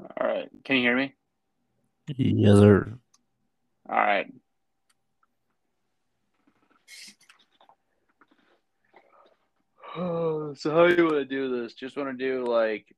All 0.00 0.26
right. 0.26 0.48
Can 0.64 0.76
you 0.76 0.82
hear 0.82 0.96
me? 0.96 1.14
Yes, 2.16 2.58
sir. 2.58 2.92
All 3.88 3.96
right. 3.96 4.32
so 9.96 10.70
how 10.70 10.86
do 10.86 10.94
you 10.94 11.04
want 11.04 11.16
to 11.16 11.24
do 11.24 11.62
this? 11.62 11.74
Just 11.74 11.96
want 11.96 12.16
to 12.16 12.24
do 12.24 12.46
like 12.46 12.94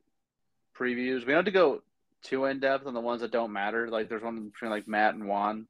previews. 0.77 1.21
We 1.21 1.27
don't 1.27 1.37
have 1.37 1.45
to 1.47 1.51
go 1.51 1.83
too 2.23 2.45
in 2.47 2.61
depth 2.61 2.87
on 2.87 2.95
the 2.95 3.01
ones 3.01 3.21
that 3.23 3.33
don't 3.33 3.53
matter. 3.53 3.89
Like 3.89 4.09
there's 4.09 4.23
one 4.23 4.49
between 4.49 4.71
like 4.71 4.87
Matt 4.87 5.15
and 5.15 5.27
Juan. 5.27 5.67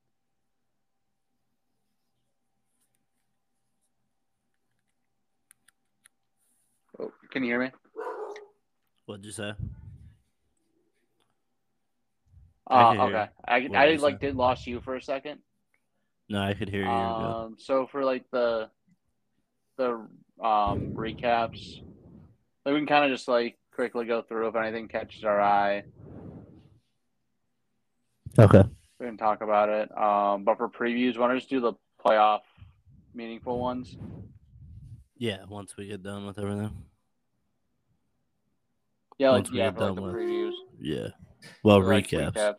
Oh, 7.00 7.12
can 7.30 7.42
you 7.42 7.50
hear 7.50 7.60
me? 7.60 7.70
What'd 9.06 9.24
you 9.24 9.32
say? 9.32 9.52
I 12.72 12.82
Uh, 12.82 12.92
can 12.92 12.96
hear 13.08 13.16
okay. 13.16 13.30
I 13.46 13.54
I 13.82 13.86
did 13.86 14.00
like 14.00 14.20
did 14.20 14.34
lost 14.36 14.66
you 14.66 14.80
for 14.80 14.96
a 14.96 15.02
second. 15.02 15.40
No, 16.28 16.40
I 16.40 16.54
could 16.54 16.68
hear 16.70 16.82
you. 16.82 16.88
Um, 16.88 17.56
so 17.58 17.86
for 17.86 18.04
like 18.04 18.24
the 18.30 18.70
the 19.76 20.06
um 20.42 20.94
recaps, 20.94 21.80
like 22.64 22.72
we 22.72 22.78
can 22.80 22.86
kind 22.86 23.04
of 23.04 23.10
just 23.10 23.28
like 23.28 23.58
quickly 23.74 24.06
go 24.06 24.22
through 24.22 24.48
if 24.48 24.56
anything 24.56 24.88
catches 24.88 25.24
our 25.24 25.40
eye. 25.40 25.84
Okay. 28.38 28.62
We 28.98 29.06
can 29.06 29.16
talk 29.18 29.42
about 29.42 29.68
it. 29.68 29.90
Um, 29.96 30.44
but 30.44 30.56
for 30.56 30.68
previews, 30.68 31.18
why 31.18 31.28
don't 31.28 31.36
just 31.36 31.50
do 31.50 31.60
the 31.60 31.74
playoff 32.04 32.40
meaningful 33.14 33.58
ones? 33.58 33.96
Yeah, 35.18 35.44
once 35.48 35.76
we 35.76 35.86
get 35.88 36.02
done 36.02 36.26
with 36.26 36.38
everything. 36.38 36.84
Yeah, 39.18 39.30
like 39.30 39.44
Once 39.44 39.50
yeah, 39.52 39.70
for 39.70 39.78
like 39.80 39.86
done 39.88 39.96
the 39.96 40.02
with- 40.02 40.14
previews. 40.14 40.52
Yeah. 40.80 41.08
Well, 41.62 41.82
like, 41.82 42.06
recaps. 42.08 42.54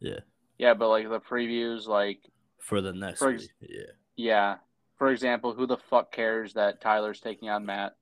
Yeah. 0.00 0.20
Yeah, 0.58 0.74
but 0.74 0.88
like 0.88 1.08
the 1.08 1.20
previews, 1.20 1.86
like 1.86 2.20
For 2.58 2.80
the 2.80 2.92
next 2.92 3.18
For 3.18 3.32
ex- 3.32 3.48
Yeah. 3.60 3.82
yeah. 4.16 4.56
For 4.98 5.10
example, 5.10 5.52
who 5.52 5.66
the 5.66 5.76
fuck 5.76 6.10
cares 6.12 6.54
that 6.54 6.80
Tyler's 6.80 7.20
taking 7.20 7.50
on 7.50 7.66
Matt? 7.66 7.96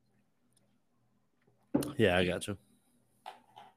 Yeah, 1.96 2.16
I 2.16 2.24
got 2.24 2.46
you. 2.46 2.56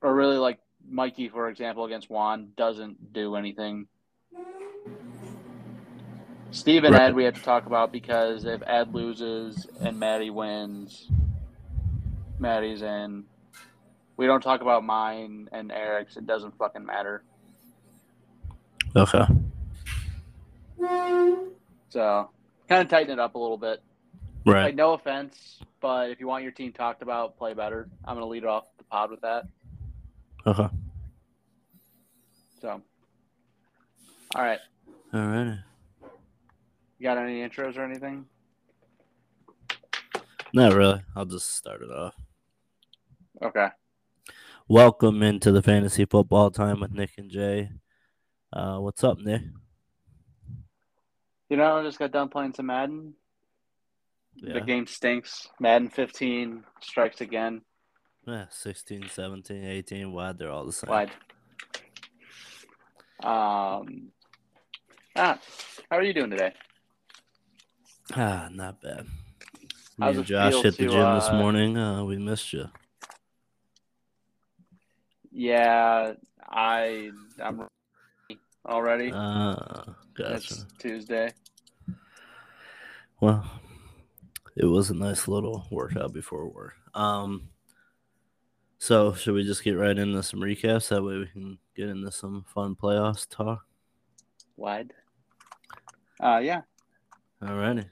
Or 0.02 0.14
really 0.14 0.38
like 0.38 0.60
Mikey, 0.88 1.30
for 1.30 1.50
example, 1.50 1.86
against 1.86 2.10
Juan 2.10 2.50
doesn't 2.56 3.14
do 3.14 3.36
anything. 3.36 3.88
Steve 6.52 6.84
and 6.86 6.94
Right. 6.94 7.04
Ed 7.10 7.16
we 7.16 7.24
have 7.26 7.34
to 7.36 7.42
talk 7.42 7.66
about 7.66 7.92
because 7.92 8.46
if 8.46 8.62
Ed 8.66 8.94
loses 8.94 9.68
and 9.82 10.00
Maddie 10.00 10.30
wins, 10.30 11.10
Maddie's 12.40 12.82
in. 12.84 13.26
We 14.18 14.26
don't 14.26 14.42
talk 14.42 14.62
about 14.62 14.84
mine 14.84 15.48
and 15.52 15.72
Eric's. 15.72 16.18
It 16.18 16.26
doesn't 16.26 16.58
fucking 16.58 16.86
matter. 16.86 17.24
Okay. 18.96 19.24
So 21.90 22.30
kind 22.68 22.82
of 22.82 22.88
tighten 22.90 23.12
it 23.12 23.20
up 23.20 23.36
a 23.36 23.38
little 23.40 23.58
bit. 23.58 23.82
Right. 24.46 24.64
Like 24.64 24.76
no 24.76 24.94
offense, 24.94 25.60
but 25.82 26.10
if 26.10 26.20
you 26.20 26.28
want 26.28 26.44
your 26.44 26.52
team 26.52 26.72
talked 26.74 27.02
about, 27.02 27.38
play 27.38 27.54
better. 27.54 27.90
I'm 28.06 28.16
gonna 28.16 28.28
lead 28.28 28.46
off 28.46 28.66
the 28.78 28.84
pod 28.86 29.12
with 29.12 29.22
that. 29.22 29.46
Okay. 30.46 30.68
So, 32.62 32.82
all 34.36 34.42
right, 34.44 34.60
All 35.14 35.20
right. 35.22 35.60
you 36.98 37.04
got 37.04 37.18
any 37.18 37.48
intros 37.48 37.78
or 37.78 37.84
anything? 37.84 38.26
Not 40.54 40.74
really. 40.74 41.02
I'll 41.16 41.26
just 41.26 41.56
start 41.56 41.82
it 41.82 41.92
off. 41.92 42.16
Okay. 43.44 43.68
Welcome 44.70 45.24
into 45.24 45.54
the 45.54 45.62
fantasy 45.62 46.04
football 46.04 46.52
time 46.52 46.82
with 46.82 46.92
Nick 46.92 47.12
and 47.18 47.32
Jay. 47.32 47.70
Uh, 48.52 48.80
what's 48.80 49.02
up, 49.02 49.18
Nick? 49.18 49.44
You 51.50 51.56
know, 51.56 51.78
I 51.78 51.84
just 51.84 51.98
got 51.98 52.12
done 52.12 52.28
playing 52.28 52.54
some 52.54 52.66
Madden. 52.66 53.14
Yeah. 54.36 54.56
The 54.56 54.62
game 54.62 54.86
stinks. 54.86 55.48
Madden 55.62 55.88
15 55.88 56.66
strikes 56.82 57.22
again. 57.22 57.62
Yeah, 58.26 58.48
16, 58.50 59.08
17, 59.08 59.64
18. 59.64 60.12
Wide, 60.12 60.38
they're 60.38 60.52
all 60.52 60.66
the 60.66 60.74
same. 60.74 60.90
Wide. 60.90 61.12
Um. 63.24 64.12
Ah, 65.16 65.40
how 65.90 65.96
are 65.96 66.04
you 66.04 66.14
doing 66.14 66.30
today? 66.30 66.52
Ah, 68.14 68.50
not 68.52 68.82
bad. 68.82 69.06
Me 69.06 69.10
How's 70.02 70.18
and 70.18 70.26
Josh 70.26 70.56
hit 70.56 70.76
the 70.76 70.88
to, 70.88 70.90
gym 70.90 71.16
this 71.16 71.30
uh, 71.30 71.40
morning. 71.40 71.78
Uh, 71.78 72.04
we 72.04 72.18
missed 72.18 72.52
you. 72.52 72.68
Yeah, 75.38 76.14
I 76.50 77.12
I'm 77.40 77.68
already. 78.66 79.12
Uh, 79.14 79.84
gotcha. 80.16 80.36
it's 80.36 80.66
Tuesday. 80.80 81.32
Well, 83.22 83.48
it 84.56 84.66
was 84.66 84.90
a 84.90 84.96
nice 84.96 85.28
little 85.28 85.68
workout 85.70 86.12
before 86.12 86.50
work. 86.50 86.74
Um, 86.96 87.50
so 88.80 89.14
should 89.14 89.36
we 89.36 89.44
just 89.44 89.64
get 89.64 89.78
right 89.78 89.96
into 89.96 90.24
some 90.24 90.40
recaps? 90.40 90.90
That 90.90 91.04
way 91.04 91.20
we 91.20 91.28
can 91.28 91.60
get 91.76 91.90
into 91.90 92.12
some 92.12 92.44
fun 92.52 92.76
playoffs 92.76 93.28
talk. 93.30 93.64
Wide. 94.56 94.92
Uh, 96.20 96.40
yeah. 96.42 96.62
Alrighty, 97.44 97.86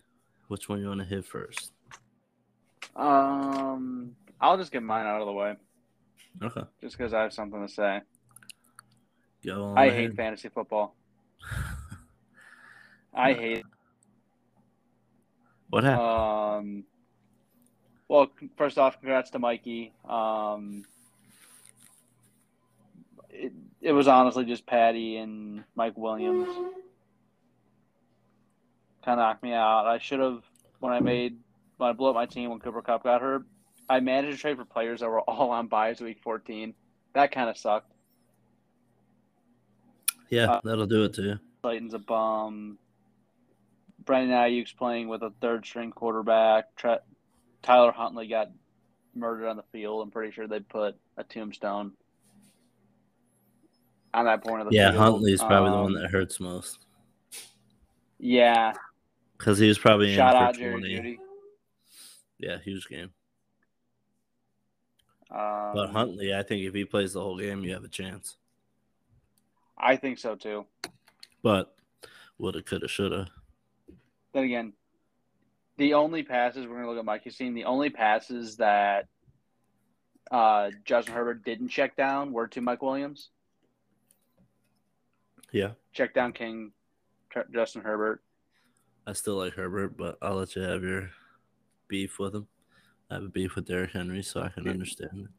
which 0.47 0.67
one 0.67 0.79
you 0.79 0.87
want 0.87 1.01
to 1.01 1.05
hit 1.05 1.27
first? 1.27 1.73
Um, 2.95 4.15
I'll 4.41 4.57
just 4.57 4.71
get 4.71 4.81
mine 4.81 5.05
out 5.05 5.21
of 5.21 5.27
the 5.27 5.33
way, 5.33 5.53
Okay, 6.43 6.61
just 6.81 6.97
because 6.97 7.13
I 7.13 7.21
have 7.21 7.33
something 7.33 7.65
to 7.65 7.71
say. 7.71 8.01
go 9.45 9.65
on. 9.65 9.77
I 9.77 9.85
ahead. 9.85 9.99
hate 9.99 10.15
fantasy 10.15 10.49
football. 10.49 10.95
I 13.13 13.33
hate. 13.33 13.65
what 15.69 15.83
happened. 15.83 16.07
Um. 16.07 16.83
Well, 18.07 18.27
first 18.57 18.77
off, 18.77 18.99
congrats 18.99 19.31
to 19.31 19.39
Mikey. 19.39 19.93
Um. 20.07 20.83
It, 23.29 23.53
it 23.81 23.91
was 23.91 24.07
honestly 24.07 24.45
just 24.45 24.65
Patty 24.65 25.17
and 25.17 25.63
Mike 25.75 25.97
Williams. 25.97 26.47
Kind 29.03 29.19
of 29.19 29.25
knocked 29.25 29.43
me 29.43 29.53
out. 29.53 29.85
I 29.85 29.99
should 29.99 30.19
have 30.19 30.41
when 30.79 30.91
I 30.91 30.99
made 30.99 31.37
when 31.77 31.89
I 31.89 31.93
blew 31.93 32.09
up 32.09 32.15
my 32.15 32.25
team 32.25 32.49
when 32.49 32.59
Cooper 32.59 32.81
Kupp 32.81 33.03
got 33.03 33.21
hurt. 33.21 33.43
I 33.89 33.99
managed 33.99 34.37
to 34.37 34.41
trade 34.41 34.57
for 34.57 34.65
players 34.65 34.99
that 35.01 35.09
were 35.09 35.21
all 35.29 35.51
on 35.51 35.67
byes 35.67 36.01
week 36.01 36.19
14. 36.23 36.73
That 37.13 37.31
kind 37.31 37.49
of 37.49 37.57
sucked. 37.57 37.91
yeah, 40.29 40.51
uh, 40.53 40.61
that'll 40.63 40.87
do 40.87 41.03
it 41.03 41.13
too. 41.13 41.37
Clayton's 41.61 41.93
a 41.93 41.99
bum. 41.99 42.77
Brandon 44.05 44.37
Aiyuk's 44.37 44.71
playing 44.73 45.07
with 45.07 45.23
a 45.23 45.31
third 45.41 45.65
string 45.65 45.91
quarterback. 45.91 46.65
Tyler 47.63 47.91
Huntley 47.91 48.27
got 48.27 48.51
murdered 49.15 49.47
on 49.47 49.57
the 49.57 49.63
field. 49.71 50.03
I'm 50.03 50.11
pretty 50.11 50.31
sure 50.31 50.47
they 50.47 50.59
put 50.59 50.95
a 51.17 51.23
tombstone 51.23 51.93
on 54.13 54.25
that 54.25 54.43
point 54.43 54.61
of 54.61 54.69
the 54.69 54.75
Yeah, 54.75 54.91
field. 54.91 55.01
Huntley's 55.03 55.41
probably 55.41 55.71
the 55.71 55.77
Um, 55.77 55.83
one 55.83 55.93
that 55.93 56.11
hurts 56.11 56.39
most 56.39 56.85
Yeah. 58.19 58.73
because 59.37 59.57
he 59.57 59.67
was 59.67 59.79
probably 59.79 60.11
in 60.11 60.15
Shout 60.17 60.33
for 60.33 60.37
out 60.37 60.55
Jerry 60.55 60.71
20. 60.73 60.95
Judy. 60.95 61.19
Yeah, 62.37 62.59
huge 62.59 62.87
game. 62.87 63.11
Um, 65.31 65.71
But 65.73 65.89
Huntley, 65.89 66.33
I 66.33 66.43
think 66.43 66.63
if 66.65 66.73
he 66.73 66.85
plays 66.85 67.13
the 67.13 67.21
whole 67.21 67.37
game, 67.37 67.63
you 67.63 67.73
have 67.73 67.83
a 67.83 67.89
chance. 67.89 68.37
I 69.77 69.95
think 69.95 70.19
so 70.19 70.35
too. 70.35 70.65
But 71.41 71.75
woulda, 72.37 72.61
coulda, 72.61 72.87
shoulda. 72.87 73.27
Then 74.33 74.43
again, 74.43 74.73
the 75.77 75.93
only 75.93 76.23
passes 76.23 76.65
we're 76.65 76.75
gonna 76.75 76.89
look 76.89 76.99
at 76.99 77.05
Mike 77.05 77.25
Yassine, 77.25 77.53
the 77.53 77.65
only 77.65 77.89
passes 77.89 78.57
that 78.57 79.07
uh, 80.31 80.71
Justin 80.85 81.13
Herbert 81.13 81.43
didn't 81.43 81.69
check 81.69 81.95
down 81.95 82.31
were 82.31 82.47
to 82.47 82.61
Mike 82.61 82.81
Williams. 82.81 83.29
Yeah, 85.51 85.71
Check 85.93 86.13
down 86.13 86.33
King, 86.33 86.71
Justin 87.53 87.81
Herbert. 87.81 88.21
I 89.07 89.13
still 89.13 89.35
like 89.37 89.53
Herbert, 89.53 89.95
but 89.95 90.17
I'll 90.21 90.35
let 90.35 90.55
you 90.55 90.61
have 90.63 90.83
your 90.83 91.11
beef 91.87 92.19
with 92.19 92.35
him. 92.35 92.47
Have 93.15 93.23
a 93.23 93.29
beef 93.29 93.55
with 93.55 93.65
Derrick 93.65 93.91
Henry, 93.91 94.21
so 94.21 94.41
I 94.41 94.49
can 94.49 94.67
understand 94.67 95.27
it. 95.27 95.31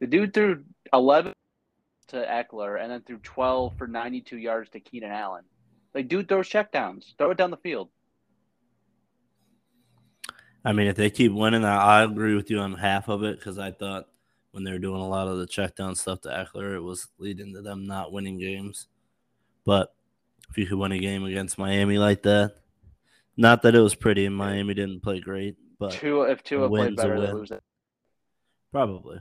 The 0.00 0.08
dude 0.08 0.34
threw 0.34 0.64
11 0.92 1.32
to 2.08 2.16
Ekeler 2.16 2.82
and 2.82 2.90
then 2.90 3.00
threw 3.02 3.18
12 3.18 3.78
for 3.78 3.86
92 3.86 4.38
yards 4.38 4.70
to 4.70 4.80
Keenan 4.80 5.12
Allen. 5.12 5.44
Like, 5.94 6.08
dude 6.08 6.28
throws 6.28 6.48
checkdowns. 6.48 7.16
Throw 7.16 7.30
it 7.30 7.38
down 7.38 7.52
the 7.52 7.58
field. 7.58 7.90
I 10.64 10.72
mean, 10.72 10.88
if 10.88 10.96
they 10.96 11.10
keep 11.10 11.30
winning, 11.30 11.64
I, 11.64 12.00
I 12.00 12.02
agree 12.02 12.34
with 12.34 12.50
you 12.50 12.58
on 12.58 12.74
half 12.74 13.08
of 13.08 13.22
it 13.22 13.38
because 13.38 13.56
I 13.56 13.70
thought 13.70 14.06
when 14.50 14.64
they 14.64 14.72
were 14.72 14.78
doing 14.80 15.00
a 15.00 15.08
lot 15.08 15.28
of 15.28 15.38
the 15.38 15.46
check 15.46 15.76
down 15.76 15.94
stuff 15.94 16.22
to 16.22 16.28
Ekeler, 16.28 16.74
it 16.74 16.80
was 16.80 17.06
leading 17.18 17.54
to 17.54 17.62
them 17.62 17.86
not 17.86 18.10
winning 18.10 18.36
games. 18.36 18.88
But 19.64 19.94
if 20.50 20.58
you 20.58 20.66
could 20.66 20.78
win 20.78 20.90
a 20.90 20.98
game 20.98 21.22
against 21.22 21.56
Miami 21.56 21.98
like 21.98 22.24
that, 22.24 22.56
not 23.36 23.62
that 23.62 23.76
it 23.76 23.80
was 23.80 23.94
pretty, 23.94 24.26
and 24.26 24.34
Miami 24.34 24.74
didn't 24.74 25.04
play 25.04 25.20
great, 25.20 25.56
but 25.78 25.92
Tua, 25.92 26.30
if 26.30 26.42
Tua 26.42 26.68
played 26.68 26.96
better, 26.96 27.20
they 27.20 27.32
lose 27.32 27.50
it. 27.50 27.62
probably. 28.70 29.18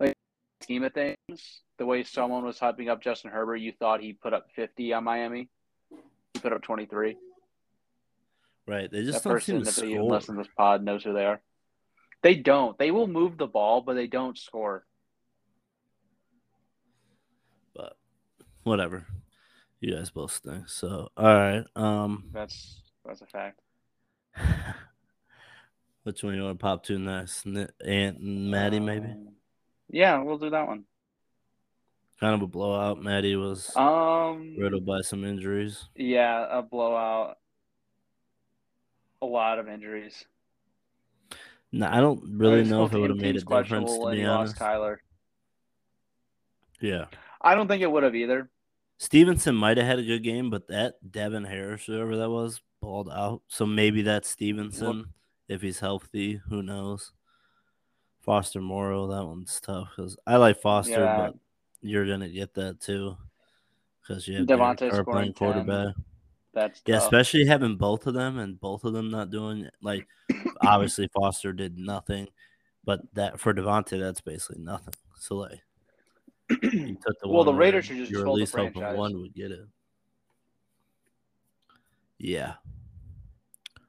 Like 0.00 0.14
scheme 0.62 0.84
of 0.84 0.92
things, 0.92 1.60
the 1.78 1.86
way 1.86 2.04
someone 2.04 2.44
was 2.44 2.58
hyping 2.58 2.88
up 2.88 3.02
Justin 3.02 3.30
Herbert, 3.30 3.56
you 3.56 3.72
thought 3.72 4.00
he 4.00 4.12
put 4.12 4.32
up 4.32 4.46
50 4.54 4.92
on 4.92 5.04
Miami. 5.04 5.48
He 6.34 6.40
put 6.40 6.52
up 6.52 6.62
23. 6.62 7.16
Right. 8.66 8.90
They 8.90 9.04
just 9.04 9.22
that 9.22 9.28
don't 9.28 9.32
person, 9.34 9.56
seem 9.56 9.62
to 9.64 9.68
if 9.68 9.76
they 9.76 9.94
score. 9.94 10.10
listen 10.10 10.36
to 10.36 10.42
this 10.42 10.52
pod, 10.56 10.82
knows 10.82 11.04
who 11.04 11.12
they 11.12 11.24
are. 11.24 11.40
They 12.22 12.34
don't. 12.34 12.76
They 12.78 12.90
will 12.90 13.06
move 13.06 13.38
the 13.38 13.46
ball, 13.46 13.82
but 13.82 13.94
they 13.94 14.06
don't 14.06 14.36
score. 14.36 14.84
But 17.74 17.96
whatever. 18.64 19.06
You 19.80 19.94
guys 19.96 20.10
both 20.10 20.32
stink. 20.32 20.68
So 20.68 21.08
all 21.16 21.24
right. 21.34 21.64
Um 21.76 22.30
That's 22.32 22.80
that's 23.04 23.20
a 23.22 23.26
fact. 23.26 23.60
which 26.02 26.22
one 26.22 26.34
you 26.34 26.42
want 26.42 26.58
to 26.58 26.62
pop 26.62 26.82
to 26.84 26.98
next? 26.98 27.46
Aunt 27.46 27.70
and 27.84 28.50
Maddie, 28.50 28.80
maybe? 28.80 29.06
Um, 29.06 29.28
yeah, 29.90 30.18
we'll 30.22 30.38
do 30.38 30.50
that 30.50 30.66
one. 30.66 30.84
Kind 32.20 32.34
of 32.34 32.42
a 32.42 32.46
blowout. 32.46 33.02
Maddie 33.02 33.36
was 33.36 33.74
Um, 33.76 34.56
riddled 34.58 34.86
by 34.86 35.02
some 35.02 35.24
injuries. 35.24 35.84
yeah, 35.94 36.46
a 36.50 36.62
blowout. 36.62 37.36
A 39.22 39.26
lot 39.26 39.58
of 39.58 39.68
injuries. 39.68 40.24
No, 41.72 41.88
I 41.90 42.00
don't 42.00 42.38
really 42.38 42.64
know 42.64 42.84
if 42.84 42.92
it 42.92 42.98
would 42.98 43.10
have 43.10 43.18
made 43.18 43.36
a 43.36 43.40
difference, 43.40 43.92
to 43.92 44.10
be 44.10 44.24
honest. 44.24 44.58
lost 44.58 44.58
Kyler. 44.58 44.96
Yeah. 46.80 47.06
I 47.40 47.54
don't 47.54 47.68
think 47.68 47.82
it 47.82 47.90
would 47.90 48.02
have 48.02 48.14
either. 48.14 48.48
Stevenson 48.98 49.54
might 49.54 49.76
have 49.76 49.86
had 49.86 49.98
a 49.98 50.04
good 50.04 50.22
game, 50.22 50.48
but 50.50 50.68
that 50.68 50.94
Devin 51.10 51.44
Harris, 51.44 51.84
whoever 51.86 52.16
that 52.16 52.30
was, 52.30 52.62
balled 52.80 53.10
out. 53.10 53.42
So 53.48 53.66
maybe 53.66 54.02
that's 54.02 54.28
Stevenson 54.28 55.06
if 55.48 55.60
he's 55.62 55.78
healthy. 55.80 56.40
Who 56.48 56.62
knows? 56.62 57.12
Foster 58.22 58.60
Morrow, 58.60 59.06
that 59.08 59.24
one's 59.24 59.60
tough 59.60 59.90
because 59.96 60.16
I 60.26 60.36
like 60.36 60.60
Foster, 60.60 60.92
Yeah. 60.92 61.16
but 61.16 61.34
you're 61.80 62.06
gonna 62.06 62.28
get 62.28 62.54
that 62.54 62.80
too 62.80 63.16
because 64.02 64.26
you 64.26 64.38
have 64.38 64.46
Davante 64.46 64.78
Derek 64.78 64.92
Carr 64.94 65.02
scoring 65.02 65.32
playing 65.32 65.34
10. 65.34 65.64
quarterback. 65.64 65.94
That's 66.52 66.82
Yeah, 66.86 66.96
tough. 66.96 67.04
especially 67.04 67.44
having 67.46 67.76
both 67.76 68.06
of 68.06 68.14
them 68.14 68.38
and 68.38 68.58
both 68.58 68.84
of 68.84 68.92
them 68.94 69.10
not 69.10 69.30
doing 69.30 69.68
like 69.82 70.08
obviously 70.62 71.08
Foster 71.14 71.52
did 71.52 71.78
nothing, 71.78 72.28
but 72.84 73.00
that 73.14 73.38
for 73.38 73.52
Davante 73.54 73.98
that's 74.00 74.20
basically 74.22 74.62
nothing. 74.62 74.94
So 75.18 75.36
like 75.36 75.60
you 76.50 76.96
took 77.04 77.18
the 77.20 77.28
Well, 77.28 77.44
the 77.44 77.52
Raiders 77.54 77.86
should 77.86 77.96
just 77.96 78.10
you're 78.10 78.20
at 78.20 78.24
fold 78.26 78.36
the 78.36 78.40
least 78.40 78.54
hoping 78.54 78.72
franchise. 78.74 78.98
one 78.98 79.20
would 79.20 79.34
get 79.34 79.50
it. 79.50 79.66
Yeah, 82.18 82.54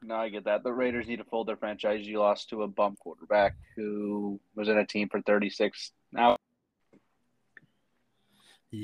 No, 0.03 0.15
I 0.15 0.27
get 0.29 0.43
that. 0.45 0.63
The 0.63 0.73
Raiders 0.73 1.07
need 1.07 1.17
to 1.17 1.23
fold 1.23 1.47
their 1.47 1.55
franchise. 1.55 2.05
You 2.05 2.19
lost 2.19 2.49
to 2.49 2.63
a 2.63 2.67
bum 2.67 2.95
quarterback 2.99 3.55
who 3.75 4.39
was 4.55 4.67
in 4.67 4.77
a 4.77 4.85
team 4.85 5.07
for 5.09 5.21
36. 5.21 5.91
Now 6.11 6.37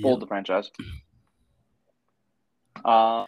fold 0.01 0.21
the 0.21 0.27
franchise. 0.27 0.71
Uh, 2.85 3.25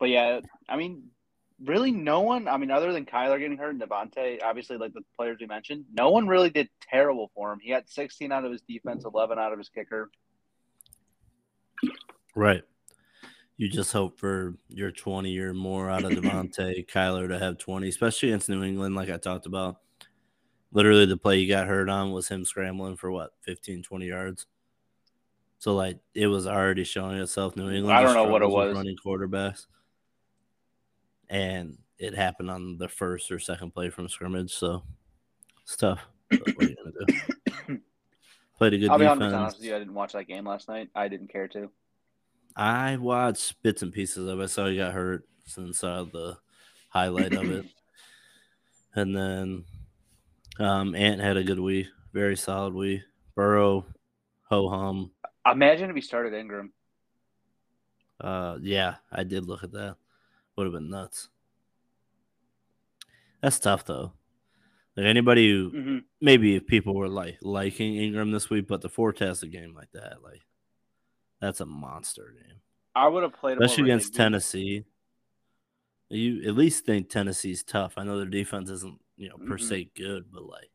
but 0.00 0.08
yeah, 0.08 0.40
I 0.68 0.76
mean, 0.76 1.04
really, 1.64 1.90
no 1.90 2.20
one. 2.20 2.48
I 2.48 2.56
mean, 2.56 2.70
other 2.70 2.92
than 2.92 3.04
Kyler 3.04 3.38
getting 3.38 3.56
hurt 3.56 3.70
and 3.70 3.80
Davante, 3.80 4.42
obviously, 4.42 4.76
like 4.76 4.92
the 4.92 5.02
players 5.16 5.38
we 5.40 5.46
mentioned, 5.46 5.84
no 5.92 6.10
one 6.10 6.26
really 6.26 6.50
did 6.50 6.68
terrible 6.80 7.30
for 7.34 7.52
him. 7.52 7.60
He 7.60 7.70
had 7.70 7.88
16 7.88 8.32
out 8.32 8.44
of 8.44 8.52
his 8.52 8.62
defense, 8.62 9.04
11 9.04 9.38
out 9.38 9.52
of 9.52 9.58
his 9.58 9.68
kicker. 9.68 10.10
right. 12.34 12.62
You 13.56 13.68
just 13.68 13.92
hope 13.92 14.18
for 14.18 14.56
your 14.68 14.90
20 14.90 15.38
or 15.38 15.54
more 15.54 15.88
out 15.90 16.04
of 16.04 16.12
Davante 16.12 16.86
Kyler 16.92 17.28
to 17.28 17.38
have 17.38 17.58
20, 17.58 17.88
especially 17.88 18.30
against 18.30 18.48
New 18.48 18.64
England, 18.64 18.94
like 18.94 19.10
I 19.10 19.18
talked 19.18 19.46
about. 19.46 19.76
Literally, 20.72 21.06
the 21.06 21.18
play 21.18 21.38
he 21.38 21.46
got 21.46 21.68
hurt 21.68 21.88
on 21.88 22.12
was 22.12 22.28
him 22.28 22.44
scrambling 22.44 22.96
for 22.96 23.10
what, 23.10 23.32
15, 23.42 23.82
20 23.82 24.06
yards. 24.06 24.46
So, 25.58 25.76
like, 25.76 26.00
it 26.14 26.26
was 26.26 26.46
already 26.46 26.82
showing 26.82 27.20
itself. 27.20 27.54
New 27.54 27.70
England. 27.70 27.96
I 27.96 28.02
don't 28.02 28.14
know 28.14 28.24
what 28.24 28.42
it 28.42 28.48
was. 28.48 28.74
Running 28.74 28.96
quarterbacks. 28.96 29.66
And 31.32 31.78
it 31.98 32.14
happened 32.14 32.50
on 32.50 32.76
the 32.76 32.88
first 32.88 33.32
or 33.32 33.38
second 33.38 33.72
play 33.72 33.88
from 33.88 34.08
scrimmage. 34.08 34.52
So, 34.52 34.82
it's 35.62 35.76
tough. 35.76 36.00
What 36.30 36.40
are 36.46 36.68
you 36.68 36.76
going 36.76 36.92
to 36.92 37.04
do? 37.06 37.78
Played 38.58 38.74
a 38.74 38.78
good 38.78 38.90
I'll 38.90 38.98
be 38.98 39.04
defense. 39.06 39.32
honest 39.32 39.56
with 39.58 39.66
you, 39.66 39.74
I 39.74 39.78
didn't 39.78 39.94
watch 39.94 40.12
that 40.12 40.28
game 40.28 40.46
last 40.46 40.68
night. 40.68 40.90
I 40.94 41.08
didn't 41.08 41.32
care 41.32 41.48
to. 41.48 41.70
I 42.54 42.96
watched 42.96 43.62
bits 43.62 43.82
and 43.82 43.92
pieces 43.92 44.28
of 44.28 44.38
it. 44.40 44.42
I 44.42 44.46
saw 44.46 44.66
he 44.66 44.76
got 44.76 44.92
hurt 44.92 45.26
and 45.56 45.74
saw 45.74 46.04
the 46.04 46.36
highlight 46.90 47.32
of 47.32 47.50
it. 47.50 47.66
And 48.94 49.16
then 49.16 49.64
um, 50.60 50.94
Ant 50.94 51.22
had 51.22 51.38
a 51.38 51.42
good 51.42 51.58
week, 51.58 51.86
very 52.12 52.36
solid 52.36 52.74
week. 52.74 53.00
Burrow, 53.34 53.86
ho 54.50 54.68
hum. 54.68 55.12
Imagine 55.50 55.88
if 55.88 55.96
he 55.96 56.02
started 56.02 56.34
Engram. 56.34 56.68
Uh, 58.20 58.58
yeah, 58.60 58.96
I 59.10 59.24
did 59.24 59.46
look 59.46 59.64
at 59.64 59.72
that. 59.72 59.96
Would 60.56 60.64
have 60.64 60.74
been 60.74 60.90
nuts. 60.90 61.28
That's 63.40 63.58
tough 63.58 63.84
though. 63.84 64.12
Like 64.96 65.06
anybody 65.06 65.50
who 65.50 65.70
hmm 65.70 65.98
maybe 66.20 66.54
if 66.54 66.66
people 66.66 66.94
were 66.94 67.08
like 67.08 67.38
liking 67.42 67.94
Engram 67.94 68.30
this 68.32 68.50
week, 68.50 68.68
but 68.68 68.82
to 68.82 68.88
forecast 68.88 69.42
a 69.42 69.48
game 69.48 69.74
like 69.74 69.90
that, 69.92 70.22
like 70.22 70.42
that's 71.40 71.60
a 71.60 71.66
monster 71.66 72.34
game. 72.36 72.60
I 72.94 73.08
would 73.08 73.22
have 73.22 73.32
played 73.32 73.58
especially 73.58 73.84
against. 73.84 74.14
Tennessee. 74.14 74.84
You 76.10 76.46
at 76.46 76.54
least 76.54 76.84
think 76.84 77.08
Tennessee's 77.08 77.64
tough. 77.64 77.94
I 77.96 78.04
know 78.04 78.18
their 78.18 78.26
defense 78.26 78.68
isn't, 78.68 79.00
you 79.16 79.30
know, 79.30 79.38
per 79.38 79.56
Mhm. 79.56 79.60
se 79.68 79.90
good, 79.96 80.30
but 80.30 80.42
like 80.44 80.70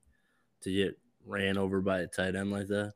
to 0.61 0.73
get 0.73 0.99
ran 1.23 1.57
over 1.59 1.79
by 1.79 1.99
a 1.99 2.07
tight 2.07 2.35
end 2.35 2.51
like 2.51 2.67
that. 2.67 2.93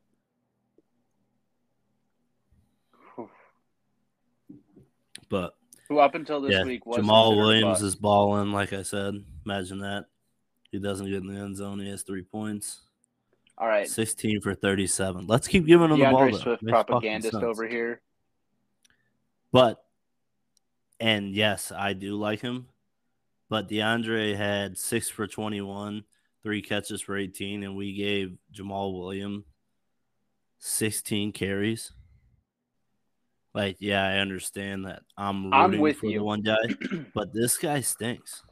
But 5.30 5.56
Who 5.91 5.99
up 5.99 6.15
until 6.15 6.39
this 6.39 6.53
yeah, 6.53 6.63
week 6.63 6.85
was 6.85 6.99
Jamaal 6.99 7.35
Williams 7.35 7.81
is 7.81 7.97
balling. 7.97 8.53
Like 8.53 8.71
I 8.71 8.81
said, 8.81 9.13
imagine 9.45 9.79
that. 9.79 10.05
He 10.71 10.79
doesn't 10.79 11.05
get 11.05 11.15
in 11.17 11.27
the 11.27 11.38
end 11.38 11.57
zone. 11.57 11.81
He 11.81 11.89
has 11.89 12.03
three 12.03 12.23
points. 12.23 12.79
all 13.57 13.67
right. 13.67 13.89
16 13.89 14.39
for 14.39 14.55
37. 14.55 15.27
Let's 15.27 15.49
keep 15.49 15.65
giving 15.65 15.89
him 15.89 15.99
the 15.99 16.05
ball. 16.05 16.21
DeAndre 16.21 16.31
though. 16.31 16.38
Swift 16.38 16.63
propagandist 16.65 17.35
over 17.35 17.67
here. 17.67 17.99
But 19.51 19.83
and 21.01 21.35
yes, 21.35 21.73
I 21.75 21.91
do 21.91 22.15
like 22.15 22.39
him. 22.39 22.67
But 23.49 23.67
DeAndre 23.67 24.37
had 24.37 24.77
six 24.77 25.09
for 25.09 25.27
twenty-one, 25.27 26.05
three 26.41 26.61
catches 26.61 27.01
for 27.01 27.17
eighteen, 27.17 27.63
and 27.63 27.75
we 27.75 27.91
gave 27.95 28.37
Jamaal 28.53 28.97
Williams 28.97 29.44
sixteen 30.57 31.33
carries. 31.33 31.92
Like, 33.53 33.77
yeah, 33.79 34.05
I 34.05 34.17
understand 34.19 34.85
that 34.85 35.03
I'm 35.17 35.45
rooting 35.45 35.53
I'm 35.53 35.79
with 35.79 35.97
for 35.97 36.05
the 36.07 36.13
you. 36.13 36.23
one 36.23 36.41
guy, 36.41 36.55
but 37.13 37.33
this 37.33 37.57
guy 37.57 37.81
stinks. 37.81 38.43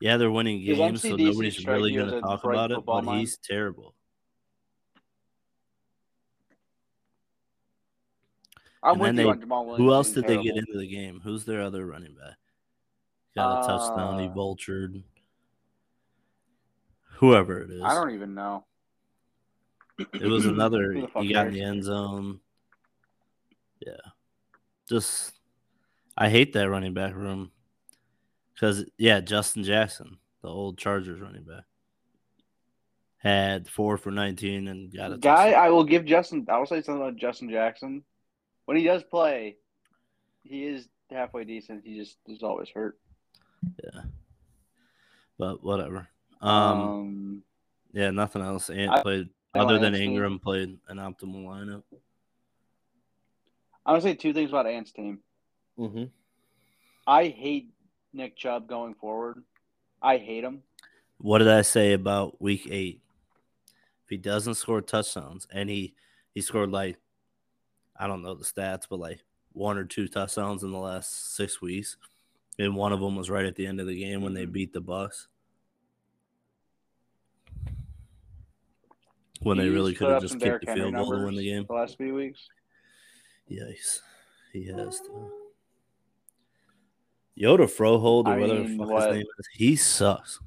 Yeah, 0.00 0.16
they're 0.18 0.30
winning 0.30 0.62
games, 0.64 1.02
so 1.02 1.08
MCDC 1.08 1.18
nobody's 1.18 1.66
really 1.66 1.94
going 1.94 2.10
to 2.10 2.20
talk 2.20 2.44
about 2.44 2.70
it. 2.70 2.84
But 2.84 3.04
mind? 3.04 3.20
he's 3.20 3.38
terrible. 3.38 3.94
I'm 8.82 8.92
And 8.92 9.00
with 9.00 9.10
you 9.26 9.34
they- 9.34 9.50
on. 9.50 9.76
Who 9.76 9.92
else 9.92 10.10
did 10.12 10.26
they 10.26 10.40
get 10.42 10.56
into 10.56 10.78
the 10.78 10.86
game? 10.86 11.20
Who's 11.24 11.44
their 11.44 11.62
other 11.62 11.86
running 11.86 12.14
back? 12.14 12.36
Got 13.34 13.64
a 13.64 13.66
touchdown. 13.66 14.20
He 14.20 14.26
Uh, 14.26 14.32
vultured. 14.32 15.02
Whoever 17.16 17.60
it 17.62 17.70
is. 17.70 17.82
I 17.82 17.94
don't 17.94 18.10
even 18.14 18.34
know. 18.34 18.64
It 19.98 20.22
was 20.26 20.46
another. 20.46 20.92
He 21.20 21.32
got 21.32 21.48
in 21.48 21.54
the 21.54 21.62
end 21.62 21.82
zone. 21.84 22.40
Yeah. 23.84 23.92
Just, 24.88 25.32
I 26.16 26.28
hate 26.28 26.52
that 26.54 26.68
running 26.70 26.94
back 26.94 27.14
room. 27.14 27.50
Because, 28.54 28.84
yeah, 28.96 29.20
Justin 29.20 29.62
Jackson, 29.62 30.18
the 30.42 30.48
old 30.48 30.78
Chargers 30.78 31.20
running 31.20 31.44
back, 31.44 31.64
had 33.18 33.68
four 33.68 33.96
for 33.96 34.10
19 34.10 34.68
and 34.68 34.92
got 34.94 35.12
a 35.12 35.18
Guy, 35.18 35.44
touchdown. 35.50 35.64
I 35.64 35.70
will 35.70 35.84
give 35.84 36.04
Justin. 36.04 36.46
I 36.48 36.58
will 36.58 36.66
say 36.66 36.82
something 36.82 37.02
about 37.02 37.16
Justin 37.16 37.50
Jackson. 37.50 38.02
When 38.64 38.76
he 38.76 38.84
does 38.84 39.02
play, 39.04 39.56
he 40.42 40.64
is 40.64 40.88
halfway 41.10 41.44
decent. 41.44 41.84
He 41.84 41.96
just 41.98 42.16
is 42.26 42.42
always 42.42 42.68
hurt. 42.68 42.98
Yeah. 43.82 44.02
But 45.38 45.62
whatever. 45.62 46.08
Um, 46.40 46.52
Um, 46.52 47.42
yeah, 47.92 48.10
nothing 48.10 48.42
else. 48.42 48.70
Ant 48.70 48.90
I- 48.92 49.02
played, 49.02 49.28
I 49.54 49.60
other 49.60 49.78
than 49.78 49.94
Engram, 49.94 50.40
played 50.42 50.78
an 50.88 50.98
optimal 50.98 51.44
lineup. 51.44 51.82
I 53.88 53.92
want 53.92 54.02
to 54.02 54.08
say 54.10 54.14
two 54.14 54.34
things 54.34 54.50
about 54.50 54.66
Ant's 54.66 54.92
team. 54.92 55.20
Mm-hmm. 55.78 56.04
I 57.06 57.28
hate 57.28 57.70
Nick 58.12 58.36
Chubb 58.36 58.68
going 58.68 58.92
forward. 58.92 59.42
I 60.02 60.18
hate 60.18 60.44
him. 60.44 60.62
What 61.16 61.38
did 61.38 61.48
I 61.48 61.62
say 61.62 61.94
about 61.94 62.38
week 62.38 62.68
eight? 62.70 63.00
If 64.04 64.10
he 64.10 64.18
doesn't 64.18 64.56
score 64.56 64.82
touchdowns, 64.82 65.48
and 65.50 65.70
he 65.70 65.94
he 66.34 66.42
scored 66.42 66.70
like 66.70 66.98
I 67.98 68.06
don't 68.06 68.22
know 68.22 68.34
the 68.34 68.44
stats, 68.44 68.82
but 68.90 68.98
like 68.98 69.24
one 69.54 69.78
or 69.78 69.84
two 69.84 70.06
touchdowns 70.06 70.62
in 70.62 70.70
the 70.70 70.78
last 70.78 71.34
six 71.34 71.62
weeks, 71.62 71.96
and 72.58 72.76
one 72.76 72.92
of 72.92 73.00
them 73.00 73.16
was 73.16 73.30
right 73.30 73.46
at 73.46 73.56
the 73.56 73.66
end 73.66 73.80
of 73.80 73.86
the 73.86 73.98
game 73.98 74.20
when 74.20 74.34
they 74.34 74.44
beat 74.44 74.74
the 74.74 74.82
Bucks. 74.82 75.28
when 79.40 79.56
they 79.56 79.68
really 79.68 79.94
could 79.94 80.10
have 80.10 80.20
just 80.20 80.38
kicked 80.38 80.66
the 80.66 80.74
field 80.74 80.94
goal 80.94 81.12
to 81.12 81.24
win 81.24 81.36
the 81.36 81.44
game. 81.44 81.64
The 81.66 81.72
last 81.72 81.96
few 81.96 82.14
weeks. 82.14 82.48
Yikes. 83.50 84.00
He 84.52 84.66
has 84.66 85.00
to. 85.00 85.30
Yoda 87.38 87.66
Frohold, 87.70 88.26
or 88.26 88.32
I 88.32 88.38
whatever 88.38 88.60
mean, 88.64 88.76
the 88.76 88.84
fuck 88.84 88.92
what- 88.92 89.08
his 89.08 89.16
name 89.18 89.26
is, 89.38 89.48
he 89.52 89.76
sucks. 89.76 90.40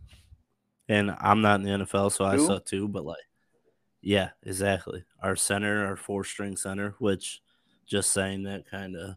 And 0.89 1.15
I'm 1.22 1.41
not 1.41 1.62
in 1.62 1.63
the 1.65 1.86
NFL, 1.86 2.12
so 2.12 2.25
I 2.25 2.36
suck 2.36 2.65
too. 2.65 2.88
But 2.89 3.05
like, 3.05 3.24
yeah, 4.01 4.31
exactly. 4.43 5.05
Our 5.24 5.38
center, 5.38 5.86
our 5.86 5.96
four 5.96 6.25
string 6.25 6.58
center, 6.58 6.96
which 7.00 7.41
just 7.86 8.12
saying 8.12 8.43
that 8.43 8.70
kind 8.70 8.98
of 8.98 9.15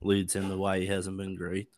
leads 0.00 0.34
into 0.34 0.56
why 0.56 0.78
he 0.80 0.86
hasn't 0.86 1.18
been 1.18 1.36
great. 1.36 1.68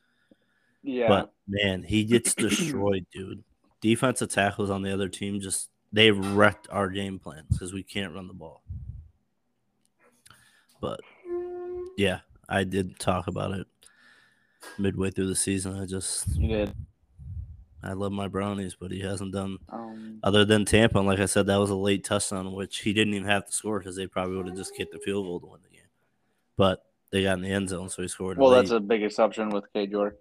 Yeah. 0.84 1.08
But 1.08 1.32
man, 1.48 1.82
he 1.82 2.04
gets 2.04 2.34
destroyed, 2.36 3.06
dude. 3.12 3.42
Defensive 3.80 4.28
tackles 4.30 4.70
on 4.70 4.82
the 4.82 4.92
other 4.92 5.08
team 5.08 5.40
just 5.40 5.70
they 5.92 6.12
wrecked 6.12 6.68
our 6.70 6.88
game 6.88 7.18
plans 7.18 7.46
because 7.50 7.72
we 7.72 7.82
can't 7.82 8.14
run 8.14 8.28
the 8.28 8.34
ball. 8.34 8.62
But 10.80 11.00
yeah, 11.96 12.20
I 12.48 12.64
did 12.64 12.98
talk 12.98 13.26
about 13.26 13.52
it 13.52 13.66
midway 14.78 15.10
through 15.10 15.28
the 15.28 15.36
season. 15.36 15.80
I 15.80 15.86
just 15.86 16.28
you 16.36 16.48
did. 16.48 16.74
I 17.82 17.92
love 17.92 18.10
my 18.10 18.26
brownies, 18.26 18.74
but 18.74 18.90
he 18.90 19.00
hasn't 19.00 19.32
done 19.32 19.58
Um, 19.68 20.18
other 20.22 20.44
than 20.44 20.64
Tampa. 20.64 20.98
And 20.98 21.06
like 21.06 21.20
I 21.20 21.26
said, 21.26 21.46
that 21.46 21.58
was 21.58 21.70
a 21.70 21.76
late 21.76 22.02
touchdown, 22.04 22.52
which 22.52 22.78
he 22.78 22.92
didn't 22.92 23.14
even 23.14 23.28
have 23.28 23.46
to 23.46 23.52
score 23.52 23.78
because 23.78 23.94
they 23.94 24.08
probably 24.08 24.36
would 24.36 24.48
have 24.48 24.56
just 24.56 24.74
kicked 24.74 24.92
the 24.92 24.98
field 24.98 25.24
goal 25.26 25.38
to 25.40 25.46
win 25.46 25.60
the 25.62 25.76
game. 25.76 25.86
But 26.56 26.84
they 27.10 27.22
got 27.22 27.38
in 27.38 27.42
the 27.42 27.50
end 27.50 27.68
zone, 27.68 27.88
so 27.88 28.02
he 28.02 28.08
scored. 28.08 28.38
well, 28.38 28.50
late. 28.50 28.62
that's 28.62 28.70
a 28.70 28.80
big 28.80 29.02
exception 29.02 29.50
with 29.50 29.72
K. 29.72 29.86
York. 29.86 30.18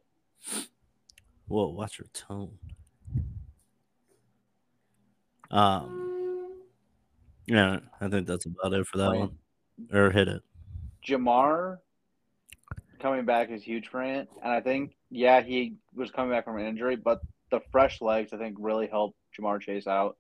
Whoa, 1.48 1.70
watch 1.70 1.98
your 1.98 2.08
tone. 2.14 2.58
Um, 5.50 6.52
yeah, 7.48 7.80
I 8.02 8.08
think 8.10 8.28
that's 8.28 8.46
about 8.46 8.74
it 8.74 8.86
for 8.86 8.98
that 8.98 9.12
Wait. 9.12 9.20
one. 9.20 9.38
Or 9.92 10.12
hit 10.12 10.28
it. 10.28 10.42
Ja'Marr 11.06 11.78
coming 13.00 13.26
back 13.26 13.50
is 13.50 13.64
huge 13.64 13.88
for 13.88 14.02
Ant, 14.02 14.30
and 14.44 14.52
I 14.52 14.62
think 14.62 14.96
yeah 15.10 15.42
he 15.42 15.76
was 15.94 16.12
coming 16.12 16.32
back 16.32 16.46
from 16.46 16.58
an 16.58 16.66
injury, 16.66 16.96
but 16.96 17.22
the 17.52 17.60
fresh 17.72 18.02
legs 18.02 18.34
I 18.34 18.38
think 18.38 18.58
really 18.60 18.88
helped 18.88 19.18
Ja'Marr 19.38 19.62
Chase 19.62 19.88
out. 19.88 20.18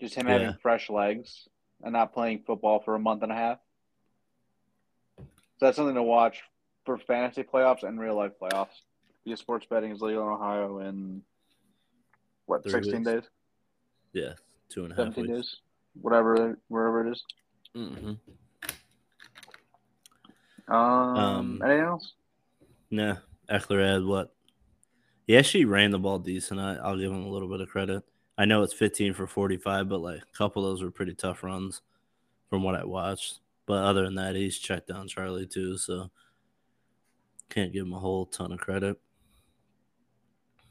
Just 0.00 0.14
him 0.14 0.26
Yeah. 0.26 0.32
having 0.38 0.54
fresh 0.62 0.88
legs 0.90 1.48
and 1.82 1.92
not 1.92 2.12
playing 2.14 2.42
football 2.46 2.80
for 2.80 2.94
a 2.94 2.98
month 2.98 3.22
and 3.22 3.32
a 3.32 3.34
half. 3.34 3.58
So 5.18 5.24
that's 5.66 5.76
something 5.76 5.94
to 5.94 6.02
watch 6.02 6.42
for 6.84 6.98
fantasy 6.98 7.42
playoffs 7.42 7.82
and 7.82 7.98
real 7.98 8.14
life 8.16 8.32
playoffs. 8.40 8.82
Because 9.24 9.40
sports 9.40 9.66
betting 9.68 9.90
is 9.90 10.00
legal 10.00 10.22
in 10.22 10.28
Ohio 10.28 10.78
in 10.80 11.22
what 12.46 12.62
Three 12.62 12.72
sixteen 12.72 13.02
weeks. 13.02 13.10
days, 13.10 13.22
Yeah, 14.12 14.32
two 14.68 14.84
and 14.84 14.92
a 14.92 14.96
half 15.04 15.16
weeks. 15.16 15.28
days, 15.28 15.56
whatever, 16.00 16.58
wherever 16.68 17.06
it 17.06 17.12
is. 17.12 17.24
Mm-hmm. 17.74 18.12
Um, 20.68 20.76
Um, 20.78 21.62
anything 21.64 21.84
else? 21.84 22.12
Nah, 22.90 23.16
Ekeler 23.50 23.94
had 23.94 24.04
what? 24.04 24.32
He 25.26 25.36
actually 25.36 25.64
ran 25.64 25.90
the 25.90 25.98
ball 25.98 26.18
decent. 26.18 26.60
I, 26.60 26.76
I'll 26.76 26.98
give 26.98 27.10
him 27.10 27.24
a 27.24 27.28
little 27.28 27.48
bit 27.48 27.60
of 27.60 27.68
credit. 27.68 28.04
I 28.38 28.44
know 28.44 28.62
it's 28.62 28.74
15 28.74 29.14
for 29.14 29.26
45, 29.26 29.88
but 29.88 30.00
like 30.00 30.20
a 30.20 30.36
couple 30.36 30.64
of 30.64 30.70
those 30.70 30.82
were 30.82 30.90
pretty 30.90 31.14
tough 31.14 31.42
runs 31.42 31.82
from 32.50 32.62
what 32.62 32.74
I 32.74 32.84
watched. 32.84 33.40
But 33.66 33.84
other 33.84 34.04
than 34.04 34.14
that, 34.16 34.36
he's 34.36 34.58
checked 34.58 34.88
down 34.88 35.08
Charlie 35.08 35.46
too, 35.46 35.76
so 35.78 36.10
can't 37.48 37.72
give 37.72 37.86
him 37.86 37.94
a 37.94 37.98
whole 37.98 38.26
ton 38.26 38.52
of 38.52 38.60
credit. 38.60 38.98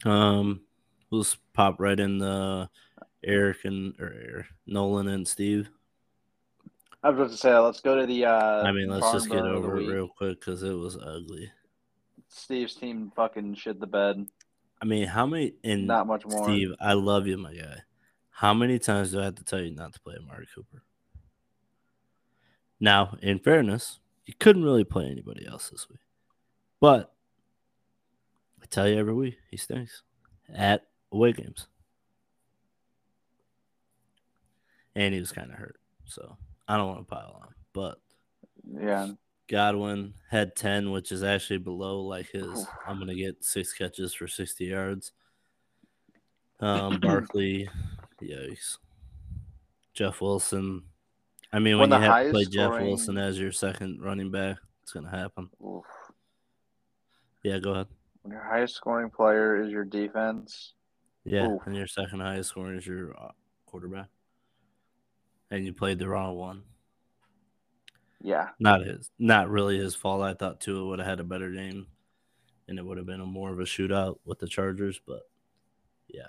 Um, 0.05 0.61
we'll 1.09 1.23
just 1.23 1.37
pop 1.53 1.79
right 1.79 1.99
in 1.99 2.19
the 2.19 2.69
Eric 3.23 3.65
and 3.65 3.99
or 3.99 4.13
Eric, 4.13 4.45
Nolan 4.67 5.07
and 5.07 5.27
Steve. 5.27 5.69
I 7.05 7.09
was 7.09 7.19
about 7.19 7.29
to 7.29 7.37
say, 7.37 7.55
let's 7.55 7.81
go 7.81 7.99
to 7.99 8.07
the. 8.07 8.25
Uh, 8.25 8.63
I 8.63 8.71
mean, 8.71 8.89
let's 8.89 9.11
just 9.11 9.29
get 9.29 9.41
burner 9.41 9.53
of 9.53 9.61
the 9.61 9.67
over 9.67 9.79
it 9.79 9.85
real 9.85 10.07
quick 10.07 10.39
because 10.39 10.63
it 10.63 10.73
was 10.73 10.97
ugly. 10.97 11.51
Steve's 12.29 12.73
team 12.73 13.11
fucking 13.15 13.53
shit 13.53 13.79
the 13.79 13.85
bed. 13.85 14.25
I 14.81 14.85
mean, 14.85 15.05
how 15.05 15.27
many 15.27 15.53
in 15.61 15.85
Not 15.85 16.07
much 16.07 16.25
more. 16.25 16.43
Steve, 16.45 16.69
I 16.81 16.93
love 16.93 17.27
you, 17.27 17.37
my 17.37 17.53
guy. 17.53 17.77
How 18.31 18.55
many 18.55 18.79
times 18.79 19.11
do 19.11 19.21
I 19.21 19.25
have 19.25 19.35
to 19.35 19.43
tell 19.43 19.61
you 19.61 19.69
not 19.69 19.93
to 19.93 19.99
play 19.99 20.15
Amari 20.19 20.47
Cooper? 20.55 20.81
Now, 22.79 23.19
in 23.21 23.37
fairness, 23.37 23.99
you 24.25 24.33
couldn't 24.39 24.63
really 24.63 24.83
play 24.83 25.05
anybody 25.05 25.45
else 25.45 25.69
this 25.69 25.87
week. 25.87 25.99
But 26.79 27.13
I 28.63 28.65
tell 28.65 28.89
you 28.89 28.97
every 28.97 29.13
week, 29.13 29.37
he 29.51 29.57
stinks 29.57 30.01
at 30.51 30.87
away 31.11 31.33
games. 31.33 31.67
And 34.95 35.13
he 35.13 35.19
was 35.19 35.31
kind 35.31 35.51
of 35.51 35.59
hurt. 35.59 35.77
So 36.05 36.37
I 36.67 36.77
don't 36.77 36.87
want 36.87 37.07
to 37.07 37.15
pile 37.15 37.39
on. 37.43 37.53
But 37.73 37.99
Yeah, 38.79 39.09
Godwin 39.47 40.13
had 40.29 40.55
10, 40.55 40.91
which 40.91 41.11
is 41.11 41.23
actually 41.23 41.59
below 41.59 42.01
like 42.01 42.29
his. 42.31 42.65
I'm 42.87 42.95
going 42.97 43.07
to 43.09 43.15
get 43.15 43.43
six 43.43 43.73
catches 43.73 44.13
for 44.13 44.27
60 44.27 44.65
yards. 44.65 45.11
Um, 46.59 46.99
Barkley, 47.01 47.69
yikes. 48.21 48.77
Jeff 49.93 50.19
Wilson. 50.21 50.83
I 51.53 51.59
mean, 51.59 51.77
when, 51.79 51.89
When 51.89 52.01
you 52.01 52.05
the 52.07 52.11
have 52.11 52.25
to 52.25 52.31
play 52.31 52.39
highest 52.41 52.51
Jeff 52.51 52.65
scoring- 52.71 52.87
Wilson 52.87 53.17
as 53.17 53.39
your 53.39 53.51
second 53.51 54.01
running 54.01 54.31
back, 54.31 54.57
it's 54.83 54.91
going 54.91 55.05
to 55.05 55.11
happen. 55.11 55.49
Oof. 55.63 55.83
Yeah, 57.43 57.59
go 57.59 57.71
ahead. 57.71 57.87
When 58.23 58.31
your 58.33 58.41
highest 58.43 58.75
scoring 58.75 59.09
player 59.11 59.61
is 59.63 59.71
your 59.71 59.85
defense. 59.85 60.73
Yeah, 61.23 61.47
Oof. 61.47 61.61
and 61.65 61.75
your 61.75 61.87
second 61.87 62.19
highest 62.21 62.49
scorer 62.49 62.73
is 62.75 62.85
your 62.87 63.15
uh, 63.19 63.31
quarterback. 63.67 64.07
And 65.55 65.65
you 65.65 65.71
played 65.71 65.99
the 65.99 66.09
wrong 66.09 66.35
one. 66.35 66.63
Yeah, 68.21 68.49
Not 68.59 68.81
his, 68.81 69.09
not 69.17 69.49
really 69.49 69.77
his 69.77 69.95
fault. 69.95 70.21
I 70.21 70.33
thought 70.33 70.59
Tua 70.59 70.85
would 70.85 70.99
have 70.99 71.07
had 71.07 71.19
a 71.21 71.23
better 71.23 71.49
game, 71.51 71.87
and 72.67 72.77
it 72.77 72.85
would 72.85 72.97
have 72.97 73.05
been 73.05 73.21
a 73.21 73.25
more 73.25 73.51
of 73.53 73.59
a 73.59 73.63
shootout 73.63 74.17
with 74.25 74.39
the 74.39 74.47
Chargers. 74.47 74.99
But 75.07 75.21
yeah, 76.09 76.27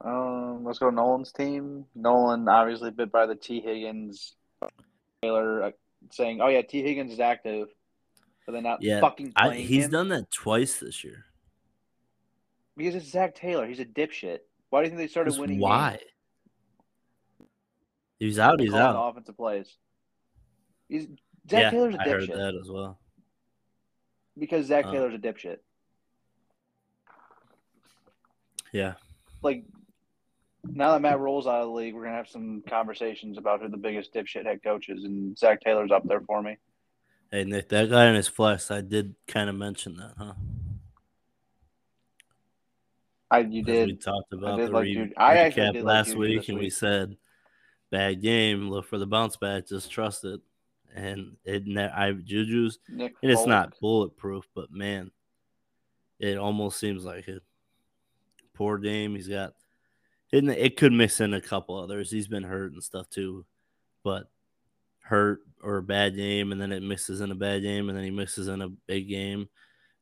Um, 0.00 0.64
let's 0.64 0.78
go 0.78 0.88
Nolan's 0.88 1.32
team. 1.32 1.84
Nolan 1.94 2.48
obviously 2.48 2.92
bit 2.92 3.12
by 3.12 3.26
the 3.26 3.34
Tee 3.34 3.60
Higgins 3.60 4.36
Taylor 5.20 5.64
uh, 5.64 5.70
saying, 6.10 6.40
"Oh 6.40 6.48
yeah, 6.48 6.62
Tee 6.62 6.82
Higgins 6.82 7.12
is 7.12 7.20
active," 7.20 7.68
but 8.46 8.52
they're 8.52 8.62
not 8.62 8.80
Yeah, 8.82 9.00
fucking 9.00 9.32
I, 9.36 9.48
playing 9.48 9.66
he's 9.66 9.84
him 9.86 9.90
done 9.90 10.08
that 10.10 10.30
twice 10.30 10.78
this 10.78 11.02
year. 11.04 11.26
because 12.76 12.94
it's 12.94 13.10
Zac 13.10 13.34
Taylor. 13.34 13.66
He's 13.66 13.80
a 13.80 13.84
dipshit. 13.84 14.38
Why 14.70 14.80
do 14.80 14.84
you 14.84 14.90
think 14.90 14.98
they 14.98 15.08
started 15.10 15.36
winning? 15.38 15.58
why? 15.58 15.98
games? 15.98 16.02
He's 18.18 18.38
out. 18.38 18.60
He's 18.60 18.72
out. 18.74 19.10
Offensive 19.10 19.36
plays. 19.36 19.76
He's 20.88 21.06
Zac 21.50 21.60
yeah, 21.60 21.70
Taylor's 21.70 21.94
a 21.96 22.00
I 22.00 22.08
heard 22.08 22.28
that 22.28 22.54
as 22.60 22.70
well. 22.70 22.98
because 24.38 24.66
Zac 24.66 24.86
Uh. 24.86 24.92
Taylor's 24.92 25.14
a 25.14 25.18
dipshit. 25.18 25.58
Yeah, 28.72 28.94
Like 29.42 29.64
now 30.64 30.92
that 30.92 31.00
Matt 31.02 31.20
rolls 31.20 31.46
out 31.46 31.60
of 31.60 31.68
the 31.68 31.72
league, 31.74 31.94
we're 31.94 32.04
gonna 32.04 32.16
have 32.16 32.28
some 32.28 32.62
conversations 32.68 33.38
about 33.38 33.60
who 33.62 33.68
the 33.68 33.76
biggest 33.76 34.12
dipshit 34.12 34.44
head 34.46 34.62
coach 34.64 34.88
is, 34.88 35.04
and 35.04 35.38
Zac 35.38 35.60
Taylor's 35.60 35.92
up 35.92 36.02
there 36.08 36.20
for 36.22 36.42
me. 36.42 36.56
hey 37.30 37.44
Nick, 37.44 37.68
that 37.68 37.88
guy 37.90 38.06
in 38.08 38.16
his 38.16 38.26
flex, 38.26 38.70
I 38.72 38.80
did 38.80 39.14
kind 39.28 39.48
of 39.48 39.54
mention 39.54 39.96
that, 39.98 40.14
huh? 40.18 40.32
I 43.30 43.38
you 43.40 43.62
did. 43.62 43.86
We 43.88 43.96
talked 43.96 44.32
about 44.32 44.56
did 44.56 44.68
the 44.70 44.72
like 44.72 44.82
re- 44.84 44.94
Juju- 44.94 45.14
I 45.16 45.36
recap 45.36 45.74
like 45.74 45.84
last 45.84 46.14
week, 46.16 46.48
and 46.48 46.58
we 46.58 46.70
said 46.70 47.16
bad 47.94 48.20
game. 48.20 48.70
Look 48.70 48.86
for 48.86 48.98
the 48.98 49.06
bounce 49.06 49.36
back. 49.36 49.68
Just 49.68 49.88
trust 49.88 50.24
it. 50.24 50.40
And 50.96 51.36
it, 51.44 51.62
I 51.78 52.12
Juju's 52.12 52.78
Nick 52.88 53.14
And 53.22 53.30
it's 53.30 53.46
not 53.46 53.78
bulletproof, 53.80 54.48
but 54.52 54.72
man, 54.72 55.12
it 56.18 56.36
almost 56.36 56.80
seems 56.80 57.04
like 57.04 57.28
it. 57.28 57.42
Poor 58.52 58.78
game. 58.78 59.14
He's 59.14 59.28
got 59.28 59.54
it, 60.32 60.44
it 60.48 60.76
could 60.76 60.92
mix 60.92 61.20
in 61.20 61.34
a 61.34 61.40
couple 61.40 61.78
others. 61.78 62.10
He's 62.10 62.28
been 62.28 62.42
hurt 62.42 62.72
and 62.72 62.82
stuff 62.82 63.08
too. 63.08 63.44
But 64.02 64.28
hurt 65.02 65.40
or 65.62 65.78
a 65.78 65.82
bad 65.82 66.16
game, 66.16 66.50
and 66.50 66.60
then 66.60 66.72
it 66.72 66.82
mixes 66.82 67.20
in 67.20 67.30
a 67.30 67.36
bad 67.36 67.62
game, 67.62 67.88
and 67.88 67.96
then 67.96 68.04
he 68.04 68.10
mixes 68.10 68.48
in 68.48 68.60
a 68.60 68.68
big 68.68 69.08
game, 69.08 69.48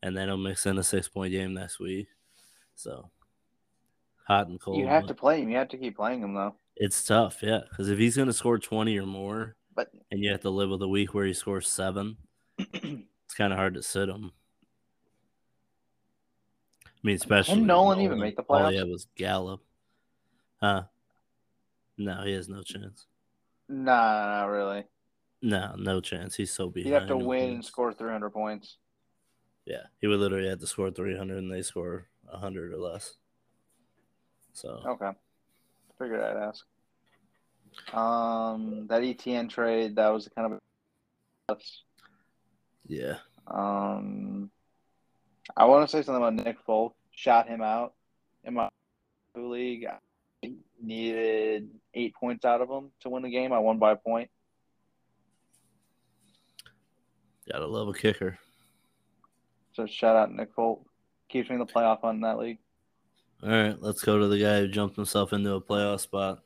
and 0.03 0.17
then 0.17 0.29
he'll 0.29 0.37
mix 0.39 0.65
in 0.65 0.79
a 0.79 0.83
six 0.83 1.09
point 1.09 1.33
game 1.33 1.53
next 1.55 1.79
week. 1.79 2.09
So 2.75 3.11
hot 4.27 4.49
and 4.49 4.61
cold. 4.61 4.79
You 4.79 4.87
have 4.87 5.03
but 5.03 5.09
to 5.09 5.15
play 5.15 5.43
him. 5.43 5.51
You 5.51 5.57
have 5.57 5.69
to 5.69 5.79
keep 5.79 5.97
playing 5.97 6.23
him 6.23 6.35
though. 6.35 6.55
It's 6.77 7.05
tough, 7.05 7.43
yeah. 7.43 7.61
Because 7.69 7.89
if 7.89 7.99
he's 7.99 8.17
gonna 8.17 8.33
score 8.33 8.59
twenty 8.59 8.99
or 8.99 9.07
more, 9.07 9.57
But 9.75 9.91
and 10.11 10.21
you 10.21 10.31
have 10.31 10.41
to 10.41 10.51
live 10.51 10.71
with 10.71 10.83
a 10.83 10.89
week 10.89 11.15
where 11.15 11.27
he 11.27 11.33
scores 11.35 11.69
seven, 11.69 12.17
it's 12.59 13.35
kind 13.37 13.53
of 13.53 13.59
hard 13.59 13.75
to 13.75 13.83
sit 13.83 14.09
him. 14.09 14.33
I 16.87 16.91
mean, 17.03 17.17
especially 17.17 17.57
Can 17.57 17.67
Nolan 17.67 18.01
even 18.01 18.19
make 18.19 18.37
the 18.37 18.45
oh, 18.49 18.55
playoffs? 18.55 18.71
he 18.71 18.77
had 18.79 18.89
was 18.89 19.07
Gallup. 19.17 19.61
Huh? 20.61 20.85
No, 21.99 22.23
he 22.25 22.33
has 22.33 22.49
no 22.49 22.63
chance. 22.63 23.07
nah, 23.69 24.41
not 24.41 24.45
really. 24.47 24.85
No, 25.43 25.75
no 25.77 26.01
chance. 26.01 26.37
He's 26.37 26.53
so 26.53 26.69
behind. 26.69 26.89
You 26.89 26.95
have 26.95 27.09
to 27.09 27.19
no 27.19 27.25
win 27.25 27.55
and 27.55 27.65
score 27.65 27.93
300 27.93 28.31
points. 28.31 28.77
Yeah, 29.67 29.83
he 30.01 30.07
would 30.07 30.21
literally 30.21 30.49
have 30.49 30.61
to 30.61 30.67
score 30.67 30.91
three 30.91 31.17
hundred, 31.17 31.39
and 31.39 31.53
they 31.53 31.63
score 31.63 32.09
hundred 32.29 32.73
or 32.73 32.79
less. 32.79 33.15
So 34.53 34.83
Okay, 34.87 35.11
figured 35.99 36.21
I'd 36.21 36.37
ask. 36.37 36.65
Um, 37.95 38.87
that 38.89 39.03
ETN 39.03 39.49
trade 39.49 39.97
that 39.97 40.09
was 40.09 40.29
kind 40.35 40.59
of. 41.49 41.59
Yeah. 42.87 43.17
Um, 43.47 44.51
I 45.57 45.65
want 45.65 45.89
to 45.89 45.97
say 45.97 46.03
something 46.03 46.23
about 46.23 46.45
Nick 46.45 46.59
Folk. 46.67 46.95
Shot 47.15 47.49
him 47.49 47.63
out 47.63 47.95
in 48.45 48.55
my 48.55 48.69
league. 49.37 49.87
I 49.87 50.53
needed 50.81 51.69
eight 51.95 52.15
points 52.15 52.45
out 52.45 52.61
of 52.61 52.69
him 52.69 52.91
to 53.01 53.09
win 53.09 53.23
the 53.23 53.31
game. 53.31 53.53
I 53.53 53.59
won 53.59 53.79
by 53.79 53.93
a 53.93 53.97
point. 53.97 54.31
Gotta 57.51 57.67
love 57.67 57.89
a 57.89 57.93
kicker. 57.93 58.39
So 59.75 59.87
shout 59.87 60.17
out 60.17 60.33
Nick 60.33 60.53
Folk. 60.55 60.85
Keeps 61.29 61.49
me 61.49 61.55
in 61.55 61.61
the 61.61 61.67
playoff 61.67 62.05
on 62.05 62.21
that 62.21 62.39
league. 62.39 62.59
All 63.43 63.51
right, 63.51 63.81
let's 63.83 64.03
go 64.03 64.19
to 64.19 64.29
the 64.29 64.39
guy 64.39 64.61
who 64.61 64.69
jumped 64.69 64.95
himself 64.95 65.33
into 65.33 65.55
a 65.55 65.61
playoff 65.61 65.99
spot. 66.01 66.43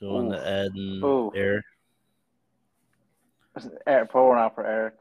Going 0.00 0.28
Ooh. 0.28 0.32
to 0.32 0.48
Ed 0.48 0.72
and 0.74 1.02
Ooh. 1.02 1.32
Eric. 1.34 1.64
Eric, 3.86 4.10
pour 4.10 4.28
one 4.28 4.38
out 4.38 4.54
for 4.54 4.64
Eric. 4.64 4.94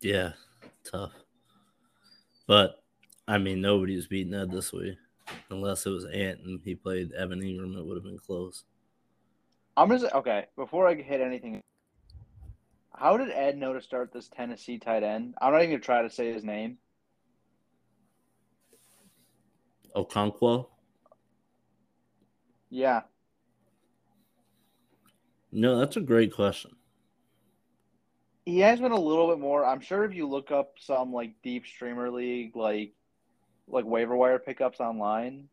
Yeah, 0.00 0.32
tough. 0.84 1.12
But 2.46 2.82
I 3.26 3.38
mean, 3.38 3.60
nobody 3.60 3.96
was 3.96 4.06
beating 4.06 4.34
Ed 4.34 4.52
this 4.52 4.72
week, 4.72 4.96
unless 5.50 5.86
it 5.86 5.90
was 5.90 6.04
Ant 6.04 6.40
and 6.44 6.60
he 6.64 6.74
played 6.74 7.12
Evan 7.12 7.40
Engram. 7.40 7.76
It 7.76 7.84
would 7.84 7.96
have 7.96 8.04
been 8.04 8.18
close. 8.18 8.64
I'm 9.76 9.88
just 9.88 10.12
okay. 10.14 10.46
Before 10.56 10.86
I 10.86 10.94
hit 10.94 11.20
anything, 11.20 11.62
how 12.94 13.16
did 13.16 13.30
Ed 13.30 13.56
know 13.56 13.72
to 13.72 13.80
start 13.80 14.12
this 14.12 14.28
Tennessee 14.28 14.78
tight 14.78 15.02
end? 15.02 15.34
I'm 15.40 15.52
not 15.52 15.62
even 15.62 15.70
gonna 15.70 15.82
try 15.82 16.02
to 16.02 16.10
say 16.10 16.32
his 16.32 16.44
name. 16.44 16.78
Okonkwo. 19.96 20.66
Yeah, 22.70 23.02
No, 25.54 25.78
that's 25.78 25.96
a 25.98 26.00
great 26.00 26.32
question. 26.32 26.70
he 28.46 28.58
has 28.60 28.80
been 28.80 28.92
a 28.92 28.98
little 28.98 29.28
bit 29.28 29.38
more. 29.38 29.64
I'm 29.64 29.80
sure 29.80 30.04
if 30.04 30.14
you 30.14 30.26
look 30.26 30.50
up 30.50 30.72
some 30.80 31.12
like 31.12 31.34
deep 31.42 31.66
streamer 31.66 32.10
league, 32.10 32.56
like 32.56 32.94
like 33.68 33.84
waiver 33.84 34.16
wire 34.16 34.38
pickups 34.38 34.80
online, 34.80 35.48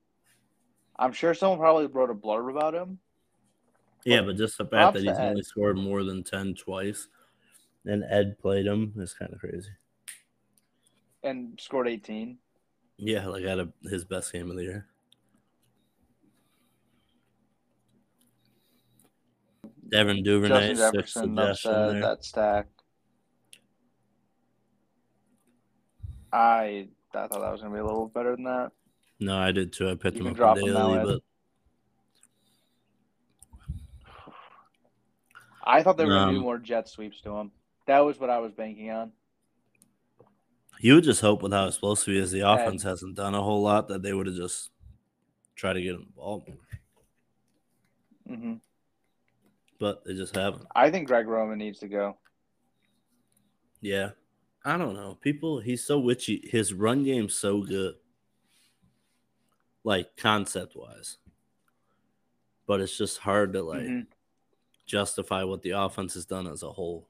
I'm 0.98 1.12
sure 1.12 1.34
someone 1.34 1.60
probably 1.60 1.88
wrote 1.88 2.10
a 2.10 2.15
blurb 2.15 2.50
about 2.50 2.74
him. 2.74 3.00
Yeah, 4.05 4.22
but 4.22 4.38
just 4.38 4.58
the 4.58 4.65
fact 4.65 4.93
that 4.93 5.03
he's 5.03 5.17
only 5.19 5.43
scored 5.43 5.77
more 5.77 6.05
than 6.05 6.24
ten 6.24 6.55
twice, 6.55 7.10
and 7.86 8.03
Ed 8.10 8.39
played 8.39 8.65
him 8.65 8.93
is 8.98 9.13
kind 9.13 9.34
of 9.34 9.39
crazy. 9.39 9.69
and 11.22 11.60
scored 11.62 11.89
18. 11.89 12.38
Yeah, 13.01 13.27
like 13.27 13.46
out 13.46 13.60
of 13.60 13.72
his 13.84 14.03
best 14.03 14.34
game 14.34 14.51
of 14.51 14.58
the 14.58 14.63
year. 14.63 14.86
Devin 19.89 20.22
Duvernay, 20.24 20.75
Justin 20.75 21.36
Jefferson 21.36 22.00
that 22.01 22.24
stack. 22.24 22.68
I 26.32 26.89
I 27.13 27.27
thought 27.27 27.41
that 27.41 27.51
was 27.51 27.62
gonna 27.62 27.74
be 27.74 27.79
a 27.79 27.86
little 27.86 28.08
better 28.08 28.36
than 28.36 28.44
that. 28.44 28.72
No, 29.20 29.38
I 29.38 29.51
did 29.51 29.72
too. 29.74 29.89
I 29.89 29.96
picked 29.96 30.18
You 30.18 30.24
him 30.25 30.32
up 30.32 30.36
drop 30.36 30.58
in 30.58 30.68
him 30.68 30.74
now, 30.74 30.96
daily, 30.96 31.22
but 34.06 34.24
I 35.63 35.82
thought 35.82 35.98
they 35.98 36.06
were 36.06 36.12
gonna 36.12 36.34
do 36.34 36.38
Um, 36.38 36.44
more 36.44 36.58
jet 36.60 36.89
sweeps 36.89 37.22
to 37.22 37.36
him. 37.36 37.51
That 37.88 38.00
was 38.00 38.20
what 38.20 38.29
I 38.29 38.39
was 38.39 38.51
banking 38.51 38.91
on. 38.91 39.12
You 40.79 40.95
would 40.95 41.03
just 41.03 41.21
hope 41.21 41.41
with 41.41 41.51
how 41.51 41.67
explosive 41.67 42.13
he 42.13 42.19
is, 42.19 42.31
the 42.31 42.50
offense 42.50 42.83
hasn't 42.83 43.15
done 43.15 43.36
a 43.36 43.41
whole 43.41 43.62
lot 43.62 43.88
that 43.89 44.01
they 44.01 44.13
would 44.13 44.27
have 44.27 44.36
just 44.36 44.71
tried 45.55 45.74
to 45.74 45.81
get 45.81 45.95
him 45.95 46.05
the 46.07 46.13
ball 46.13 46.45
more. 46.48 48.37
hmm 48.37 48.53
But 49.79 50.03
they 50.05 50.13
just 50.13 50.35
haven't. 50.35 50.65
I 50.75 50.89
think 50.89 51.07
Greg 51.07 51.27
Roman 51.27 51.57
needs 51.57 51.79
to 51.79 51.87
go. 51.87 52.18
Yeah. 53.81 54.11
I 54.65 54.77
don't 54.77 54.94
know. 54.94 55.18
People, 55.22 55.59
he's 55.59 55.83
so 55.85 56.00
witchy. 56.00 56.48
His 56.51 56.74
run 56.74 57.03
game's 57.03 57.33
so 57.35 57.61
good, 57.63 57.96
like 59.83 60.15
concept 60.18 60.75
wise. 60.75 61.18
But 62.68 62.81
it's 62.81 62.98
just 62.98 63.18
hard 63.20 63.53
to 63.53 63.63
like 63.63 63.81
Mhm. 63.81 64.07
justify 64.85 65.44
what 65.44 65.61
the 65.61 65.72
offense 65.72 66.13
has 66.13 66.25
done 66.25 66.46
as 66.46 66.61
a 66.63 66.72
whole. 66.72 67.08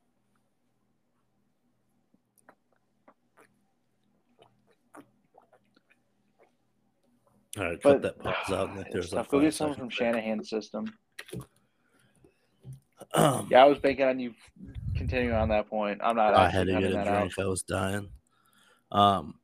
All 7.59 7.65
right, 7.65 7.81
cut 7.81 8.01
But 8.01 8.01
that 8.01 8.19
pause 8.19 8.53
out. 8.53 8.75
Nick. 8.75 8.87
There's 8.91 9.09
tough. 9.09 9.27
a 9.27 9.31
Go 9.31 9.41
get 9.41 9.53
someone 9.53 9.77
from. 9.77 9.89
Shanahan's 9.89 10.49
system. 10.49 10.93
Um, 13.13 13.47
Yeah, 13.51 13.63
I 13.63 13.67
was 13.67 13.79
banking 13.79 14.05
on 14.05 14.19
you 14.19 14.33
continuing 14.95 15.35
on 15.35 15.49
that 15.49 15.69
point. 15.69 15.99
I'm 16.03 16.15
not. 16.15 16.33
I 16.35 16.49
had 16.49 16.67
to 16.67 16.73
get 16.73 16.91
a 16.91 16.93
that 16.93 17.07
out. 17.07 17.31
I 17.37 17.45
was 17.45 17.63
dying. 17.63 18.09
Um, 18.91 19.35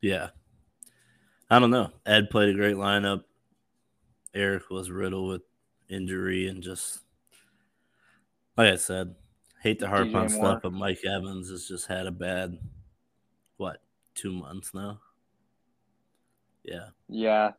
yeah. 0.00 0.30
I 1.50 1.58
don't 1.58 1.70
know. 1.70 1.90
Ed 2.06 2.30
played 2.30 2.50
a 2.50 2.54
great 2.54 2.76
lineup. 2.76 3.24
Eric 4.34 4.70
was 4.70 4.90
riddled 4.90 5.28
with 5.28 5.42
injury 5.88 6.48
and 6.48 6.62
just 6.62 7.00
like 8.56 8.72
I 8.72 8.76
said, 8.76 9.14
hate 9.62 9.78
to 9.80 9.88
harp 9.88 10.08
DJ 10.08 10.14
on 10.14 10.32
Moore. 10.32 10.46
stuff, 10.46 10.62
but 10.62 10.72
Mike 10.72 11.04
Evans 11.04 11.50
has 11.50 11.66
just 11.66 11.86
had 11.86 12.06
a 12.06 12.10
bad 12.10 12.58
what 13.56 13.82
two 14.14 14.32
months 14.32 14.72
now. 14.74 15.00
Yeah, 16.64 16.88
Yeah, 17.08 17.52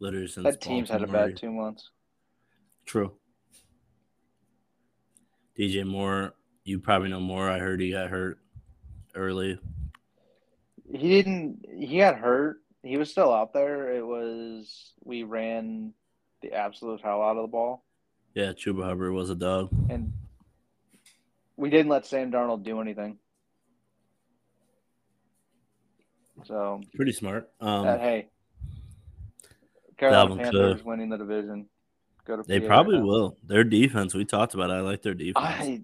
literally 0.00 0.28
since 0.28 0.44
that 0.44 0.60
team's 0.60 0.88
had 0.90 1.02
a 1.02 1.06
bad 1.06 1.36
two 1.36 1.50
months. 1.50 1.90
True. 2.86 3.12
DJ 5.58 5.84
Moore, 5.86 6.34
you 6.64 6.78
probably 6.78 7.08
know 7.08 7.20
more. 7.20 7.50
I 7.50 7.58
heard 7.58 7.80
he 7.80 7.90
got 7.92 8.10
hurt 8.10 8.38
early. 9.14 9.58
He 10.90 11.08
didn't. 11.08 11.64
He 11.68 11.98
got 11.98 12.16
hurt. 12.16 12.58
He 12.82 12.96
was 12.96 13.10
still 13.10 13.32
out 13.32 13.52
there. 13.52 13.92
It 13.92 14.06
was 14.06 14.92
we 15.04 15.22
ran 15.24 15.92
the 16.42 16.52
absolute 16.52 17.00
hell 17.02 17.22
out 17.22 17.36
of 17.36 17.42
the 17.42 17.48
ball, 17.48 17.84
Yeah, 18.34 18.52
Chuba 18.52 18.84
Hubbard 18.84 19.12
was 19.12 19.30
a 19.30 19.34
dog. 19.34 19.70
and 19.90 20.12
we 21.56 21.70
didn't 21.70 21.88
let 21.88 22.06
Sam 22.06 22.30
Darnold 22.30 22.62
do 22.62 22.80
anything. 22.80 23.18
So 26.44 26.80
Pretty 26.94 27.12
smart. 27.12 27.50
Um, 27.60 27.86
uh, 27.86 27.98
hey, 27.98 28.28
Carolina 29.96 30.34
Dalvin 30.34 30.38
Panthers 30.42 30.76
Cook. 30.78 30.86
winning 30.86 31.08
the 31.08 31.16
division. 31.18 31.66
Go 32.24 32.36
to 32.36 32.42
they 32.42 32.60
PA 32.60 32.66
probably 32.66 32.96
right 32.96 33.04
will. 33.04 33.36
Their 33.44 33.64
defense, 33.64 34.14
we 34.14 34.24
talked 34.24 34.54
about. 34.54 34.70
It. 34.70 34.74
I 34.74 34.80
like 34.80 35.02
their 35.02 35.14
defense. 35.14 35.36
I 35.38 35.80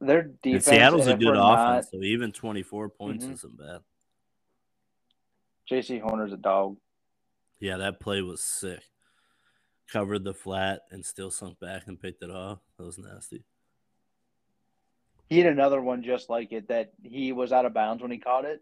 their 0.00 0.20
and 0.20 0.40
defense. 0.42 0.64
Seattle's 0.64 1.06
a 1.06 1.12
and 1.12 1.20
good 1.20 1.26
we're 1.28 1.34
not- 1.34 1.78
offense, 1.78 1.90
so 1.90 2.02
even 2.02 2.32
twenty 2.32 2.62
four 2.62 2.88
points 2.88 3.24
Mhm. 3.24 3.32
isn't 3.34 3.58
bad. 3.58 3.80
J.C. 5.66 5.98
Horner's 5.98 6.32
a 6.32 6.36
dog. 6.36 6.76
Yeah, 7.60 7.76
that 7.78 8.00
play 8.00 8.20
was 8.22 8.42
sick. 8.42 8.82
Covered 9.88 10.24
the 10.24 10.34
flat 10.34 10.82
and 10.90 11.04
still 11.04 11.30
sunk 11.30 11.60
back 11.60 11.86
and 11.86 12.00
picked 12.00 12.22
it 12.22 12.30
off. 12.30 12.58
That 12.78 12.84
was 12.84 12.98
nasty. 12.98 13.44
He 15.28 15.38
had 15.38 15.52
another 15.52 15.80
one 15.80 16.02
just 16.02 16.28
like 16.28 16.52
it 16.52 16.68
that 16.68 16.92
he 17.02 17.32
was 17.32 17.52
out 17.52 17.64
of 17.64 17.72
bounds 17.72 18.02
when 18.02 18.10
he 18.10 18.18
caught 18.18 18.44
it. 18.44 18.60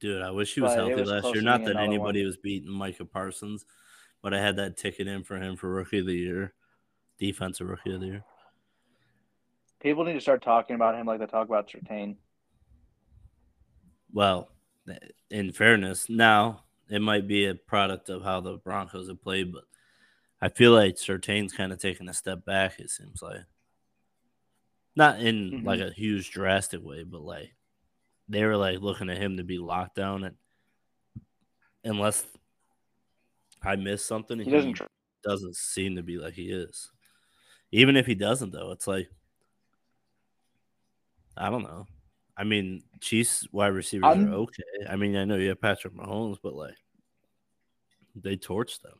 Dude, 0.00 0.22
I 0.22 0.30
wish 0.30 0.54
he 0.54 0.60
was 0.60 0.72
But 0.72 0.78
healthy 0.78 0.94
was 1.00 1.10
last 1.10 1.34
year. 1.34 1.42
Not 1.42 1.64
that 1.64 1.76
anybody 1.76 2.20
one. 2.20 2.26
was 2.26 2.36
beating 2.36 2.70
Micah 2.70 3.04
Parsons, 3.06 3.64
but 4.22 4.34
I 4.34 4.40
had 4.40 4.56
that 4.56 4.76
ticket 4.76 5.06
in 5.06 5.24
for 5.24 5.36
him 5.38 5.56
for 5.56 5.70
rookie 5.70 6.00
of 6.00 6.06
the 6.06 6.14
year, 6.14 6.52
defensive 7.18 7.68
rookie 7.68 7.94
of 7.94 8.00
the 8.00 8.06
year. 8.06 8.24
People 9.80 10.04
need 10.04 10.14
to 10.14 10.20
start 10.20 10.42
talking 10.42 10.76
about 10.76 10.94
him 10.96 11.06
like 11.06 11.20
they 11.20 11.26
talk 11.26 11.48
about 11.48 11.68
Surtain. 11.70 12.16
Well, 14.12 14.50
in 15.30 15.52
fairness, 15.52 16.08
now 16.08 16.64
it 16.88 17.00
might 17.00 17.26
be 17.26 17.46
a 17.46 17.54
product 17.54 18.08
of 18.08 18.22
how 18.22 18.40
the 18.40 18.56
Broncos 18.58 19.08
have 19.08 19.22
played, 19.22 19.52
but 19.52 19.64
I 20.40 20.48
feel 20.48 20.72
like 20.72 20.96
Surtain's 20.96 21.52
kind 21.52 21.72
of 21.72 21.78
taking 21.78 22.08
a 22.08 22.14
step 22.14 22.44
back. 22.44 22.78
It 22.78 22.90
seems 22.90 23.22
like 23.22 23.40
not 24.94 25.20
in 25.20 25.50
Mhm. 25.62 25.64
like 25.64 25.80
a 25.80 25.90
huge 25.90 26.30
drastic 26.30 26.82
way, 26.82 27.02
but 27.02 27.22
like 27.22 27.54
they 28.28 28.44
were 28.44 28.56
like 28.56 28.80
looking 28.80 29.10
at 29.10 29.18
him 29.18 29.36
to 29.36 29.44
be 29.44 29.58
locked 29.58 29.94
down, 29.96 30.24
and 30.24 30.36
unless 31.84 32.24
I 33.62 33.76
miss 33.76 34.04
something, 34.04 34.38
He 34.38 34.50
doesn't. 34.50 34.74
tr- 34.74 34.84
doesn't 35.24 35.56
seem 35.56 35.96
to 35.96 36.02
be 36.02 36.18
like 36.18 36.34
he 36.34 36.50
is. 36.50 36.90
Even 37.72 37.96
if 37.96 38.06
he 38.06 38.14
doesn't, 38.14 38.52
though, 38.52 38.70
it's 38.72 38.86
like 38.86 39.08
I 41.36 41.50
don't 41.50 41.62
know. 41.64 41.86
I 42.36 42.44
mean, 42.44 42.82
Chiefs 43.00 43.46
wide 43.52 43.68
receivers 43.68 44.04
I'm- 44.06 44.32
are 44.32 44.36
okay. 44.36 44.62
I 44.88 44.96
mean, 44.96 45.16
I 45.16 45.24
know 45.24 45.36
you 45.36 45.48
have 45.50 45.60
Patrick 45.60 45.94
Mahomes, 45.94 46.38
but 46.42 46.54
like 46.54 46.76
they 48.14 48.36
torch 48.36 48.80
them. 48.80 48.98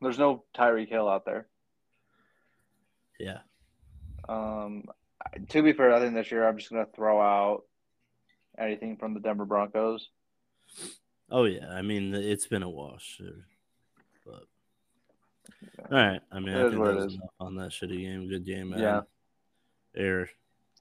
There's 0.00 0.18
no 0.18 0.44
Tyreek 0.54 0.88
Hill 0.88 1.08
out 1.08 1.24
there. 1.24 1.46
Yeah, 3.18 3.38
Um, 4.28 4.84
to 5.48 5.62
be 5.62 5.72
fair, 5.72 5.92
I 5.94 6.00
think 6.00 6.14
this 6.14 6.30
year 6.30 6.46
I'm 6.46 6.58
just 6.58 6.70
gonna 6.70 6.86
throw 6.94 7.20
out 7.20 7.64
anything 8.58 8.96
from 8.96 9.14
the 9.14 9.20
Denver 9.20 9.44
Broncos. 9.44 10.08
Oh 11.30 11.44
yeah, 11.44 11.68
I 11.70 11.82
mean 11.82 12.14
it's 12.14 12.46
been 12.46 12.62
a 12.62 12.68
wash, 12.70 13.20
but 14.24 14.44
All 15.78 15.86
right. 15.90 16.20
I 16.30 16.40
mean, 16.40 16.54
It 16.54 16.66
I 16.66 16.68
think 16.68 16.80
what 16.80 16.94
that 16.94 17.04
was 17.04 17.14
enough 17.14 17.28
on 17.40 17.56
that 17.56 17.70
shitty 17.70 17.98
game. 17.98 18.28
Good 18.28 18.46
game, 18.46 18.70
man. 18.70 18.78
Yeah. 18.80 19.00
Air. 19.96 20.28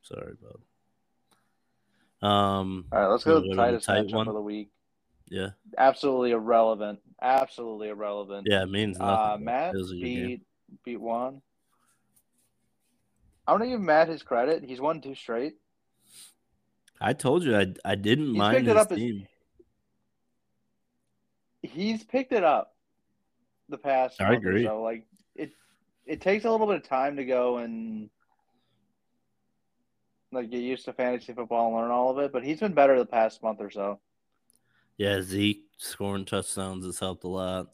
Sorry, 0.01 0.33
bud. 0.41 2.27
Um. 2.27 2.85
All 2.91 2.99
right, 2.99 3.07
let's 3.07 3.23
go 3.23 3.35
Wanna 3.35 3.41
the 3.41 3.47
go 3.47 3.49
to 3.49 3.55
the 3.55 3.61
tightest 3.63 3.85
tight 3.85 4.07
matchup 4.07 4.13
one? 4.13 4.27
of 4.27 4.33
the 4.33 4.41
week. 4.41 4.69
Yeah. 5.29 5.49
Absolutely 5.77 6.31
irrelevant. 6.31 6.99
Absolutely 7.21 7.89
irrelevant. 7.89 8.47
Yeah. 8.49 8.63
It 8.63 8.69
means 8.69 8.97
nothing. 8.99 9.33
Uh, 9.33 9.37
Matt 9.39 9.75
it 9.75 9.77
was 9.77 9.91
a 9.91 9.95
good 9.95 10.01
game. 10.03 10.27
beat 10.27 10.41
beat 10.85 11.01
Juan. 11.01 11.41
I 13.47 13.51
want 13.51 13.63
to 13.63 13.69
give 13.69 13.81
Matt 13.81 14.07
his 14.07 14.23
credit. 14.23 14.63
He's 14.63 14.79
won 14.81 15.01
two 15.01 15.15
straight. 15.15 15.55
I 17.01 17.13
told 17.13 17.43
you 17.43 17.57
I 17.57 17.73
I 17.83 17.95
didn't 17.95 18.27
He's 18.29 18.37
mind 18.37 18.67
his 18.67 18.75
as- 18.75 18.87
team. 18.87 19.27
He's 21.61 22.03
picked 22.03 22.33
it 22.33 22.43
up 22.43 22.75
the 23.69 23.77
past. 23.77 24.21
I 24.21 24.33
agree. 24.33 24.65
So 24.65 24.81
like 24.81 25.05
it, 25.35 25.51
it 26.05 26.21
takes 26.21 26.45
a 26.45 26.51
little 26.51 26.67
bit 26.67 26.75
of 26.77 26.83
time 26.87 27.15
to 27.17 27.25
go 27.25 27.57
and 27.57 28.09
like 30.31 30.49
get 30.49 30.61
used 30.61 30.85
to 30.85 30.93
fantasy 30.93 31.33
football 31.33 31.67
and 31.67 31.75
learn 31.77 31.91
all 31.91 32.09
of 32.11 32.17
it. 32.19 32.31
But 32.33 32.43
he's 32.43 32.59
been 32.59 32.73
better 32.73 32.97
the 32.97 33.05
past 33.05 33.41
month 33.43 33.59
or 33.61 33.69
so. 33.69 33.99
Yeah, 34.97 35.21
Zeke 35.21 35.63
scoring 35.77 36.25
touchdowns 36.25 36.85
has 36.85 36.99
helped 36.99 37.23
a 37.23 37.27
lot. 37.29 37.67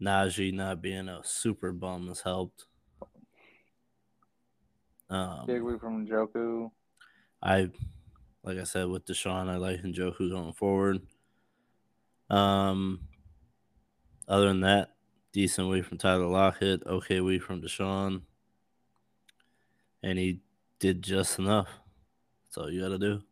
Najee 0.00 0.52
not 0.52 0.82
being 0.82 1.08
a 1.08 1.20
super 1.24 1.72
bum 1.72 2.08
has 2.08 2.20
helped. 2.20 2.66
Um, 5.14 5.46
Big 5.46 5.62
week 5.62 5.80
from 5.80 6.04
Njoku. 6.04 6.70
I, 7.40 7.70
like 8.42 8.58
I 8.58 8.64
said 8.64 8.88
with 8.88 9.04
Deshaun, 9.04 9.48
I 9.48 9.56
like 9.56 9.80
Njoku 9.82 10.28
going 10.28 10.52
forward. 10.54 11.02
Um, 12.28 13.00
other 14.26 14.48
than 14.48 14.62
that, 14.62 14.94
decent 15.32 15.68
week 15.68 15.84
from 15.84 15.98
Tyler 15.98 16.26
Lockett, 16.26 16.84
okay 16.84 17.20
week 17.20 17.42
from 17.42 17.62
Deshaun, 17.62 18.22
and 20.02 20.18
he 20.18 20.40
did 20.80 21.00
just 21.00 21.38
enough. 21.38 21.68
That's 22.44 22.58
all 22.58 22.70
you 22.70 22.80
got 22.80 22.88
to 22.88 22.98
do. 22.98 23.22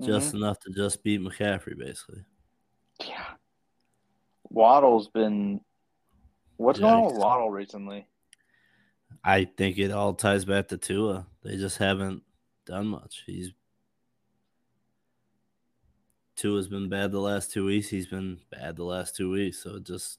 Just 0.00 0.34
enough 0.34 0.58
to 0.60 0.70
just 0.70 1.02
beat 1.02 1.20
McCaffrey, 1.20 1.78
basically. 1.78 2.24
Yeah. 3.00 3.24
Waddle's 4.50 5.08
been. 5.08 5.60
What's 6.56 6.80
going 6.80 6.94
on 6.94 7.06
with 7.06 7.16
Waddle 7.16 7.50
recently? 7.50 8.06
I 9.24 9.44
think 9.44 9.78
it 9.78 9.90
all 9.92 10.14
ties 10.14 10.44
back 10.44 10.68
to 10.68 10.76
Tua. 10.76 11.26
They 11.44 11.56
just 11.56 11.78
haven't 11.78 12.22
done 12.66 12.86
much. 12.88 13.22
He's 13.26 13.52
Tua's 16.36 16.66
been 16.68 16.88
bad 16.88 17.12
the 17.12 17.20
last 17.20 17.52
two 17.52 17.64
weeks. 17.66 17.88
He's 17.88 18.06
been 18.06 18.38
bad 18.50 18.76
the 18.76 18.84
last 18.84 19.14
two 19.14 19.30
weeks. 19.30 19.62
So 19.62 19.76
it 19.76 19.84
just 19.84 20.18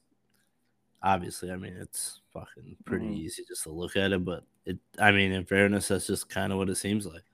obviously, 1.02 1.50
I 1.50 1.56
mean, 1.56 1.74
it's 1.74 2.20
fucking 2.32 2.76
pretty 2.86 3.06
Mhm. 3.06 3.16
easy 3.18 3.44
just 3.46 3.64
to 3.64 3.70
look 3.70 3.96
at 3.96 4.12
it. 4.12 4.24
But 4.24 4.44
it, 4.64 4.78
I 4.98 5.12
mean, 5.12 5.32
in 5.32 5.44
fairness, 5.44 5.88
that's 5.88 6.06
just 6.06 6.30
kind 6.30 6.50
of 6.52 6.58
what 6.58 6.70
it 6.70 6.76
seems 6.76 7.04
like. 7.04 7.24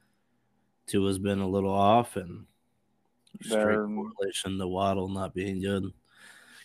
Tua's 0.87 1.21
been 1.21 1.39
a 1.39 1.49
little 1.49 1.71
off, 1.73 2.17
and 2.17 2.47
straight 3.43 3.59
They're- 3.59 3.87
correlation 3.87 4.59
to 4.59 4.67
Waddle 4.67 5.09
not 5.09 5.35
being 5.35 5.61
good, 5.61 5.93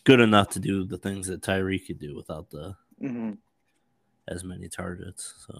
good 0.03 0.19
enough 0.19 0.49
to 0.51 0.59
do 0.59 0.83
the 0.83 0.97
things 0.97 1.27
that 1.27 1.41
Tyreek 1.41 1.85
could 1.85 1.99
do 1.99 2.15
without 2.15 2.49
the 2.49 2.75
hmm 2.97 3.33
as 4.27 4.43
many 4.43 4.67
targets. 4.67 5.33
So 5.45 5.59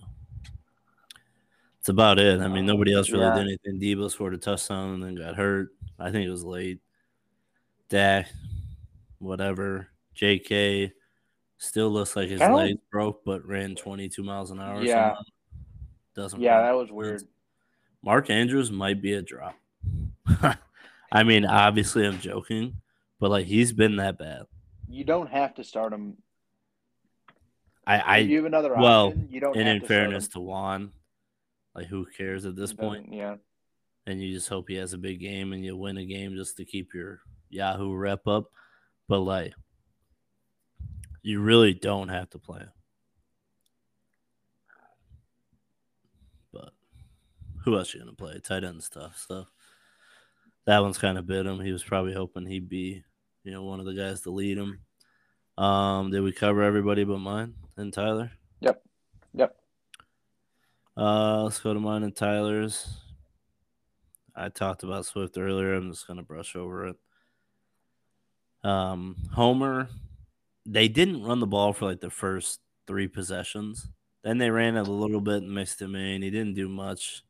it's 1.79 1.89
about 1.89 2.19
it. 2.19 2.39
I 2.41 2.47
mean, 2.47 2.65
nobody 2.65 2.93
else 2.93 3.11
really 3.11 3.25
Yeah. 3.25 3.35
did 3.35 3.47
anything. 3.47 3.79
Debo 3.79 4.09
scored 4.09 4.33
a 4.33 4.37
touchdown 4.37 4.95
and 4.95 5.03
then 5.03 5.15
got 5.15 5.35
hurt. 5.35 5.69
I 5.99 6.11
think 6.11 6.25
it 6.27 6.31
was 6.31 6.43
late. 6.43 6.79
Dak, 7.89 8.27
whatever. 9.19 9.89
JK 10.15 10.91
still 11.57 11.89
looks 11.89 12.15
like 12.15 12.29
his 12.29 12.39
legs 12.41 12.79
broke, 12.91 13.23
but 13.23 13.45
ran 13.45 13.75
22 13.75 14.23
miles 14.23 14.51
an 14.51 14.59
hour. 14.59 14.81
Yeah. 14.83 15.15
Doesn't 16.15 16.39
Yeah, 16.41 16.61
that 16.61 16.71
was 16.71 16.91
weird. 16.91 17.23
Mark 18.01 18.29
Andrews 18.29 18.71
might 18.71 19.01
be 19.01 19.13
a 19.13 19.21
drop. 19.21 19.55
I 21.11 21.23
mean, 21.23 21.45
obviously, 21.45 22.05
I'm 22.05 22.19
joking, 22.19 22.81
but 23.19 23.29
like 23.31 23.45
he's 23.45 23.71
been 23.73 23.95
that 23.97 24.17
bad. 24.17 24.43
You 24.87 25.03
don't 25.03 25.29
have 25.29 25.53
to 25.55 25.63
start 25.63 25.93
him. 25.93 26.17
I, 27.87 28.17
if 28.19 28.29
you 28.29 28.37
have 28.37 28.45
another 28.45 28.73
well, 28.73 29.07
option, 29.07 29.27
you 29.29 29.39
don't. 29.39 29.55
and 29.55 29.67
in 29.67 29.85
fairness 29.85 30.27
to 30.29 30.39
Juan, 30.39 30.91
like 31.75 31.87
who 31.87 32.05
cares 32.05 32.45
at 32.45 32.55
this 32.55 32.73
point? 32.73 33.13
Yeah. 33.13 33.35
and 34.07 34.21
you 34.21 34.33
just 34.33 34.49
hope 34.49 34.69
he 34.69 34.75
has 34.75 34.93
a 34.93 34.97
big 34.97 35.19
game 35.19 35.53
and 35.53 35.63
you 35.63 35.75
win 35.75 35.97
a 35.97 36.05
game 36.05 36.35
just 36.35 36.57
to 36.57 36.65
keep 36.65 36.93
your 36.93 37.21
Yahoo 37.49 37.93
rep 37.93 38.27
up. 38.27 38.45
But 39.07 39.19
like, 39.19 39.53
you 41.21 41.41
really 41.41 41.73
don't 41.73 42.09
have 42.09 42.29
to 42.31 42.39
play 42.39 42.59
him. 42.59 42.71
But 46.53 46.71
who 47.63 47.77
else 47.77 47.93
you 47.93 47.99
gonna 47.99 48.13
play? 48.13 48.39
Tight 48.39 48.63
end 48.63 48.83
stuff. 48.83 49.23
So 49.27 49.47
that 50.65 50.79
one's 50.79 50.97
kind 50.97 51.17
of 51.17 51.27
bit 51.27 51.45
him. 51.45 51.59
He 51.59 51.71
was 51.71 51.83
probably 51.83 52.13
hoping 52.13 52.45
he'd 52.45 52.69
be, 52.69 53.03
you 53.43 53.51
know, 53.51 53.63
one 53.63 53.79
of 53.79 53.85
the 53.85 53.93
guys 53.93 54.21
to 54.21 54.31
lead 54.31 54.57
him. 54.57 54.81
Um, 55.57 56.11
did 56.11 56.21
we 56.21 56.31
cover 56.31 56.63
everybody 56.63 57.03
but 57.03 57.19
mine 57.19 57.53
and 57.77 57.93
Tyler? 57.93 58.31
Yep. 58.59 58.81
Yep. 59.33 59.55
Uh, 60.97 61.43
let's 61.43 61.59
go 61.59 61.73
to 61.73 61.79
mine 61.79 62.03
and 62.03 62.15
Tyler's. 62.15 62.87
I 64.35 64.49
talked 64.49 64.83
about 64.83 65.05
Swift 65.05 65.37
earlier. 65.37 65.73
I'm 65.73 65.91
just 65.91 66.07
gonna 66.07 66.23
brush 66.23 66.55
over 66.55 66.87
it. 66.87 66.95
Um, 68.63 69.15
Homer, 69.33 69.89
they 70.65 70.87
didn't 70.87 71.23
run 71.23 71.39
the 71.39 71.47
ball 71.47 71.71
for 71.71 71.85
like 71.85 72.01
the 72.01 72.09
first 72.09 72.59
three 72.87 73.07
possessions. 73.07 73.87
Then 74.23 74.39
they 74.39 74.49
ran 74.49 74.75
it 74.75 74.87
a 74.87 74.91
little 74.91 75.21
bit 75.21 75.43
and 75.43 75.53
mixed 75.53 75.81
him 75.81 75.95
in. 75.95 76.21
He 76.21 76.31
didn't 76.31 76.55
do 76.55 76.67
much. 76.67 77.23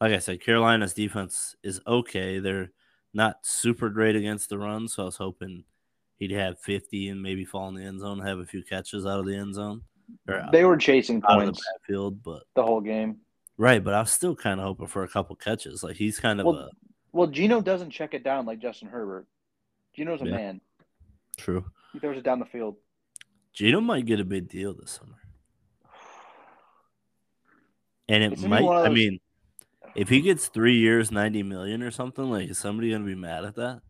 Like 0.00 0.12
I 0.12 0.18
said, 0.18 0.40
Carolina's 0.40 0.94
defense 0.94 1.56
is 1.62 1.80
okay. 1.86 2.38
They're 2.38 2.70
not 3.12 3.38
super 3.42 3.88
great 3.88 4.14
against 4.14 4.48
the 4.48 4.58
run, 4.58 4.88
so 4.88 5.02
I 5.02 5.06
was 5.06 5.16
hoping 5.16 5.64
he'd 6.18 6.30
have 6.30 6.58
50 6.60 7.08
and 7.08 7.22
maybe 7.22 7.44
fall 7.44 7.68
in 7.68 7.74
the 7.74 7.84
end 7.84 8.00
zone, 8.00 8.20
have 8.20 8.38
a 8.38 8.46
few 8.46 8.62
catches 8.62 9.06
out 9.06 9.20
of 9.20 9.26
the 9.26 9.36
end 9.36 9.54
zone 9.54 9.82
They 10.52 10.64
were 10.64 10.76
chasing 10.76 11.16
of 11.16 11.22
the 11.22 11.28
points 11.28 11.62
backfield. 11.72 12.22
But 12.22 12.42
the 12.54 12.62
whole 12.62 12.80
game. 12.80 13.18
right, 13.58 13.82
but 13.82 13.94
I 13.94 14.00
was 14.00 14.10
still 14.10 14.36
kind 14.36 14.60
of 14.60 14.66
hoping 14.66 14.86
for 14.86 15.02
a 15.04 15.08
couple 15.08 15.36
catches. 15.36 15.82
Like 15.82 15.96
he's 15.96 16.18
kind 16.18 16.40
of 16.40 16.46
Well, 16.46 16.54
a 16.56 16.70
Well, 17.12 17.26
Gino 17.28 17.60
doesn't 17.60 17.90
check 17.90 18.14
it 18.14 18.22
down 18.24 18.46
like 18.46 18.58
Justin 18.58 18.88
Herbert. 18.88 19.26
Gino's 19.94 20.22
a 20.22 20.26
Yeah. 20.26 20.36
man. 20.36 20.60
true. 21.36 21.64
He 21.92 21.98
throws 21.98 22.16
it 22.18 22.24
down 22.24 22.38
the 22.38 22.46
field. 22.46 22.76
Gino 23.52 23.80
might 23.80 24.04
get 24.06 24.20
a 24.20 24.24
big 24.24 24.48
deal 24.48 24.74
this 24.74 24.90
summer. 24.92 25.18
And 28.08 28.22
it 28.22 28.32
It's 28.32 28.42
might 28.42 28.62
of 28.62 28.86
I 28.86 28.88
mean, 28.90 29.18
if 29.94 30.08
he 30.08 30.20
gets 30.20 30.48
three 30.48 30.76
years, 30.76 31.10
ninety 31.10 31.42
million 31.42 31.82
or 31.82 31.90
something, 31.90 32.30
like 32.30 32.50
is 32.50 32.58
somebody 32.58 32.90
gonna 32.92 33.04
be 33.04 33.14
mad 33.14 33.44
at 33.44 33.56
that? 33.56 33.80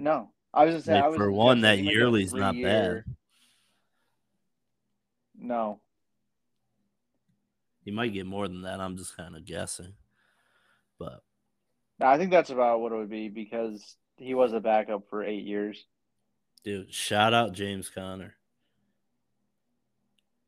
No, 0.00 0.30
I 0.54 0.64
was 0.64 0.74
just 0.74 0.86
saying. 0.86 0.96
Like, 0.96 1.04
I 1.04 1.08
was 1.08 1.16
for 1.18 1.30
one, 1.30 1.60
that 1.60 1.78
yearly's 1.78 2.32
not 2.32 2.54
three-year- 2.54 3.04
bad. 3.06 3.16
No, 5.42 5.80
He 7.84 7.90
might 7.90 8.12
get 8.12 8.26
more 8.26 8.46
than 8.46 8.62
that. 8.62 8.78
I'm 8.80 8.96
just 8.96 9.16
kind 9.16 9.34
of 9.36 9.44
guessing. 9.44 9.94
But 10.98 11.22
No, 11.98 12.06
I 12.06 12.18
think 12.18 12.30
that's 12.30 12.50
about 12.50 12.80
what 12.80 12.92
it 12.92 12.96
would 12.96 13.08
be 13.08 13.28
because 13.30 13.96
he 14.18 14.34
was 14.34 14.52
a 14.52 14.60
backup 14.60 15.08
for 15.08 15.22
eight 15.24 15.44
years. 15.46 15.86
dude, 16.62 16.92
shout 16.92 17.32
out 17.32 17.52
James 17.54 17.88
Conner. 17.88 18.34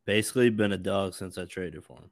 Basically 0.05 0.51
been 0.51 0.73
a 0.73 0.79
dog 0.79 1.15
since 1.15 1.39
I 1.39 1.47
traded 1.47 1.85
for 1.85 1.97
him. 1.99 2.11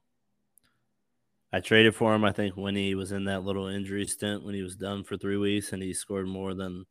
I 1.53 1.61
traded 1.61 1.95
for 1.95 2.15
him, 2.15 2.25
I 2.25 2.33
think, 2.33 2.57
when 2.57 2.77
he 2.77 2.95
was 2.95 3.13
in 3.13 3.25
that 3.25 3.43
little 3.45 3.67
injury 3.67 4.07
stint 4.07 4.43
when 4.43 4.55
he 4.55 4.63
was 4.63 4.77
done 4.77 5.05
for 5.05 5.17
three 5.19 5.37
weeks 5.37 5.73
and 5.73 5.83
he 5.83 5.93
scored 5.93 6.29
more 6.29 6.55
than 6.55 6.87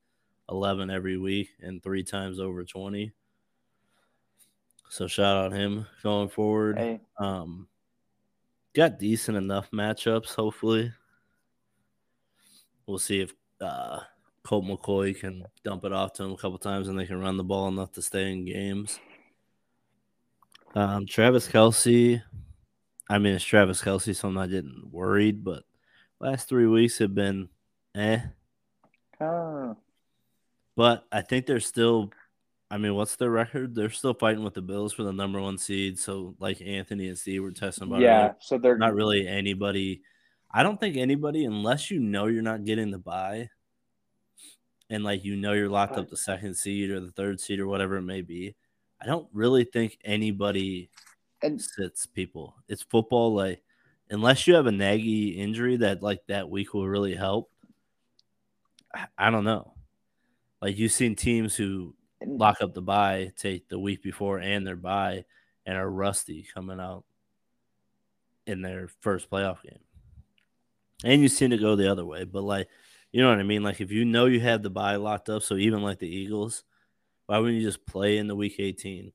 11 0.49 0.89
every 0.89 1.17
week 1.17 1.49
and 1.61 1.81
three 1.81 2.03
times 2.03 2.39
over 2.39 2.63
20. 2.63 3.11
So 4.89 5.07
shout 5.07 5.37
out 5.37 5.51
him 5.51 5.85
going 6.01 6.29
forward. 6.29 6.77
Hey, 6.77 7.01
Um, 7.17 7.67
got 8.73 8.97
decent 8.99 9.37
enough 9.37 9.69
matchups, 9.71 10.33
hopefully. 10.33 10.91
We'll 12.87 12.97
see 12.97 13.21
if 13.21 13.33
uh, 13.61 13.99
Colt 14.43 14.65
McCoy 14.65 15.19
can 15.19 15.43
dump 15.63 15.85
it 15.85 15.93
off 15.93 16.13
to 16.13 16.23
him 16.23 16.31
a 16.31 16.37
couple 16.37 16.57
times 16.57 16.87
and 16.87 16.97
they 16.97 17.05
can 17.05 17.19
run 17.19 17.37
the 17.37 17.43
ball 17.43 17.67
enough 17.67 17.91
to 17.93 18.01
stay 18.01 18.31
in 18.31 18.45
games. 18.45 18.99
Um, 20.73 21.05
Travis 21.05 21.47
Kelce, 21.47 22.21
I 23.09 23.19
mean, 23.19 23.35
it's 23.35 23.43
Travis 23.43 23.81
Kelce, 23.81 24.15
so 24.15 24.27
I'm 24.27 24.33
not 24.33 24.49
getting 24.49 24.89
worried, 24.91 25.43
but 25.43 25.63
last 26.19 26.49
three 26.49 26.67
weeks 26.67 26.97
have 26.99 27.13
been 27.13 27.49
eh. 27.95 28.21
But 30.79 31.05
I 31.11 31.23
think 31.23 31.45
they're 31.45 31.59
still, 31.59 32.09
I 32.71 32.77
mean, 32.77 32.95
what's 32.95 33.17
their 33.17 33.29
record? 33.29 33.75
They're 33.75 33.89
still 33.89 34.13
fighting 34.13 34.45
with 34.45 34.53
the 34.53 34.61
Bills 34.61 34.93
for 34.93 35.03
the 35.03 35.11
number 35.11 35.41
one 35.41 35.57
seed. 35.57 35.99
So, 35.99 36.35
like 36.39 36.61
Anthony 36.61 37.09
and 37.09 37.17
Steve 37.17 37.43
were 37.43 37.51
testing 37.51 37.89
about 37.89 37.99
yeah. 37.99 38.19
earlier, 38.19 38.35
So 38.39 38.57
they're 38.57 38.77
not 38.77 38.95
really 38.95 39.27
anybody. 39.27 40.03
I 40.49 40.63
don't 40.63 40.79
think 40.79 40.95
anybody, 40.95 41.43
unless 41.43 41.91
you 41.91 41.99
know 41.99 42.27
you're 42.27 42.41
not 42.41 42.63
getting 42.63 42.91
the 42.91 42.97
buy, 42.97 43.49
and 44.89 45.03
like 45.03 45.25
you 45.25 45.35
know 45.35 45.51
you're 45.51 45.67
locked 45.67 45.97
up 45.97 46.09
the 46.09 46.15
second 46.15 46.55
seed 46.55 46.91
or 46.91 47.01
the 47.01 47.11
third 47.11 47.41
seed 47.41 47.59
or 47.59 47.67
whatever 47.67 47.97
it 47.97 48.03
may 48.03 48.21
be, 48.21 48.55
I 49.01 49.05
don't 49.05 49.27
really 49.33 49.65
think 49.65 49.97
anybody 50.05 50.91
And 51.43 51.61
sits 51.61 52.05
people. 52.05 52.55
It's 52.69 52.83
football, 52.83 53.35
like 53.35 53.61
unless 54.09 54.47
you 54.47 54.53
have 54.53 54.67
a 54.67 54.71
naggy 54.71 55.39
injury 55.39 55.75
that 55.75 56.01
like 56.01 56.21
that 56.27 56.49
week 56.49 56.73
will 56.73 56.87
really 56.87 57.15
help. 57.15 57.51
I, 58.95 59.07
I 59.17 59.29
don't 59.29 59.43
know. 59.43 59.73
Like 60.61 60.77
you've 60.77 60.91
seen 60.91 61.15
teams 61.15 61.55
who 61.55 61.95
lock 62.25 62.61
up 62.61 62.73
the 62.73 62.81
bye, 62.81 63.31
take 63.37 63.69
the 63.69 63.79
week 63.79 64.03
before 64.03 64.39
and 64.39 64.65
their 64.67 64.75
bye, 64.75 65.25
and 65.65 65.77
are 65.77 65.89
rusty 65.89 66.45
coming 66.53 66.79
out 66.79 67.05
in 68.45 68.61
their 68.61 68.89
first 69.01 69.29
playoff 69.29 69.61
game. 69.63 69.79
And 71.03 71.21
you've 71.21 71.31
seen 71.31 71.53
it 71.53 71.61
go 71.61 71.75
the 71.75 71.89
other 71.91 72.05
way, 72.05 72.25
but 72.25 72.43
like 72.43 72.67
you 73.11 73.21
know 73.23 73.29
what 73.29 73.39
I 73.39 73.43
mean? 73.43 73.63
Like 73.63 73.81
if 73.81 73.89
you 73.91 74.05
know 74.05 74.25
you 74.25 74.39
have 74.41 74.61
the 74.61 74.69
bye 74.69 74.97
locked 74.97 75.29
up, 75.29 75.41
so 75.43 75.55
even 75.55 75.81
like 75.81 75.99
the 75.99 76.07
Eagles, 76.09 76.63
why 77.25 77.37
wouldn't 77.39 77.59
you 77.59 77.67
just 77.67 77.85
play 77.85 78.17
in 78.17 78.27
the 78.27 78.35
week 78.35 78.55
18? 78.59 79.11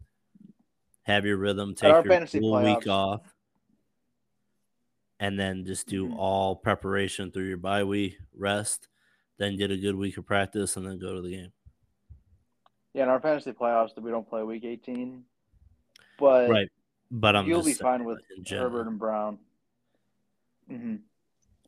Have 1.02 1.26
your 1.26 1.37
rhythm, 1.37 1.74
take 1.74 1.90
your 1.92 2.02
fantasy 2.04 2.40
full 2.40 2.54
week 2.62 2.87
off, 2.88 3.20
and 5.20 5.38
then 5.38 5.64
just 5.64 5.87
do 5.87 6.09
Mhm. 6.09 6.16
all 6.16 6.57
preparation 6.57 7.30
through 7.30 7.44
your 7.48 7.57
bye 7.59 7.85
week, 7.85 8.18
rest, 8.35 8.88
then 9.38 9.57
get 9.57 9.70
a 9.70 9.77
good 9.77 9.97
week 9.97 10.16
of 10.18 10.27
practice, 10.27 10.77
and 10.77 10.87
then 10.87 10.99
go 10.99 11.14
to 11.14 11.20
the 11.23 11.31
game. 11.31 11.53
yeah, 12.94 13.03
in 13.05 13.09
our 13.09 13.20
fantasy 13.20 13.53
playoffs, 13.53 13.90
we 14.01 14.11
don't 14.11 14.29
play 14.29 14.42
week 14.42 14.64
18, 14.64 15.23
but 16.18 16.49
right. 16.51 16.68
But 17.11 17.37
I'm 17.37 17.47
you'll 17.47 17.62
be 17.62 17.75
fine 17.75 18.05
with 18.05 18.16
like, 18.16 18.25
in 18.38 18.44
general, 18.44 18.70
Herbert 18.70 18.88
and 18.88 18.99
Brown. 18.99 19.38
hmm 20.68 20.97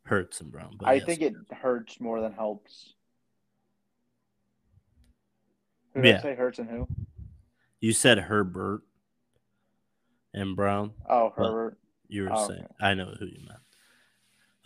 Hurts 0.04 0.40
and 0.40 0.50
Brown. 0.52 0.76
I 0.84 0.94
yes. 0.94 1.04
think 1.04 1.20
it 1.20 1.34
hurts 1.52 2.00
more 2.00 2.20
than 2.20 2.32
helps. 2.32 2.94
Who 5.94 6.02
did 6.02 6.08
Yeah. 6.10 6.18
I 6.18 6.22
say 6.22 6.34
hurts 6.34 6.58
and 6.58 6.68
who? 6.70 6.86
you 7.80 7.92
said 7.92 8.18
Herbert 8.18 8.82
and 10.34 10.54
Brown. 10.56 10.92
Oh, 11.08 11.32
Herbert. 11.36 11.78
You 12.08 12.24
were 12.24 12.32
Oh, 12.32 12.46
saying 12.48 12.64
okay. 12.64 12.74
I 12.80 12.94
know 12.94 13.14
who 13.18 13.26
you 13.26 13.40
meant. 13.46 13.60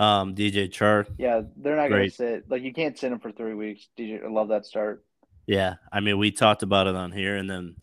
Um, 0.00 0.34
DJ 0.34 0.68
Chark. 0.70 1.08
Yeah, 1.18 1.42
they're 1.56 1.76
not 1.76 1.90
going 1.90 2.08
to 2.08 2.14
sit. 2.14 2.50
Like 2.50 2.62
you 2.62 2.72
can't 2.72 2.98
sit 2.98 3.12
him 3.12 3.20
for 3.20 3.30
three 3.30 3.52
weeks. 3.54 3.88
DJ, 3.98 4.24
I 4.24 4.28
love 4.28 4.48
that 4.48 4.64
start. 4.64 5.04
Yeah, 5.46 5.74
I 5.92 6.00
mean, 6.00 6.16
we 6.16 6.30
talked 6.30 6.62
about 6.62 6.86
it 6.86 6.94
on 6.96 7.12
here, 7.12 7.36
and 7.36 7.48
then 7.48 7.76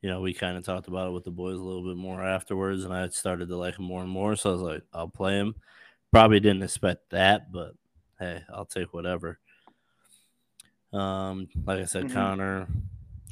you 0.00 0.10
know 0.10 0.20
we 0.20 0.34
kind 0.34 0.56
of 0.56 0.64
talked 0.64 0.88
about 0.88 1.08
it 1.08 1.12
with 1.12 1.22
the 1.22 1.30
boys 1.30 1.56
a 1.58 1.62
little 1.62 1.84
bit 1.84 1.96
more 1.96 2.20
afterwards, 2.20 2.84
and 2.84 2.92
I 2.92 3.08
started 3.10 3.48
to 3.48 3.56
like 3.56 3.78
him 3.78 3.84
more 3.84 4.02
and 4.02 4.10
more. 4.10 4.34
So 4.34 4.50
I 4.50 4.52
was 4.54 4.62
like, 4.62 4.82
I'll 4.92 5.08
play 5.08 5.34
him. 5.38 5.54
Probably 6.10 6.40
didn't 6.40 6.64
expect 6.64 7.10
that, 7.10 7.52
but 7.52 7.74
hey, 8.18 8.42
I'll 8.52 8.66
take 8.66 8.92
whatever. 8.92 9.38
Um, 10.92 11.48
like 11.64 11.78
I 11.78 11.84
said, 11.84 12.06
Mhm. 12.06 12.12
Conner, 12.12 12.66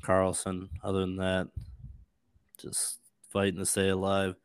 Carlson. 0.02 0.70
Other 0.84 1.00
than 1.00 1.16
that, 1.16 1.48
just 2.58 3.00
fighting 3.28 3.58
to 3.58 3.66
stay 3.66 3.88
alive. 3.88 4.36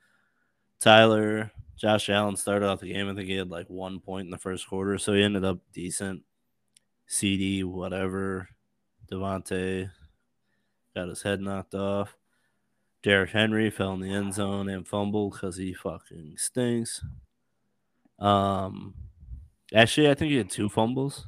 Tyler, 0.80 1.52
Josh 1.77 2.09
Allen 2.09 2.38
started 2.38 2.67
off 2.67 2.79
the 2.79 2.93
game. 2.93 3.09
I 3.09 3.13
think 3.13 3.27
he 3.27 3.35
had 3.35 3.49
like 3.49 3.69
one 3.69 3.99
point 3.99 4.25
in 4.25 4.31
the 4.31 4.38
first 4.38 4.67
quarter, 4.67 4.97
so 4.97 5.13
he 5.13 5.23
ended 5.23 5.43
up 5.43 5.59
decent. 5.73 6.23
CD, 7.07 7.63
whatever. 7.63 8.49
Devontae 9.11 9.91
got 10.95 11.09
his 11.09 11.21
head 11.21 11.41
knocked 11.41 11.75
off. 11.75 12.15
Derrick 13.03 13.29
Henry 13.29 13.69
fell 13.69 13.93
in 13.93 13.99
the 13.99 14.11
end 14.11 14.33
zone 14.33 14.67
and 14.67 14.88
fumbled 14.88 15.33
because 15.33 15.57
he 15.57 15.73
fucking 15.73 16.35
stinks. 16.38 17.03
Um, 18.17 18.95
actually, 19.73 20.09
I 20.09 20.15
think 20.15 20.31
he 20.31 20.38
had 20.38 20.49
two 20.49 20.69
fumbles. 20.69 21.27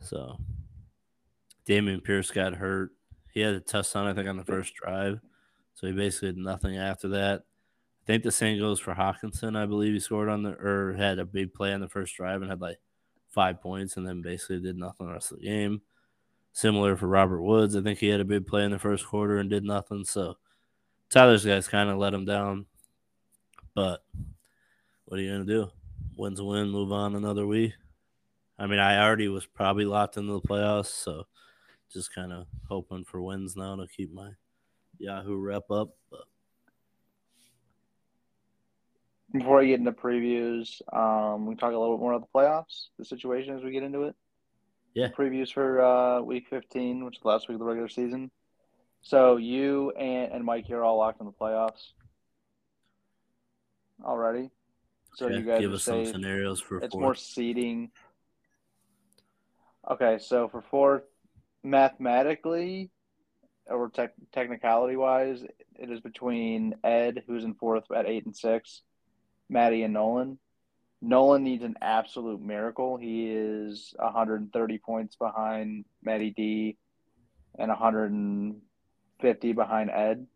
So, 0.00 0.38
Dameon 1.68 2.02
Pierce 2.02 2.30
got 2.32 2.54
hurt. 2.54 2.90
He 3.32 3.40
had 3.40 3.54
a 3.54 3.60
touchdown, 3.60 4.08
I 4.08 4.14
think, 4.14 4.28
on 4.28 4.38
the 4.38 4.44
first 4.44 4.74
drive. 4.74 5.20
So 5.74 5.86
he 5.86 5.92
basically 5.92 6.32
did 6.32 6.38
nothing 6.38 6.76
after 6.76 7.08
that. 7.10 7.44
Think 8.10 8.24
the 8.24 8.32
same 8.32 8.58
goes 8.58 8.80
for 8.80 8.92
Hockenson. 8.92 9.56
I 9.56 9.66
believe 9.66 9.92
he 9.92 10.00
scored 10.00 10.28
on 10.28 10.42
the 10.42 10.50
or 10.54 10.94
had 10.94 11.20
a 11.20 11.24
big 11.24 11.54
play 11.54 11.72
on 11.72 11.80
the 11.80 11.88
first 11.88 12.16
drive 12.16 12.42
and 12.42 12.50
had 12.50 12.60
like 12.60 12.80
five 13.28 13.60
points 13.60 13.96
and 13.96 14.04
then 14.04 14.20
basically 14.20 14.58
did 14.58 14.76
nothing 14.76 15.06
the 15.06 15.12
rest 15.12 15.30
of 15.30 15.38
the 15.38 15.44
game. 15.44 15.80
Similar 16.52 16.96
for 16.96 17.06
Robert 17.06 17.40
Woods. 17.40 17.76
I 17.76 17.82
think 17.82 18.00
he 18.00 18.08
had 18.08 18.18
a 18.18 18.24
big 18.24 18.48
play 18.48 18.64
in 18.64 18.72
the 18.72 18.80
first 18.80 19.06
quarter 19.06 19.38
and 19.38 19.48
did 19.48 19.62
nothing. 19.62 20.04
So 20.04 20.38
Tyler's 21.08 21.44
guys 21.44 21.68
kind 21.68 21.88
of 21.88 21.98
let 21.98 22.12
him 22.12 22.24
down. 22.24 22.66
But 23.76 24.02
what 25.04 25.20
are 25.20 25.22
you 25.22 25.30
going 25.30 25.46
to 25.46 25.52
do? 25.52 25.70
Win's 26.16 26.40
a 26.40 26.44
win, 26.44 26.68
move 26.68 26.90
on 26.90 27.14
another 27.14 27.46
week. 27.46 27.74
I 28.58 28.66
mean, 28.66 28.80
I 28.80 29.00
already 29.00 29.28
was 29.28 29.46
probably 29.46 29.84
locked 29.84 30.16
into 30.16 30.32
the 30.32 30.40
playoffs. 30.40 30.86
So 30.86 31.28
just 31.92 32.12
kind 32.12 32.32
of 32.32 32.46
hoping 32.68 33.04
for 33.04 33.22
wins 33.22 33.54
now 33.54 33.76
to 33.76 33.86
keep 33.86 34.12
my 34.12 34.30
Yahoo 34.98 35.36
rep 35.36 35.70
up. 35.70 35.90
But 36.10 36.22
Before 39.32 39.60
I 39.60 39.66
get 39.66 39.78
into 39.78 39.92
previews, 39.92 40.80
um, 40.92 41.46
we 41.46 41.54
can 41.54 41.58
talk 41.58 41.72
a 41.72 41.78
little 41.78 41.96
bit 41.96 42.02
more 42.02 42.12
about 42.14 42.28
the 42.32 42.38
playoffs, 42.38 42.88
the 42.98 43.04
situation 43.04 43.56
as 43.56 43.62
we 43.62 43.70
get 43.70 43.82
into 43.84 44.04
it. 44.04 44.16
Yeah. 44.94 45.08
Previews 45.08 45.52
for 45.52 45.80
uh, 45.80 46.20
week 46.20 46.48
15, 46.50 47.04
which 47.04 47.16
is 47.16 47.22
the 47.22 47.28
last 47.28 47.48
week 47.48 47.54
of 47.54 47.60
the 47.60 47.64
regular 47.64 47.88
season. 47.88 48.30
So 49.02 49.36
you 49.36 49.92
and, 49.92 50.32
and 50.32 50.44
Mike 50.44 50.66
here 50.66 50.78
are 50.78 50.84
all 50.84 50.98
locked 50.98 51.20
in 51.20 51.26
the 51.26 51.32
playoffs 51.32 51.92
already. 54.04 54.50
So 55.14 55.28
yeah, 55.28 55.38
you 55.38 55.44
guys 55.44 55.60
give 55.60 55.72
us 55.72 55.84
some 55.84 56.06
scenarios 56.06 56.60
for 56.60 56.78
It's 56.78 56.92
fourth. 56.92 57.02
more 57.02 57.14
seeding. 57.14 57.90
Okay, 59.90 60.18
so 60.20 60.48
for 60.48 60.62
fourth, 60.62 61.02
mathematically, 61.62 62.90
or 63.66 63.88
tech 63.88 64.12
technicality 64.32 64.96
wise, 64.96 65.42
it 65.78 65.90
is 65.90 66.00
between 66.00 66.74
Ed, 66.84 67.22
who's 67.26 67.44
in 67.44 67.54
fourth 67.54 67.84
at 67.90 68.06
eight 68.06 68.26
and 68.26 68.36
six, 68.36 68.82
Maddie 69.50 69.82
and 69.82 69.92
Nolan. 69.92 70.38
Nolan 71.02 71.42
needs 71.42 71.64
an 71.64 71.76
absolute 71.80 72.40
miracle. 72.40 72.96
He 72.96 73.30
is 73.30 73.94
130 73.98 74.78
points 74.78 75.16
behind 75.16 75.84
Maddie 76.02 76.30
D 76.30 76.76
and 77.58 77.68
150 77.68 79.52
behind 79.52 79.90
Ed. 79.90 80.26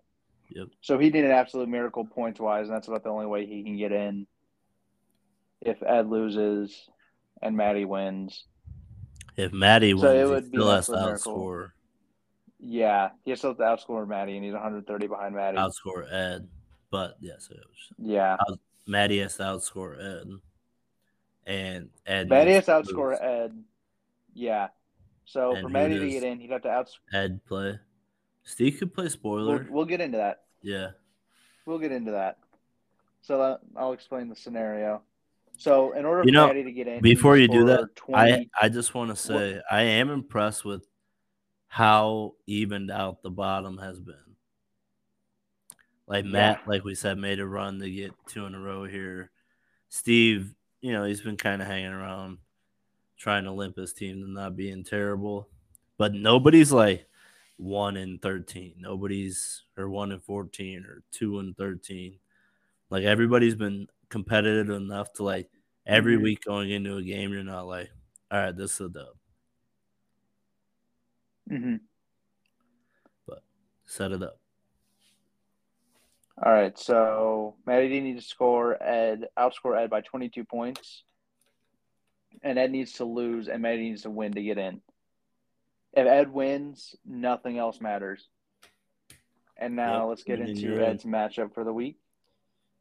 Yep. 0.51 0.69
So 0.81 0.99
he 0.99 1.07
needed 1.07 1.27
an 1.27 1.31
absolute 1.33 1.69
miracle 1.69 2.05
points 2.05 2.41
wise, 2.41 2.67
and 2.67 2.75
that's 2.75 2.89
about 2.89 3.05
the 3.05 3.11
only 3.11 3.27
way 3.27 3.47
he 3.47 3.63
can 3.63 3.77
get 3.77 3.93
in. 3.93 4.27
If 5.61 5.83
Ed 5.83 6.09
loses 6.09 6.89
and 7.41 7.57
Maddie 7.57 7.85
wins, 7.85 8.45
If 9.37 9.53
Maddie 9.53 9.97
So 9.99 10.15
it 10.15 10.29
would 10.29 10.45
he 10.45 10.51
be 10.51 10.57
still 10.57 10.71
has 10.71 10.87
to 10.87 10.93
outscore 10.93 11.71
yeah, 12.67 13.11
he 13.25 13.37
still 13.37 13.51
has 13.55 13.59
to 13.59 13.93
outscore 13.93 14.09
Maddie, 14.09 14.37
and 14.37 14.45
he's 14.45 14.55
130 14.55 15.07
behind 15.07 15.35
Maddie. 15.35 15.59
outscore 15.59 16.11
Ed. 16.11 16.49
But 16.91 17.17
yes, 17.21 17.49
it 17.51 17.59
was, 17.59 17.93
yeah, 17.99 18.37
Maddie 18.87 19.21
has 19.21 19.37
to 19.37 19.43
outscore 19.45 19.99
Ed, 19.99 20.29
and 21.47 21.89
Ed 22.07 22.29
Maddie 22.29 22.53
has 22.53 22.67
to 22.67 22.73
outscore. 22.73 23.21
Ed. 23.23 23.63
Yeah, 24.35 24.69
so 25.25 25.57
for 25.61 25.69
Maddie 25.69 25.99
to 25.99 26.09
get 26.09 26.23
in, 26.25 26.41
he'd 26.41 26.51
have 26.51 26.63
to 26.63 26.69
outscore. 26.69 27.15
Ed 27.15 27.41
play. 27.47 27.79
Steve 28.43 28.77
could 28.79 28.93
play 28.93 29.05
We'll, 29.05 29.11
spoiler. 29.11 29.67
we'll 29.71 29.85
get 29.87 30.01
into 30.01 30.19
that. 30.19 30.43
yeah, 30.63 30.89
We'll 31.67 31.79
get 31.79 31.93
into 31.93 32.11
that. 32.13 32.39
So 33.23 33.39
that, 33.39 33.61
I'll 33.75 33.93
explain 33.95 34.29
the 34.29 34.37
scenario. 34.37 35.01
So 35.57 35.93
in 35.93 36.05
order 36.05 36.23
You 36.25 36.31
for 36.31 36.33
know, 36.33 36.47
Maddie 36.49 36.65
to 36.65 36.73
get 36.73 36.89
in, 36.89 37.01
before 37.01 37.37
you 37.39 37.49
do 37.49 37.65
that, 37.67 37.89
score 37.97 38.17
I 38.17 38.47
I 38.61 38.69
just 38.69 38.93
want 38.95 39.11
to 39.11 39.17
say 39.17 39.61
I 39.71 39.83
am 39.83 40.11
impressed 40.11 40.65
with 40.65 40.85
how 41.69 42.35
evened 42.47 42.91
out 42.91 43.23
the 43.23 43.31
bottom 43.31 43.79
has 43.79 43.99
been. 44.01 44.15
Like 46.07 46.25
Matt, 46.27 46.67
like 46.69 46.85
we 46.85 46.95
said, 46.95 47.17
made 47.19 47.41
a 47.41 47.47
run 47.47 47.79
to 47.79 47.91
get 47.91 48.13
two 48.27 48.45
in 48.47 48.55
a 48.55 48.61
row 48.61 48.85
here. 48.85 49.31
Steve, 49.89 50.55
you 50.81 50.93
know, 50.93 51.05
he's 51.05 51.23
been 51.23 51.37
kind 51.39 51.63
of 51.63 51.69
hanging 51.69 51.93
around, 51.93 52.39
trying 53.17 53.45
to 53.45 53.53
limp 53.53 53.77
his 53.77 53.93
team 53.95 54.21
to 54.21 54.31
not 54.31 54.57
being 54.57 54.85
terrible. 54.85 55.49
But 55.97 56.13
nobody's 56.13 56.73
like 56.73 57.07
one 57.57 57.97
in 57.97 58.19
thirteen. 58.19 58.75
Nobody's 58.79 59.63
or 59.79 59.89
one 59.89 60.13
in 60.13 60.21
fourteen 60.21 60.85
or 60.85 61.03
two 61.11 61.39
in 61.41 61.55
thirteen. 61.55 62.19
Like 62.91 63.05
everybody's 63.05 63.55
been 63.55 63.89
competitive 64.11 64.69
enough 64.71 65.13
to 65.15 65.23
like 65.25 65.49
every 65.87 66.17
Mhm. 66.19 66.23
week 66.23 66.45
going 66.45 66.71
into 66.71 66.97
a 66.97 67.03
game, 67.03 67.33
you're 67.33 67.45
not 67.45 67.67
like, 67.67 67.91
all 68.31 68.39
right, 68.41 68.57
this 68.57 68.75
is 68.75 68.81
a 68.81 68.89
dub. 68.91 69.17
Mm-hmm. 71.51 71.77
But 73.27 73.43
set 73.87 74.13
it 74.13 74.23
up. 74.23 74.39
All 76.43 76.53
right, 76.53 76.77
so 76.79 77.55
Maddie 77.65 77.89
D 77.89 78.01
needs 78.01 78.25
to 78.25 78.29
score 78.29 78.83
Ed, 78.83 79.29
outscore 79.39 79.81
Ed 79.81 79.89
by 79.89 80.01
22 80.01 80.45
points, 80.45 81.05
and 82.43 82.59
Ed 82.59 82.73
needs 82.73 82.95
to 82.95 83.05
lose, 83.05 83.49
and 83.49 83.63
Maddie 83.63 83.91
needs 83.91 84.03
to 84.03 84.11
win 84.11 84.33
to 84.33 84.43
get 84.43 84.59
in. 84.59 84.81
If 85.93 86.07
Ed 86.07 86.33
wins, 86.33 86.97
nothing 87.07 87.59
else 87.59 87.81
matters. 87.81 88.27
And 89.57 89.77
now 89.77 90.01
Yep, 90.01 90.09
let's 90.09 90.23
get 90.25 90.41
into 90.41 90.61
you're 90.61 90.81
in. 90.81 90.91
Ed's 90.91 91.05
matchup 91.05 91.55
for 91.55 91.63
the 91.63 91.73
week. 91.73 91.99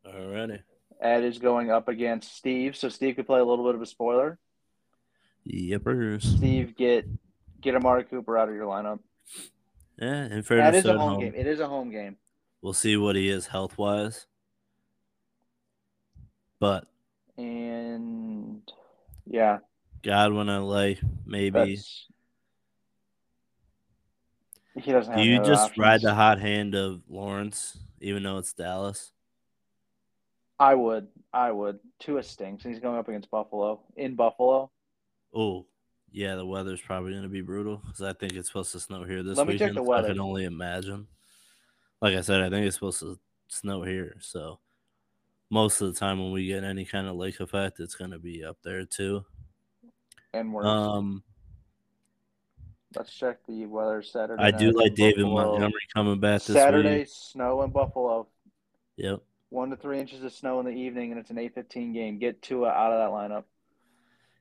Alrighty. 0.03 0.61
Ed 0.99 1.23
is 1.23 1.37
going 1.37 1.69
up 1.69 1.87
against 1.87 2.35
Steve, 2.35 2.75
so 2.75 2.89
Steve 2.89 3.15
could 3.15 3.27
play 3.27 3.39
a 3.39 3.45
little 3.45 3.65
bit 3.65 3.75
of 3.75 3.81
a 3.81 3.85
spoiler. 3.85 4.39
Yippers. 5.47 6.23
Steve 6.37 6.75
get 6.75 7.05
Get 7.63 7.75
Amari 7.75 8.03
Cooper 8.03 8.37
out 8.37 8.49
of 8.49 8.55
your 8.55 8.65
lineup. 8.65 8.99
Yeah, 9.97 10.25
in 10.25 10.37
That 10.37 10.45
fairness, 10.45 10.79
is 10.79 10.85
a 10.85 10.97
home 10.97 11.11
home, 11.11 11.19
game. 11.21 11.33
It 11.35 11.47
is 11.47 11.59
a 11.59 11.67
home 11.67 11.91
game. 11.91 12.17
We'll 12.63 12.73
see 12.73 12.97
what 12.97 13.15
he 13.15 13.29
is 13.29 13.45
health 13.45 13.77
wise. 13.77 14.25
But 16.59 16.87
And 17.37 18.61
yeah, 19.27 19.59
Godwin, 20.01 20.47
LA, 20.47 20.93
maybe. 21.25 21.75
that's 21.75 22.07
he 24.75 24.91
doesn't 24.91 25.13
have 25.13 25.21
Do 25.21 25.29
you 25.29 25.39
just 25.43 25.77
ride 25.77 26.01
the 26.01 26.15
hot 26.15 26.39
hand 26.39 26.73
of 26.73 27.01
Lawrence, 27.07 27.77
even 28.01 28.23
though 28.23 28.39
it's 28.39 28.53
Dallas? 28.53 29.11
I 30.59 30.73
would. 30.73 31.07
I 31.31 31.51
would. 31.51 31.79
Tua 31.99 32.23
stinks, 32.23 32.65
and 32.65 32.73
he's 32.73 32.81
going 32.81 32.97
up 32.97 33.07
against 33.07 33.29
Buffalo 33.29 33.81
in 33.95 34.15
Buffalo. 34.15 34.71
Oh, 35.35 35.65
yeah, 36.11 36.35
the 36.35 36.45
weather's 36.45 36.81
probably 36.81 37.11
going 37.11 37.23
to 37.23 37.29
be 37.29 37.41
brutal 37.41 37.81
because 37.85 38.01
I 38.01 38.13
think 38.13 38.33
it's 38.33 38.47
supposed 38.47 38.71
to 38.71 38.79
snow 38.79 39.03
here 39.03 39.21
this 39.21 39.37
Let 39.37 39.47
me 39.47 39.57
check 39.57 39.73
the 39.73 39.83
so 39.83 39.93
I 39.93 40.03
can 40.03 40.19
only 40.19 40.45
imagine. 40.45 41.07
Like 42.03 42.17
I 42.17 42.21
said, 42.21 42.41
I 42.41 42.49
think 42.49 42.65
it's 42.65 42.75
supposed 42.75 42.99
to 42.99 43.17
snow 43.47 43.83
here. 43.83 44.17
So 44.19 44.59
most 45.49 45.79
of 45.79 45.87
the 45.87 45.97
time 45.97 46.19
when 46.19 46.33
we 46.33 46.45
get 46.45 46.65
any 46.65 46.83
kind 46.83 47.07
of 47.07 47.15
lake 47.15 47.39
effect, 47.39 47.79
it's 47.79 47.95
going 47.95 48.11
to 48.11 48.19
be 48.19 48.43
up 48.43 48.57
there 48.61 48.83
too. 48.83 49.23
And 50.33 50.53
worse. 50.53 50.65
Um, 50.65 51.23
Let's 52.93 53.13
check 53.13 53.37
the 53.47 53.65
weather 53.67 54.03
Saturday. 54.03 54.43
I 54.43 54.51
do 54.51 54.71
like 54.71 54.95
David 54.95 55.23
Buffalo. 55.23 55.51
Montgomery 55.51 55.87
coming 55.93 56.19
back 56.19 56.43
this 56.43 56.57
Saturday 56.57 56.99
week. 56.99 57.07
snow 57.09 57.61
in 57.61 57.71
Buffalo. 57.71 58.27
Yep. 58.97 59.21
One 59.47 59.69
to 59.69 59.77
three 59.77 60.01
inches 60.01 60.25
of 60.25 60.33
snow 60.33 60.59
in 60.59 60.65
the 60.65 60.73
evening, 60.73 61.11
and 61.11 61.19
it's 61.21 61.29
an 61.29 61.37
eight 61.37 61.55
fifteen 61.55 61.93
game. 61.93 62.19
Get 62.19 62.41
Tua 62.41 62.67
out 62.67 62.91
of 62.91 62.99
that 62.99 63.15
lineup. 63.15 63.45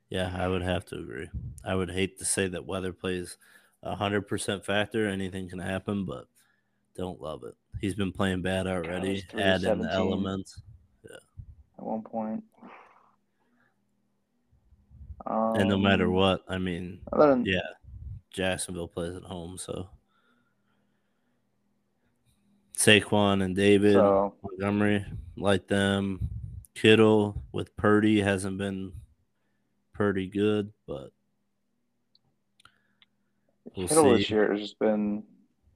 Yeah, 0.09 0.35
I 0.37 0.49
would 0.49 0.63
have 0.63 0.83
to 0.87 0.97
agree. 0.97 1.29
I 1.63 1.75
would 1.75 1.91
hate 1.91 2.19
to 2.19 2.25
say 2.25 2.49
that 2.49 2.65
weather 2.65 2.91
plays 2.91 3.37
a 3.81 3.95
hundred 3.95 4.27
percent 4.27 4.65
factor. 4.65 5.07
Anything 5.07 5.47
can 5.47 5.59
happen, 5.59 6.03
but 6.05 6.27
don't 6.95 7.19
love 7.21 7.43
it. 7.43 7.55
He's 7.81 7.95
been 7.95 8.11
playing 8.11 8.41
bad 8.41 8.67
already. 8.67 9.15
it's 9.17 9.31
3 9.31 9.39
to 9.41 9.45
Add 9.45 9.63
in 9.63 9.79
the 9.79 9.85
17. 9.85 9.89
elements, 9.91 10.61
At 11.11 11.83
one 11.83 12.01
point. 12.01 12.43
and 15.25 15.69
no 15.69 15.77
matter 15.77 16.05
Um, 16.05 16.13
what, 16.13 16.43
I 16.47 16.57
mean, 16.57 17.01
than 17.11 17.45
yeah, 17.45 17.59
Jacksonville 18.29 18.87
plays 18.87 19.15
at 19.15 19.23
home, 19.23 19.57
so 19.57 19.89
Saquon 22.77 23.43
and 23.43 23.55
David 23.55 23.93
so 23.93 24.33
Montgomery 24.43 25.05
like 25.37 25.67
them. 25.67 26.29
Kittle 26.75 27.43
with 27.51 27.75
Purdy 27.77 28.19
hasn't 28.19 28.57
been 28.57 28.91
pretty 29.93 30.27
good, 30.27 30.73
but 30.87 31.11
we'll 33.75 33.87
Kittle 33.87 34.03
see. 34.05 34.17
this 34.17 34.29
year 34.31 34.51
has 34.51 34.59
just 34.61 34.79
been 34.79 35.23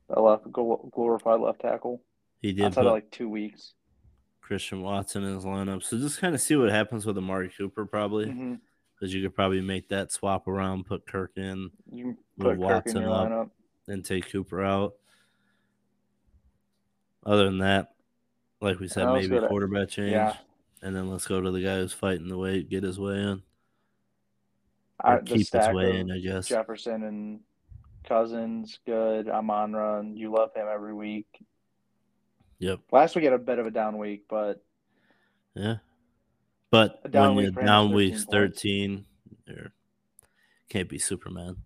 a 0.09 0.21
left 0.21 0.51
glorified 0.51 1.39
left 1.41 1.59
tackle 1.61 2.01
he 2.41 2.53
did 2.53 2.65
outside 2.65 2.85
of 2.85 2.93
like 2.93 3.11
two 3.11 3.29
weeks. 3.29 3.73
Christian 4.41 4.81
Watson 4.81 5.23
in 5.23 5.35
his 5.35 5.43
lineup. 5.43 5.83
So 5.83 5.97
just 5.97 6.21
kind 6.21 6.33
of 6.33 6.39
see 6.39 6.55
what 6.55 6.69
happens 6.69 7.05
with 7.05 7.17
Amari 7.17 7.49
Cooper, 7.57 7.85
probably, 7.85 8.27
mm-hmm. 8.27 8.53
because 8.95 9.13
you 9.13 9.21
could 9.21 9.35
probably 9.35 9.59
make 9.59 9.89
that 9.89 10.11
swap 10.13 10.47
around, 10.47 10.85
put 10.85 11.05
Kirk 11.05 11.31
in, 11.35 11.69
You 11.91 12.17
put 12.39 12.53
in 12.53 12.59
Watson 12.59 13.01
your 13.01 13.11
up. 13.11 13.27
lineup. 13.29 13.49
then 13.87 14.03
take 14.03 14.31
Cooper 14.31 14.63
out. 14.63 14.93
Other 17.25 17.43
than 17.45 17.57
that, 17.57 17.93
like 18.61 18.79
we 18.79 18.87
said, 18.87 19.03
And 19.03 19.13
maybe 19.15 19.37
that- 19.39 19.49
quarterback 19.49 19.89
change, 19.89 20.11
Yeah, 20.11 20.37
and 20.81 20.95
then 20.95 21.09
let's 21.09 21.27
go 21.27 21.41
to 21.41 21.51
the 21.51 21.61
guy 21.61 21.79
who's 21.79 21.91
fighting 21.91 22.29
the 22.29 22.37
weight, 22.37 22.69
get 22.69 22.83
his 22.83 22.97
way 22.97 23.15
in, 23.17 23.43
I, 25.01 25.17
keep 25.19 25.51
his 25.51 25.67
way 25.73 25.89
of 25.89 25.95
in, 25.95 26.11
I 26.11 26.19
guess. 26.19 26.47
Jefferson 26.47 27.03
and 27.03 27.41
Cousins, 28.07 28.79
good. 28.85 29.29
Amon-Ra, 29.29 30.01
you 30.13 30.31
love 30.31 30.53
him 30.55 30.67
every 30.71 30.93
week. 30.93 31.27
Yep. 32.59 32.79
Last 32.91 33.15
week 33.15 33.25
had 33.25 33.33
a 33.33 33.37
bit 33.37 33.59
of 33.59 33.67
a 33.67 33.71
down 33.71 33.97
week, 33.97 34.23
but 34.29 34.63
Yeah. 35.55 35.77
But 36.71 37.01
A 37.03 37.09
down 37.09 37.35
when 37.35 37.35
week 37.37 37.43
you're 37.45 37.53
for 37.53 37.59
him 37.61 37.65
is 37.65 37.69
down 37.69 37.89
13 37.89 37.95
weeks 37.95 38.25
13, 38.25 39.05
you 39.47 39.71
can't 40.69 40.89
be 40.89 40.99
Superman. 40.99 41.57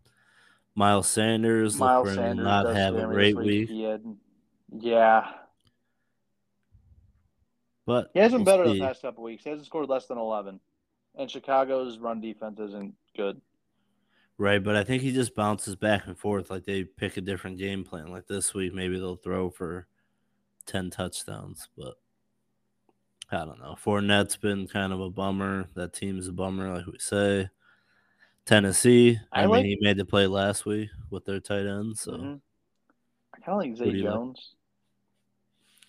Miles 0.75 1.07
Sanders, 1.07 1.77
Miles 1.77 2.07
look 2.07 2.15
for 2.15 2.21
him 2.21 2.37
to 2.37 2.43
Sanders 2.43 2.43
not 2.43 2.75
have 2.75 2.95
a 2.95 3.05
great 3.07 3.35
week, 3.35 3.69
He 3.69 3.83
had, 3.83 4.03
yeah, 4.77 5.31
but 7.85 8.09
he 8.13 8.19
hasn't 8.19 8.45
been 8.45 8.57
better 8.57 8.69
the 8.69 8.79
past 8.79 9.01
couple 9.01 9.23
weeks. 9.23 9.43
He 9.43 9.49
hasn't 9.49 9.65
scored 9.65 9.89
less 9.89 10.05
than 10.05 10.17
eleven, 10.17 10.59
and 11.15 11.29
Chicago's 11.29 11.97
run 11.97 12.21
defense 12.21 12.59
isn't 12.59 12.93
good. 13.17 13.41
Right, 14.41 14.63
but 14.63 14.75
I 14.75 14.83
think 14.83 15.03
he 15.03 15.11
just 15.11 15.35
bounces 15.35 15.75
back 15.75 16.07
and 16.07 16.17
forth. 16.17 16.49
Like 16.49 16.65
they 16.65 16.83
pick 16.83 17.15
a 17.15 17.21
different 17.21 17.59
game 17.59 17.83
plan. 17.83 18.07
Like 18.07 18.25
this 18.25 18.55
week, 18.55 18.73
maybe 18.73 18.97
they'll 18.97 19.15
throw 19.15 19.51
for 19.51 19.85
10 20.65 20.89
touchdowns, 20.89 21.69
but 21.77 21.93
I 23.31 23.45
don't 23.45 23.59
know. 23.59 23.75
Fournette's 23.85 24.37
been 24.37 24.67
kind 24.67 24.91
of 24.93 24.99
a 24.99 25.11
bummer. 25.11 25.67
That 25.75 25.93
team's 25.93 26.27
a 26.27 26.31
bummer, 26.31 26.75
like 26.75 26.87
we 26.87 26.97
say. 26.97 27.49
Tennessee, 28.47 29.19
I, 29.31 29.43
I 29.43 29.45
mean, 29.45 29.63
he 29.63 29.77
made 29.79 29.97
the 29.97 30.05
play 30.05 30.25
last 30.25 30.65
week 30.65 30.89
with 31.11 31.23
their 31.23 31.39
tight 31.39 31.67
end. 31.67 31.95
So 31.99 32.13
Mhm. 32.13 32.41
I 33.35 33.39
kind 33.41 33.49
of 33.49 33.57
like 33.59 33.75
Zay 33.75 33.95
you 33.95 34.05
like? 34.05 34.11
Jones. 34.11 34.55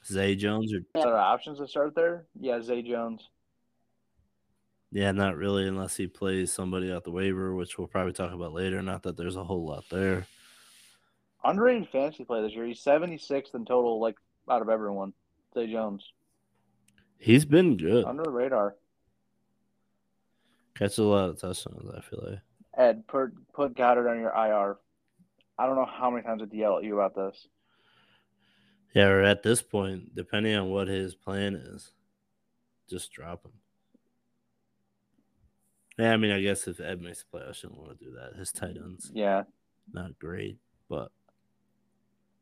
Zay 0.05 0.37
Jones, 0.37 0.75
or 0.75 0.81
Other 0.95 1.17
options 1.17 1.57
to 1.57 1.67
start 1.67 1.95
there? 1.95 2.27
Yeah, 2.39 2.61
Zay 2.61 2.83
Jones. 2.83 3.31
Yeah, 4.93 5.11
not 5.13 5.39
really, 5.39 5.67
unless 5.67 5.97
he 5.97 6.07
plays 6.07 6.53
somebody 6.53 6.93
out 6.93 7.05
the 7.05 7.11
waiver, 7.11 7.55
which 7.55 7.79
we'll 7.79 7.89
probably 7.89 8.13
talk 8.13 8.33
about 8.33 8.53
later. 8.53 8.83
Not 8.83 9.03
that 9.05 9.17
there's 9.17 9.37
a 9.37 9.45
whole 9.45 9.65
lot 9.65 9.85
there. 9.91 10.27
Underrated 11.43 11.89
fantasy 11.89 12.25
play 12.25 12.43
this 12.43 12.53
year. 12.53 12.67
He's 12.67 12.85
76th 12.85 13.55
in 13.55 13.65
total, 13.65 14.01
like 14.01 14.17
out 14.51 14.61
of 14.61 14.69
everyone. 14.69 15.15
Zay 15.55 15.73
Jones. 15.73 16.13
He's 17.17 17.47
been 17.47 17.79
good. 17.79 18.05
Under 18.05 18.23
the 18.23 18.31
radar. 18.31 18.77
Catches 20.75 20.99
a 20.99 21.05
lot 21.05 21.31
of 21.31 21.41
touchdowns, 21.41 21.91
I 21.97 22.01
feel 22.03 22.25
like. 22.29 22.41
Ed, 22.77 23.07
put, 23.07 23.33
put 23.55 23.75
Goedert 23.75 24.11
on 24.11 24.21
your 24.21 24.31
IR. 24.31 24.77
I 25.59 25.67
don't 25.67 25.77
know 25.77 25.87
how 25.87 26.11
many 26.11 26.23
times 26.23 26.41
I 26.41 26.45
have 26.45 26.51
to 26.51 26.57
yell 26.57 26.79
at 26.79 26.85
you 26.85 26.99
about 26.99 27.15
this. 27.15 27.47
Yeah, 28.95 29.07
or 29.07 29.23
at 29.23 29.43
this 29.43 29.63
point, 29.63 30.15
depending 30.15 30.55
on 30.55 30.69
what 30.69 30.89
his 30.89 31.15
plan 31.15 31.55
is, 31.55 31.93
just 32.91 33.11
drop 33.11 33.45
him. 33.45 33.53
Yeah, 35.99 36.13
I 36.13 36.17
mean, 36.17 36.31
I 36.31 36.41
guess 36.41 36.67
if 36.67 36.81
Ed 36.81 37.01
makes 37.01 37.23
a 37.23 37.27
play, 37.27 37.43
I 37.49 37.53
shouldn't 37.53 37.79
want 37.79 37.99
to 37.99 38.05
do 38.05 38.13
that. 38.13 38.39
His 38.39 38.51
tight 38.53 38.77
ends 38.77 39.11
Yeah. 39.15 39.45
not 39.93 40.19
great, 40.19 40.59
but 40.89 41.11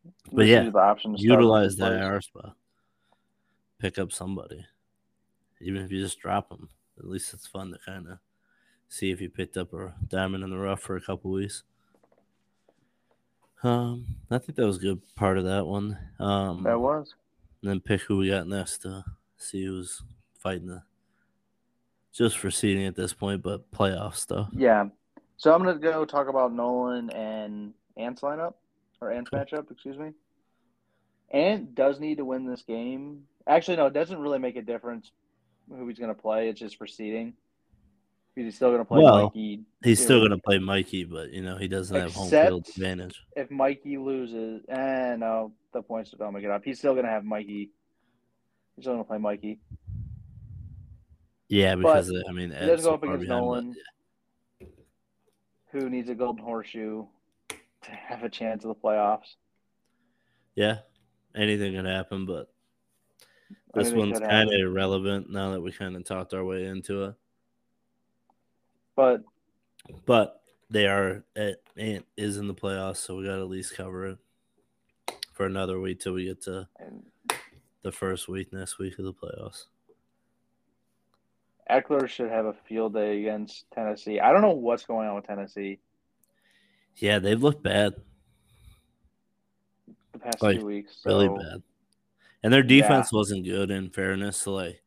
This 0.05 0.13
But 0.33 0.47
yeah, 0.47 0.71
the 0.71 0.79
option 0.79 1.13
to 1.13 1.19
start 1.19 1.31
with 1.31 1.41
utilize 1.45 1.77
that 1.77 1.89
plays. 1.91 2.01
IR 2.01 2.21
spot. 2.21 2.57
Pick 3.79 3.99
up 3.99 4.13
somebody, 4.13 4.65
even 5.61 5.83
if 5.83 5.91
you 5.91 6.01
just 6.01 6.19
drop 6.21 6.49
them. 6.49 6.69
At 6.99 7.07
least 7.07 7.35
it's 7.35 7.47
fun 7.47 7.71
to 7.73 7.79
kind 7.85 8.09
of 8.09 8.19
see 8.89 9.11
if 9.11 9.21
you 9.21 9.29
picked 9.31 9.57
up 9.57 9.73
a 9.73 9.95
diamond 10.09 10.45
in 10.45 10.51
the 10.51 10.59
rough 10.59 10.81
for 10.81 10.97
a 10.97 11.01
couple 11.01 11.31
weeks. 11.31 11.65
Um, 13.63 14.07
I 14.31 14.39
think 14.39 14.57
that 14.57 14.67
was 14.67 14.79
a 14.79 14.81
good 14.81 15.03
part 15.17 15.37
of 15.39 15.45
that 15.45 15.67
one. 15.67 15.99
Um, 16.19 16.63
That 16.63 16.81
was. 16.81 17.15
and 17.63 17.71
then 17.71 17.81
pick 17.81 18.03
who 18.03 18.17
we 18.19 18.31
got 18.31 18.47
next 18.47 18.79
to 18.83 19.05
see 19.37 19.65
who's 19.67 20.03
fighting 20.39 20.69
the 20.69 20.83
just 22.13 22.39
for 22.39 22.51
seeding 22.51 22.87
at 22.87 22.97
this 22.97 23.13
point, 23.13 23.43
but 23.43 23.71
playoff 23.71 24.15
stuff. 24.15 24.49
Yeah. 24.53 24.87
So 25.37 25.55
I'm 25.55 25.63
gonna 25.63 25.79
go 25.79 26.05
talk 26.05 26.29
about 26.29 26.53
Nolan 26.53 27.11
and 27.11 27.73
Ant's 27.97 28.23
lineup 28.23 28.55
or 29.01 29.11
Ant's 29.11 29.31
Okay. 29.33 29.45
matchup, 29.57 29.71
excuse 29.71 29.97
me. 29.97 30.13
Ant 31.33 31.75
does 31.75 32.01
need 32.01 32.17
to 32.19 32.25
win 32.25 32.45
this 32.47 32.63
game. 32.63 33.25
Actually, 33.47 33.77
no, 33.77 33.87
it 33.87 33.93
doesn't 33.95 34.19
really 34.19 34.39
make 34.39 34.57
a 34.57 34.63
difference 34.63 35.13
who 35.69 35.87
he's 35.89 35.99
gonna 35.99 36.15
play. 36.15 36.49
It's 36.49 36.59
just 36.61 36.77
for 36.77 36.87
seeding. 36.87 37.35
He's 38.35 38.55
still 38.57 38.71
gonna 38.71 38.85
play 38.85 39.03
Well, 39.03 39.25
Mikey. 39.25 39.65
He's 39.83 40.03
still 40.03 40.19
going 40.21 40.31
to 40.31 40.39
play 40.39 40.59
Mikey, 40.59 41.05
but 41.05 41.31
you 41.31 41.43
know 41.43 41.57
he 41.57 41.69
doesn't 41.69 41.95
have 41.95 42.15
home 42.15 42.27
Except- 42.27 42.49
field 42.49 42.69
advantage. 42.69 43.25
If 43.37 43.51
Mikey 43.51 43.97
loses, 43.99 44.63
eh, 44.69 45.17
no, 45.17 45.53
the 45.73 45.83
points 45.83 46.11
don't 46.13 46.33
make 46.35 46.45
it 46.45 46.51
up. 46.51 46.65
He's 46.65 46.79
still 46.79 46.95
gonna 46.95 47.09
have 47.09 47.25
Mikey. 47.25 47.71
He's 48.77 48.85
still 48.85 48.95
gonna 48.95 49.05
play 49.05 49.19
Mikey. 49.19 49.59
Yeah, 51.51 51.75
because 51.75 52.13
uh, 52.13 52.23
I 52.29 52.33
mean, 52.33 52.53
Ed's 52.53 52.85
go 52.85 52.95
up 52.95 53.03
against 53.03 53.27
Nolan, 53.27 53.75
who 55.73 55.91
needs 55.91 56.09
a 56.09 56.15
golden 56.15 56.45
horseshoe 56.45 57.05
to 57.49 57.91
have 57.91 58.23
a 58.23 58.29
chance 58.29 58.65
of 58.65 58.69
the 58.69 58.75
playoffs. 58.77 59.35
Yeah, 60.55 60.79
anything 61.35 61.75
can 61.75 61.87
happen, 61.87 62.25
but 62.25 62.53
this 63.75 63.89
Anything 63.89 63.99
one's 63.99 64.21
kind 64.21 64.49
of 64.49 64.61
irrelevant 64.61 65.29
now 65.29 65.51
that 65.51 65.61
we 65.61 65.73
kind 65.73 65.97
of 65.97 66.05
talked 66.05 66.35
our 66.35 66.45
way 66.45 66.67
into 66.67 67.07
it. 67.07 67.15
But 68.95 69.25
But 70.07 70.43
they 70.71 70.87
are 70.87 71.25
it, 71.35 71.65
it 71.75 72.05
is 72.17 72.37
in 72.37 72.47
the 72.47 72.55
playoffs, 72.55 72.99
so 72.99 73.17
we 73.17 73.25
got 73.25 73.37
to 73.37 73.43
at 73.43 73.49
least 73.49 73.75
cover 73.75 74.07
it 74.07 74.19
for 75.33 75.47
another 75.47 75.81
week 75.81 75.99
till 75.99 76.13
we 76.13 76.27
get 76.27 76.43
to 76.43 76.69
the 77.83 77.91
first 77.91 78.29
week 78.29 78.53
next 78.53 78.79
week 78.79 79.01
of 79.01 79.05
the 79.05 79.13
playoffs. 79.13 79.65
Ekeler 81.71 82.09
should 82.09 82.31
have 82.31 82.47
a 82.47 82.53
field 82.53 82.95
day 82.95 83.21
against 83.21 83.71
Tennessee. 83.73 84.21
I 84.21 84.33
don't 84.33 84.43
know 84.43 84.53
what's 84.53 84.85
going 84.85 85.09
on 85.09 85.17
with 85.17 85.27
Tennessee. 85.27 85.79
Yeah, 86.97 87.19
they've 87.19 87.43
looked 87.43 87.63
bad. 87.63 87.95
The 90.13 90.19
past 90.19 90.43
Like, 90.43 90.59
two 90.59 90.67
weeks, 90.67 91.01
Really 91.05 91.29
bad. 91.29 91.63
And 92.43 92.53
their 92.53 92.63
defense 92.63 93.13
wasn't 93.13 93.45
good 93.45 93.71
in 93.71 93.91
fairness. 93.91 94.39
So 94.39 94.55
like 94.55 94.83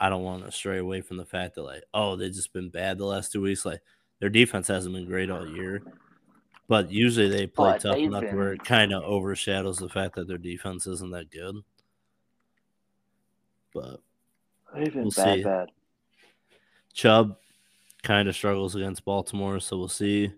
I 0.00 0.08
don't 0.08 0.22
want 0.22 0.44
to 0.46 0.52
stray 0.52 0.78
away 0.78 1.02
from 1.02 1.18
the 1.18 1.26
fact 1.26 1.54
that 1.54 1.62
like, 1.62 1.84
oh, 1.92 2.16
they've 2.16 2.32
just 2.32 2.52
been 2.52 2.70
bad 2.70 2.98
the 2.98 3.04
last 3.04 3.32
two 3.32 3.42
weeks. 3.42 3.64
Like 3.66 3.82
their 4.18 4.30
defense 4.30 4.68
hasn't 4.68 4.94
been 4.94 5.06
great 5.06 5.30
all 5.30 5.46
year. 5.46 5.82
But 6.68 6.90
usually 6.90 7.28
they 7.28 7.46
play 7.46 7.72
But 7.72 7.80
tough 7.82 7.96
they've 7.96 8.06
enough 8.06 8.32
where 8.32 8.52
it 8.54 8.64
kind 8.64 8.92
of 8.92 9.02
overshadows 9.02 9.78
the 9.78 9.88
fact 9.88 10.14
that 10.14 10.26
their 10.26 10.38
defense 10.38 10.86
isn't 10.86 11.10
that 11.10 11.30
good. 11.30 11.56
But 13.74 14.00
They've 14.74 14.92
been 14.92 15.02
We'll 15.02 15.10
bad, 15.10 15.38
see. 15.38 15.44
bad. 15.44 15.70
Chubb 16.92 17.36
kind 18.02 18.28
of 18.28 18.34
struggles 18.34 18.74
against 18.74 19.04
Baltimore, 19.04 19.60
so 19.60 19.78
we'll 19.78 19.88
see. 19.88 20.32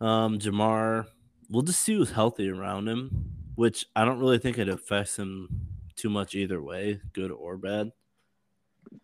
Um, 0.00 0.38
Ja'Marr, 0.38 1.06
we'll 1.50 1.62
just 1.62 1.82
see 1.82 1.94
who's 1.94 2.10
healthy 2.12 2.48
around 2.48 2.88
him, 2.88 3.32
which 3.56 3.86
I 3.96 4.04
don't 4.04 4.20
really 4.20 4.38
think 4.38 4.58
it 4.58 4.68
affects 4.68 5.18
him 5.18 5.48
too 5.96 6.08
much 6.10 6.34
either 6.34 6.62
way, 6.62 7.00
good 7.12 7.30
or 7.32 7.56
bad. 7.56 7.90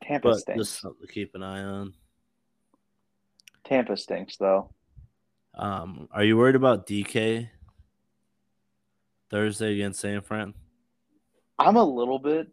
Tampa 0.03 0.29
But 0.31 0.41
stinks. 0.41 0.61
just 0.61 0.81
something 0.81 1.07
to 1.07 1.13
keep 1.13 1.35
an 1.35 1.43
eye 1.43 1.63
on. 1.63 1.95
Tampa 3.65 3.97
stinks, 3.97 4.37
though. 4.37 4.71
Um, 5.55 6.09
are 6.13 6.25
you 6.25 6.37
worried 6.37 6.57
about 6.57 6.87
DK 6.87 7.49
Thursday 9.31 9.75
against 9.75 10.01
San 10.01 10.21
Fran? 10.21 10.55
I'm 11.59 11.77
a 11.77 11.85
little 11.85 12.19
bit, 12.19 12.49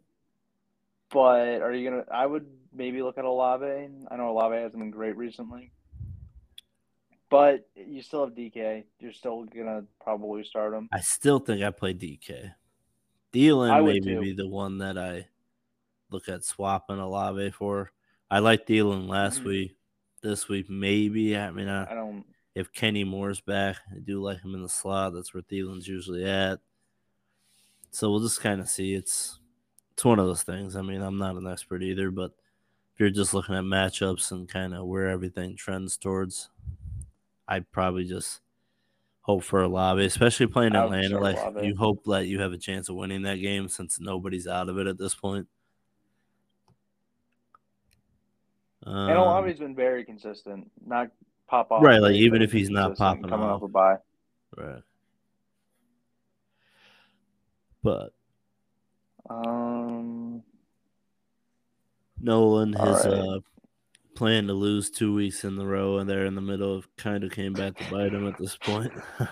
but 1.12 1.60
are 1.62 1.72
you 1.72 1.88
gonna? 1.90 2.04
I 2.10 2.26
would 2.26 2.46
maybe 2.72 3.02
look 3.02 3.18
at 3.18 3.24
Olave. 3.24 3.66
I 4.10 4.16
know 4.16 4.30
Olave 4.30 4.56
hasn't 4.56 4.78
been 4.78 4.90
great 4.90 5.16
recently, 5.16 5.72
but 7.30 7.68
you 7.74 8.02
still 8.02 8.24
have 8.24 8.34
DK. 8.34 8.84
You're 8.98 9.12
still 9.12 9.44
gonna 9.44 9.84
probably 10.00 10.44
start 10.44 10.74
him. 10.74 10.88
I 10.92 11.00
still 11.00 11.38
think 11.38 11.62
I 11.62 11.70
play 11.70 11.94
DK. 11.94 12.52
I 13.34 13.80
maybe 13.80 14.18
be 14.20 14.32
the 14.32 14.48
one 14.48 14.78
that 14.78 14.98
I 14.98 15.26
look 16.10 16.28
at 16.28 16.44
swapping 16.44 16.98
Olave 16.98 17.50
for. 17.52 17.92
I 18.30 18.40
like 18.40 18.66
Thielen 18.66 19.08
last 19.08 19.40
Mhm. 19.40 19.44
week. 19.46 19.76
This 20.22 20.48
week, 20.48 20.70
maybe. 20.70 21.36
I 21.36 21.50
mean, 21.50 21.68
I 21.68 21.82
uh, 21.82 21.94
don't. 21.94 22.24
if 22.54 22.72
Kenny 22.72 23.02
Moore's 23.02 23.40
back, 23.40 23.78
I 23.90 23.98
do 23.98 24.22
like 24.22 24.40
him 24.42 24.54
in 24.54 24.62
the 24.62 24.68
slot. 24.68 25.14
That's 25.14 25.34
where 25.34 25.42
Thielen's 25.42 25.88
usually 25.88 26.24
at. 26.24 26.60
So 27.90 28.10
we'll 28.10 28.20
just 28.20 28.40
kind 28.40 28.60
of 28.60 28.68
see. 28.68 28.94
It's 28.94 29.40
it's 29.92 30.04
one 30.04 30.18
of 30.18 30.26
those 30.26 30.42
things. 30.42 30.76
I 30.76 30.82
mean, 30.82 31.02
I'm 31.02 31.18
not 31.18 31.36
an 31.36 31.46
expert 31.46 31.82
either, 31.82 32.10
but 32.10 32.32
if 32.94 33.00
you're 33.00 33.10
just 33.10 33.34
looking 33.34 33.54
at 33.54 33.64
matchups 33.64 34.32
and 34.32 34.48
kind 34.48 34.74
of 34.74 34.86
where 34.86 35.08
everything 35.08 35.56
trends 35.56 35.96
towards, 35.96 36.50
I'd 37.46 37.70
probably 37.70 38.04
just 38.04 38.40
hope 39.22 39.44
for 39.44 39.62
Olave, 39.62 40.04
especially 40.04 40.46
playing 40.46 40.74
Atlanta. 40.74 41.18
Like 41.18 41.38
Olave. 41.38 41.66
you 41.66 41.76
hope 41.76 42.04
that 42.04 42.26
you 42.26 42.40
have 42.40 42.52
a 42.52 42.58
chance 42.58 42.88
of 42.88 42.96
winning 42.96 43.22
that 43.22 43.36
game 43.36 43.68
since 43.68 44.00
nobody's 44.00 44.46
out 44.46 44.68
of 44.68 44.78
it 44.78 44.86
at 44.86 44.98
this 44.98 45.14
point. 45.14 45.46
Um, 48.84 49.10
and 49.10 49.18
Olave's 49.18 49.60
been 49.60 49.76
very 49.76 50.04
consistent. 50.04 50.70
Not 50.84 51.10
pop 51.46 51.70
off. 51.70 51.84
Right, 51.84 52.00
like, 52.00 52.14
even 52.14 52.42
if 52.42 52.50
he's 52.50 52.70
not 52.70 52.96
popping 52.96 53.28
coming 53.28 53.46
off. 53.46 53.62
off 53.62 53.68
a 53.68 53.68
bye. 53.68 53.96
right. 54.56 54.82
But 57.84 58.12
Um, 59.30 60.42
Nolan 62.20 62.72
has 62.74 63.04
right. 63.06 63.14
uh 63.14 63.40
planned 64.14 64.48
to 64.48 64.54
lose 64.54 64.90
two 64.90 65.14
weeks 65.14 65.42
in 65.44 65.56
the 65.56 65.66
row, 65.66 65.98
and 65.98 66.08
they're 66.08 66.26
in 66.26 66.34
the 66.34 66.40
middle 66.40 66.74
of 66.74 66.86
kind 66.96 67.24
of 67.24 67.30
came 67.30 67.52
back 67.52 67.76
to 67.76 67.90
bite 67.90 68.12
him 68.12 68.26
at 68.28 68.36
this 68.38 68.56
point. 68.56 68.92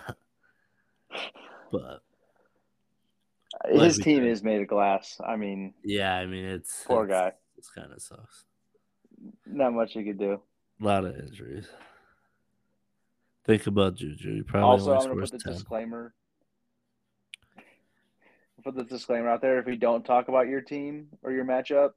but 1.72 2.00
his 3.70 3.98
team 3.98 4.24
is 4.24 4.42
made 4.42 4.62
of 4.62 4.68
glass. 4.68 5.20
I 5.24 5.36
mean, 5.36 5.74
yeah, 5.84 6.14
I 6.14 6.26
mean 6.26 6.44
it's 6.44 6.84
poor 6.86 7.04
it's- 7.04 7.20
guy. 7.20 7.32
It's 7.58 7.68
kind 7.70 7.92
of 7.92 8.00
sucks. 8.00 8.44
Not 9.44 9.74
much 9.74 9.94
you 9.94 10.02
could 10.02 10.18
do. 10.18 10.40
A 10.80 10.84
lot 10.84 11.04
of 11.04 11.14
injuries. 11.14 11.68
Think 13.44 13.66
about 13.66 13.96
Juju. 13.96 14.36
He 14.36 14.42
probably 14.42 14.66
Also, 14.66 14.94
I'm 14.94 15.02
gonna 15.08 15.20
put 15.20 15.30
the 15.32 15.38
ten. 15.38 15.52
disclaimer. 15.52 16.14
Put 18.62 18.74
the 18.76 18.84
disclaimer 18.84 19.28
out 19.28 19.40
there. 19.40 19.58
If 19.58 19.66
we 19.66 19.76
don't 19.76 20.04
talk 20.04 20.28
about 20.28 20.48
your 20.48 20.60
team 20.60 21.08
or 21.22 21.32
your 21.32 21.44
matchup, 21.44 21.92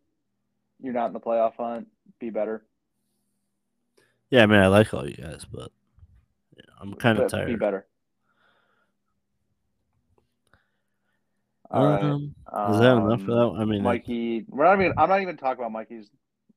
you're 0.81 0.93
not 0.93 1.07
in 1.07 1.13
the 1.13 1.19
playoff 1.19 1.55
hunt. 1.57 1.87
Be 2.19 2.29
better. 2.29 2.63
Yeah, 4.29 4.43
I 4.43 4.45
mean 4.45 4.59
I 4.59 4.67
like 4.67 4.93
all 4.93 5.07
you 5.07 5.15
guys, 5.15 5.45
but 5.51 5.71
yeah, 6.55 6.63
I'm 6.81 6.93
kind 6.95 7.19
of 7.19 7.29
But 7.31 7.45
Be 7.45 7.51
tired. 7.51 7.59
better. 7.59 7.87
All 11.69 11.87
right. 11.87 12.03
Um, 12.03 12.35
is 12.71 12.79
that 12.79 12.97
enough 12.97 13.21
for 13.23 13.31
Um, 13.31 13.55
that? 13.55 13.61
I 13.61 13.65
mean, 13.65 13.81
Mikey, 13.83 14.45
we're 14.47 14.65
not 14.65 14.79
even. 14.79 14.93
I'm 14.97 15.09
not 15.09 15.21
even 15.21 15.37
talking 15.37 15.59
about 15.63 15.71
Mikey's 15.71 16.09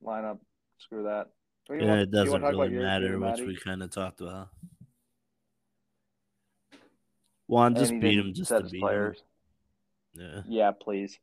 lineup. 0.05 0.39
Screw 0.79 1.05
that. 1.05 1.31
Yeah, 1.71 1.87
want- 1.87 2.01
it 2.03 2.11
doesn't 2.11 2.43
really 2.43 2.69
matter, 2.69 3.19
which 3.19 3.41
we 3.41 3.57
kind 3.57 3.83
of 3.83 3.91
talked 3.91 4.21
about. 4.21 4.49
Juan 7.49 7.75
just 7.75 7.93
beat 7.99 8.19
him 8.19 8.35
just 8.35 8.51
to 8.51 8.63
beat 8.63 8.81
players. 8.81 9.19
him. 9.19 9.25
Yeah. 10.19 10.43
Yeah, 10.47 10.71
please. 10.73 11.19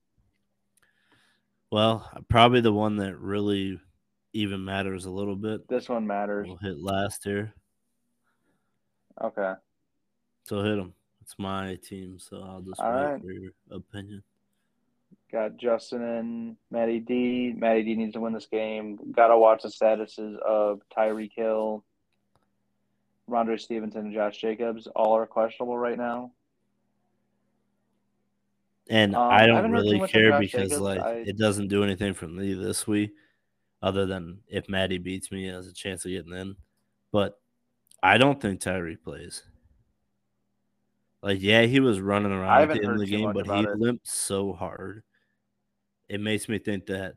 Well, 1.72 2.10
probably 2.30 2.62
the 2.62 2.74
one 2.74 2.98
that 2.98 3.18
really 3.18 3.80
even 4.34 4.64
matters 4.64 5.06
a 5.06 5.12
little 5.12 5.36
bit. 5.36 5.68
This 5.68 5.90
one 5.90 6.06
matters. 6.06 6.48
We'll 6.48 6.58
hit 6.58 6.80
last 6.80 7.24
here. 7.24 7.54
Okay. 9.22 9.54
So 10.44 10.62
hit 10.64 10.78
him. 10.78 10.94
It's 11.22 11.36
my 11.38 11.76
team, 11.76 12.20
so 12.20 12.44
I'll 12.44 12.62
just 12.62 12.80
All 12.82 12.92
wait 12.92 13.04
right. 13.04 13.22
for 13.22 13.32
your 13.32 13.52
opinion. 13.72 14.24
Got 15.32 15.58
Justin 15.58 16.04
and 16.04 16.58
Matty 16.70 17.00
D. 17.00 17.54
Matty 17.58 17.84
D 17.84 17.96
needs 17.96 18.14
to 18.14 18.20
win 18.20 18.34
this 18.34 18.46
game. 18.46 19.00
Got 19.12 19.30
to 19.30 19.38
watch 19.38 19.64
the 19.64 19.70
statuses 19.70 20.38
of 20.40 20.82
Tyreek 20.96 21.32
Hill, 21.36 21.84
Rhamondre 23.28 23.60
Stevenson, 23.60 24.02
and 24.02 24.14
Josh 24.14 24.38
Jacobs. 24.38 24.88
All 24.96 25.16
are 25.16 25.26
questionable 25.26 25.78
right 25.78 25.98
now. 25.98 26.32
And 28.90 29.16
Um, 29.16 29.22
I 29.32 29.44
I 29.44 29.48
don't 29.48 29.56
haven't 29.56 29.72
really 29.72 30.08
care 30.08 30.38
because 30.40 30.70
Jacobs. 30.70 30.82
like 30.82 31.00
I- 31.02 31.24
it 31.26 31.38
doesn't 31.38 31.70
do 31.70 31.84
anything 31.84 32.14
for 32.14 32.28
me 32.28 32.54
this 32.54 32.86
week, 32.86 33.12
other 33.82 34.06
than 34.06 34.42
if 34.48 34.68
Maddie 34.70 34.98
beats 34.98 35.32
me, 35.32 35.46
has 35.48 35.68
a 35.68 35.74
chance 35.74 36.04
of 36.06 36.12
getting 36.12 36.34
in. 36.34 36.56
But 37.12 37.40
I 38.02 38.18
don't 38.18 38.42
think 38.42 38.60
Tyree 38.60 38.98
plays. 38.98 39.44
Like, 41.22 41.42
yeah, 41.42 41.62
he 41.62 41.80
was 41.80 42.02
running 42.02 42.34
around 42.34 42.64
at 42.64 42.74
the 42.74 42.84
end 42.84 42.94
of 42.96 43.00
the 43.00 43.06
game, 43.06 43.32
but 43.32 43.46
he 43.48 43.62
it. 43.64 43.80
limped 43.80 44.08
so 44.08 44.52
hard. 44.52 45.04
It 46.10 46.20
makes 46.20 46.50
me 46.50 46.60
think 46.60 46.88
that 46.88 47.16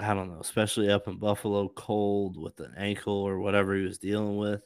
I 0.00 0.14
don't 0.14 0.28
know, 0.30 0.40
especially 0.40 0.90
up 0.90 1.08
in 1.08 1.18
Buffalo, 1.18 1.68
cold 1.68 2.38
with 2.38 2.58
an 2.60 2.74
ankle 2.76 3.14
or 3.14 3.38
whatever 3.40 3.74
he 3.74 3.82
was 3.82 3.98
dealing 3.98 4.36
with. 4.36 4.62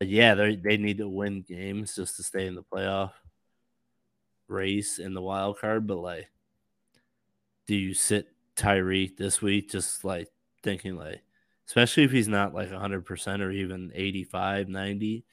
Yeah, 0.00 0.34
they 0.34 0.56
they 0.56 0.76
need 0.76 0.98
to 0.98 1.08
win 1.08 1.42
games 1.42 1.96
just 1.96 2.16
to 2.16 2.22
stay 2.22 2.46
in 2.46 2.54
the 2.54 2.62
playoff 2.62 3.12
race 4.46 4.98
in 4.98 5.14
the 5.14 5.22
wild 5.22 5.58
card. 5.58 5.86
But 5.86 5.98
like, 5.98 6.28
do 7.66 7.74
you 7.74 7.94
sit 7.94 8.28
Tyree 8.54 9.12
this 9.16 9.42
week 9.42 9.70
just 9.70 10.04
like 10.04 10.28
thinking 10.62 10.96
like, 10.96 11.22
especially 11.66 12.04
if 12.04 12.12
he's 12.12 12.28
not 12.28 12.54
like 12.54 12.70
100% 12.70 13.40
or 13.40 13.50
even 13.50 13.92
85, 13.94 14.68
90, 14.68 15.24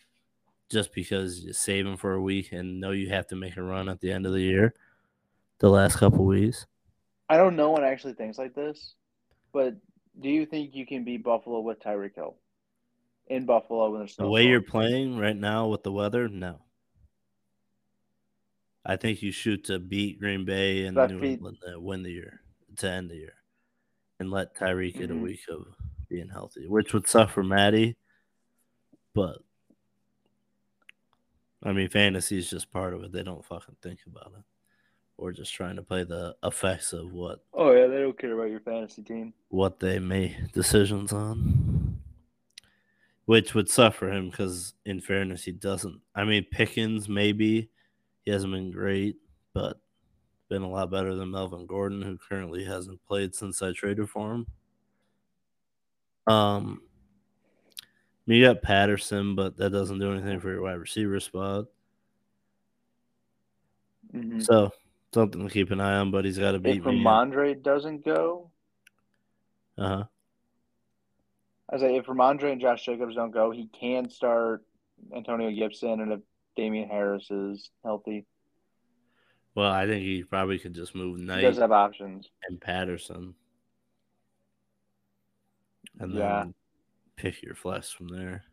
just 0.72 0.94
because 0.94 1.40
you 1.40 1.54
save 1.54 1.86
him 1.86 1.98
for 1.98 2.14
a 2.14 2.22
week 2.22 2.52
and 2.52 2.80
know 2.80 2.92
you 2.92 3.10
have 3.10 3.28
to 3.28 3.36
make 3.36 3.58
a 3.58 3.64
run 3.64 3.88
at 3.88 4.00
the 4.00 4.12
end 4.12 4.26
of 4.26 4.34
the 4.34 4.42
year, 4.42 4.74
the 5.60 5.70
last 5.70 5.98
couple 5.98 6.26
weeks? 6.26 6.66
I 7.30 7.38
don't 7.38 7.56
know 7.56 7.72
one 7.72 7.84
actually 7.84 8.14
thinks 8.14 8.38
like 8.38 8.54
this, 8.54 8.96
but 9.54 9.76
do 10.20 10.30
you 10.30 10.46
think 10.46 10.76
you 10.76 10.86
can 10.86 11.04
beat 11.04 11.24
Buffalo 11.24 11.60
with 11.60 11.80
Tyreek 11.80 12.16
Hill 12.16 12.36
in 13.28 13.46
Buffalo 13.46 13.90
when 13.92 14.00
there's 14.02 14.16
The 14.16 14.28
way 14.28 14.46
you're 14.46 14.62
playing 14.62 15.18
right 15.18 15.36
now 15.36 15.68
with 15.68 15.84
the 15.84 15.92
weather, 15.92 16.28
no. 16.30 16.62
I 18.86 18.98
think 18.98 19.22
you 19.24 19.32
shoot 19.32 19.64
to 19.66 19.80
beat 19.80 20.20
Green 20.20 20.46
Bay 20.46 20.86
and 20.86 20.96
New 20.96 21.24
England 21.24 21.58
to 21.68 21.80
win 21.80 22.04
the 22.04 22.12
year, 22.12 22.42
to 22.78 22.88
end 22.90 23.10
the 23.10 23.16
year, 23.16 23.34
and 24.20 24.30
let 24.30 24.56
Tyreek 24.56 24.94
get 24.98 25.10
a 25.10 25.16
Mhm. 25.16 25.22
week 25.22 25.48
of 25.50 25.76
being 26.08 26.30
healthy, 26.30 26.68
which 26.68 26.94
would 26.94 27.08
suck 27.08 27.32
for 27.32 27.44
Maddie. 27.44 27.98
But 29.14 29.40
I 31.64 31.72
mean, 31.72 31.90
fantasy 31.90 32.38
is 32.38 32.48
just 32.48 32.72
part 32.72 32.94
of 32.94 33.04
it. 33.04 33.12
They 33.12 33.24
don't 33.24 33.44
fucking 33.44 33.78
think 33.82 34.02
about 34.06 34.34
it. 34.38 34.44
We're 35.18 35.32
just 35.32 35.52
trying 35.54 35.78
to 35.78 35.82
play 35.82 36.04
the 36.04 36.36
effects 36.44 36.94
of 36.94 37.12
what 37.12 37.44
Oh 37.54 37.72
yeah, 37.72 37.88
they 37.88 38.02
don't 38.02 38.20
care 38.20 38.34
about 38.34 38.52
your 38.52 38.60
fantasy 38.60 39.02
team. 39.02 39.34
what 39.50 39.80
they 39.80 39.98
made 39.98 40.52
decisions 40.54 41.12
on, 41.12 41.75
which 43.26 43.54
would 43.56 43.70
suffer 43.70 44.12
him 44.12 44.30
because, 44.30 44.74
in 44.86 45.00
fairness, 45.02 45.44
he 45.44 45.52
doesn't. 45.52 46.00
I 46.16 46.24
mean, 46.24 46.46
Pickens 46.52 47.10
maybe 47.10 47.70
he 48.24 48.32
hasn't 48.32 48.54
been 48.54 48.72
great, 48.72 49.18
but 49.54 49.80
been 50.50 50.62
a 50.62 50.70
lot 50.70 50.92
better 50.92 51.16
than 51.16 51.32
Melvin 51.32 51.66
Gordon, 51.66 52.02
who 52.02 52.18
currently 52.18 52.64
hasn't 52.64 53.04
played 53.08 53.34
since 53.34 53.62
I 53.62 53.72
traded 53.74 54.10
for 54.10 54.34
him. 54.34 54.48
Um, 56.28 56.82
You 58.28 58.44
got 58.44 58.64
Patterson, 58.64 59.36
but 59.36 59.56
that 59.58 59.70
doesn't 59.70 60.00
do 60.00 60.12
anything 60.12 60.40
for 60.40 60.50
your 60.50 60.64
wide 60.64 60.80
receiver 60.80 61.20
spot. 61.20 61.66
Mhm. 64.14 64.44
So 64.44 64.72
something 65.14 65.48
to 65.48 65.54
keep 65.54 65.70
an 65.70 65.80
eye 65.80 65.98
on, 65.98 66.10
but 66.10 66.26
he's 66.26 66.40
got 66.40 66.54
to 66.54 66.60
beat 66.60 66.78
If 66.78 66.86
me. 66.86 67.04
Rhamondre 67.04 67.62
doesn't 67.62 68.04
go, 68.04 68.50
Uh 69.78 69.88
huh. 69.88 70.04
I 71.72 71.78
say 71.78 71.96
if 71.98 72.06
Rhamondre 72.06 72.52
and 72.52 72.62
Josh 72.62 72.86
Jacobs 72.86 73.16
don't 73.16 73.32
go, 73.32 73.52
he 73.52 73.68
can 73.80 74.10
start 74.10 74.64
Antonio 75.16 75.50
Gibson, 75.52 76.00
and 76.00 76.14
if 76.14 76.20
Damien 76.56 76.90
Harris 76.90 77.30
is 77.32 77.70
healthy, 77.84 78.26
Well, 79.56 79.72
I 79.72 79.88
think 79.88 80.04
he 80.04 80.24
probably 80.24 80.60
could 80.60 80.74
just 80.76 80.94
move 80.96 81.20
he 81.20 81.26
does 81.26 81.58
have 81.58 81.72
options. 81.72 82.30
and 82.48 82.60
Patterson, 82.62 83.34
and 86.00 86.12
then 86.12 86.18
Yeah. 86.20 86.46
pick 87.16 87.42
your 87.42 87.56
flex 87.56 87.90
from 87.92 88.10
there. 88.10 88.44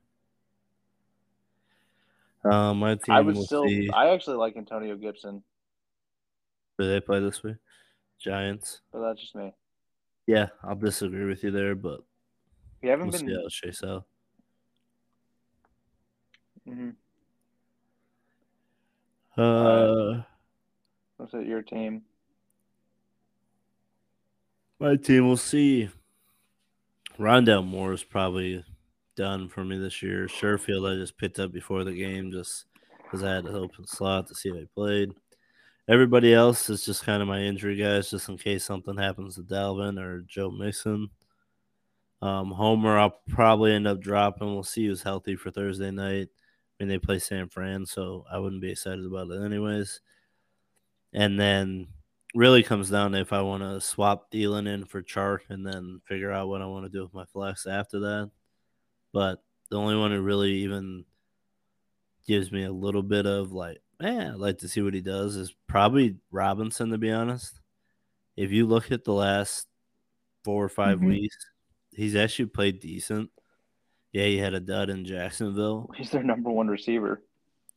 Um, 2.45 2.79
my 2.81 2.95
team 2.97 3.15
I 3.15 3.21
would 3.21 3.37
still. 3.37 3.69
see. 3.69 3.89
I 3.93 4.09
actually 4.11 4.37
like 4.37 4.57
Antonio 4.57 4.97
Gibson, 4.97 5.45
Do 6.79 6.89
they 6.89 7.01
play 7.01 7.21
this 7.21 7.43
week? 7.43 7.57
Giants. 8.19 8.81
but 8.93 9.01
that's 9.01 9.21
just 9.21 9.35
me. 9.37 9.53
Yeah, 10.27 10.49
I'll 10.63 10.75
disagree 10.77 11.25
with 11.27 11.43
you 11.45 11.51
there, 11.51 11.75
but 11.75 12.01
We 12.83 12.89
haven't 12.89 13.09
we'll 13.09 13.19
see 13.19 13.27
been. 13.27 13.35
how 13.37 13.47
it 13.47 13.53
shakes 13.53 13.83
out. 13.85 14.05
mhm. 16.69 16.95
Uh, 19.37 20.23
What's 21.17 21.33
it? 21.35 21.47
Your 21.47 21.63
team? 21.63 22.03
my 24.79 24.97
team 24.97 25.27
We'll 25.29 25.37
see. 25.37 25.89
Rondale 27.19 27.65
Moore 27.65 27.93
is 27.93 28.03
probably 28.03 28.65
done 29.17 29.49
for 29.49 29.65
me 29.65 29.79
this 29.79 30.03
year. 30.03 30.27
Sherfield, 30.27 30.91
I 30.91 30.97
just 30.97 31.17
picked 31.17 31.39
up 31.39 31.53
before 31.53 31.85
the 31.85 31.93
game 31.93 32.33
just 32.33 32.65
because 33.05 33.23
I 33.23 33.33
had 33.35 33.45
an 33.45 33.55
open 33.55 33.87
slot 33.87 34.27
to 34.29 34.35
see 34.35 34.49
if 34.49 34.57
I 34.57 34.67
played. 34.75 35.13
Everybody 35.89 36.33
else 36.35 36.69
is 36.71 36.85
just 36.85 37.05
kind 37.05 37.23
of 37.23 37.29
my 37.29 37.41
injury 37.41 37.77
guys, 37.77 38.11
just 38.11 38.29
in 38.29 38.39
case 38.39 38.65
something 38.65 38.97
happens 38.97 39.37
to 39.37 39.43
Dalvin 39.43 40.01
or 40.01 40.23
Joe 40.23 40.51
Mixon. 40.51 41.11
Um, 42.23 42.53
Homer, 42.53 42.99
I'll 42.99 43.21
probably 43.29 43.73
end 43.73 43.87
up 43.89 44.01
dropping. 44.01 44.47
We'll 44.55 44.63
see 44.63 44.87
who's 44.87 45.03
healthy 45.03 45.37
for 45.37 45.51
Thursday 45.51 45.91
night. 45.91 46.29
I 46.31 46.85
mean, 46.85 46.89
they 46.89 46.99
play 46.99 47.19
San 47.19 47.49
Fran, 47.49 47.85
so 47.85 48.25
I 48.31 48.39
wouldn't 48.39 48.63
be 48.63 48.71
excited 48.71 49.05
about 49.05 49.31
it 49.31 49.43
anyways. 49.45 50.01
And 51.13 51.39
then 51.39 51.89
really 52.35 52.63
comes 52.63 52.89
down 52.91 53.13
to 53.13 53.21
if 53.21 53.33
I 53.33 53.43
want 53.43 53.63
to 53.63 53.81
swap 53.81 54.31
Thielen 54.31 54.67
in 54.67 54.85
for 54.87 55.03
Chark 55.03 55.41
and 55.51 55.67
then 55.67 56.01
figure 56.07 56.33
out 56.33 56.49
what 56.49 56.63
I 56.63 56.67
want 56.67 56.87
to 56.87 56.91
do 56.91 57.03
with 57.03 57.13
my 57.13 57.27
flex 57.27 57.67
after 57.67 58.01
that. 58.01 58.31
But 59.13 59.43
the 59.71 59.77
only 59.79 59.97
one 59.97 60.13
who 60.13 60.23
really 60.23 60.53
even 60.63 61.05
gives 62.27 62.53
me 62.53 62.65
a 62.65 62.73
little 62.73 63.03
bit 63.03 63.27
of 63.27 63.53
like, 63.53 63.83
eh, 64.01 64.29
I'd 64.31 64.37
like 64.37 64.59
to 64.59 64.69
see 64.69 64.81
what 64.83 64.95
he 64.95 65.01
does 65.03 65.37
is 65.37 65.55
probably 65.67 66.17
Robinson, 66.31 66.91
to 66.91 66.99
be 66.99 67.11
honest. 67.11 67.61
If 68.37 68.53
you 68.53 68.67
look 68.67 68.93
at 68.93 69.05
the 69.05 69.13
last 69.15 69.69
four 70.45 70.65
or 70.65 70.69
5 70.71 71.01
Mhm. 71.01 71.07
weeks, 71.07 71.37
he's 71.93 72.17
actually 72.17 72.47
played 72.47 72.81
decent. 72.81 73.31
Yeah, 74.13 74.25
he 74.27 74.39
had 74.39 74.55
a 74.55 74.61
dud 74.61 74.91
in 74.91 75.05
Jacksonville. 75.07 75.91
He's 75.97 76.11
their 76.11 76.23
number 76.23 76.51
one 76.51 76.69
receiver. 76.69 77.23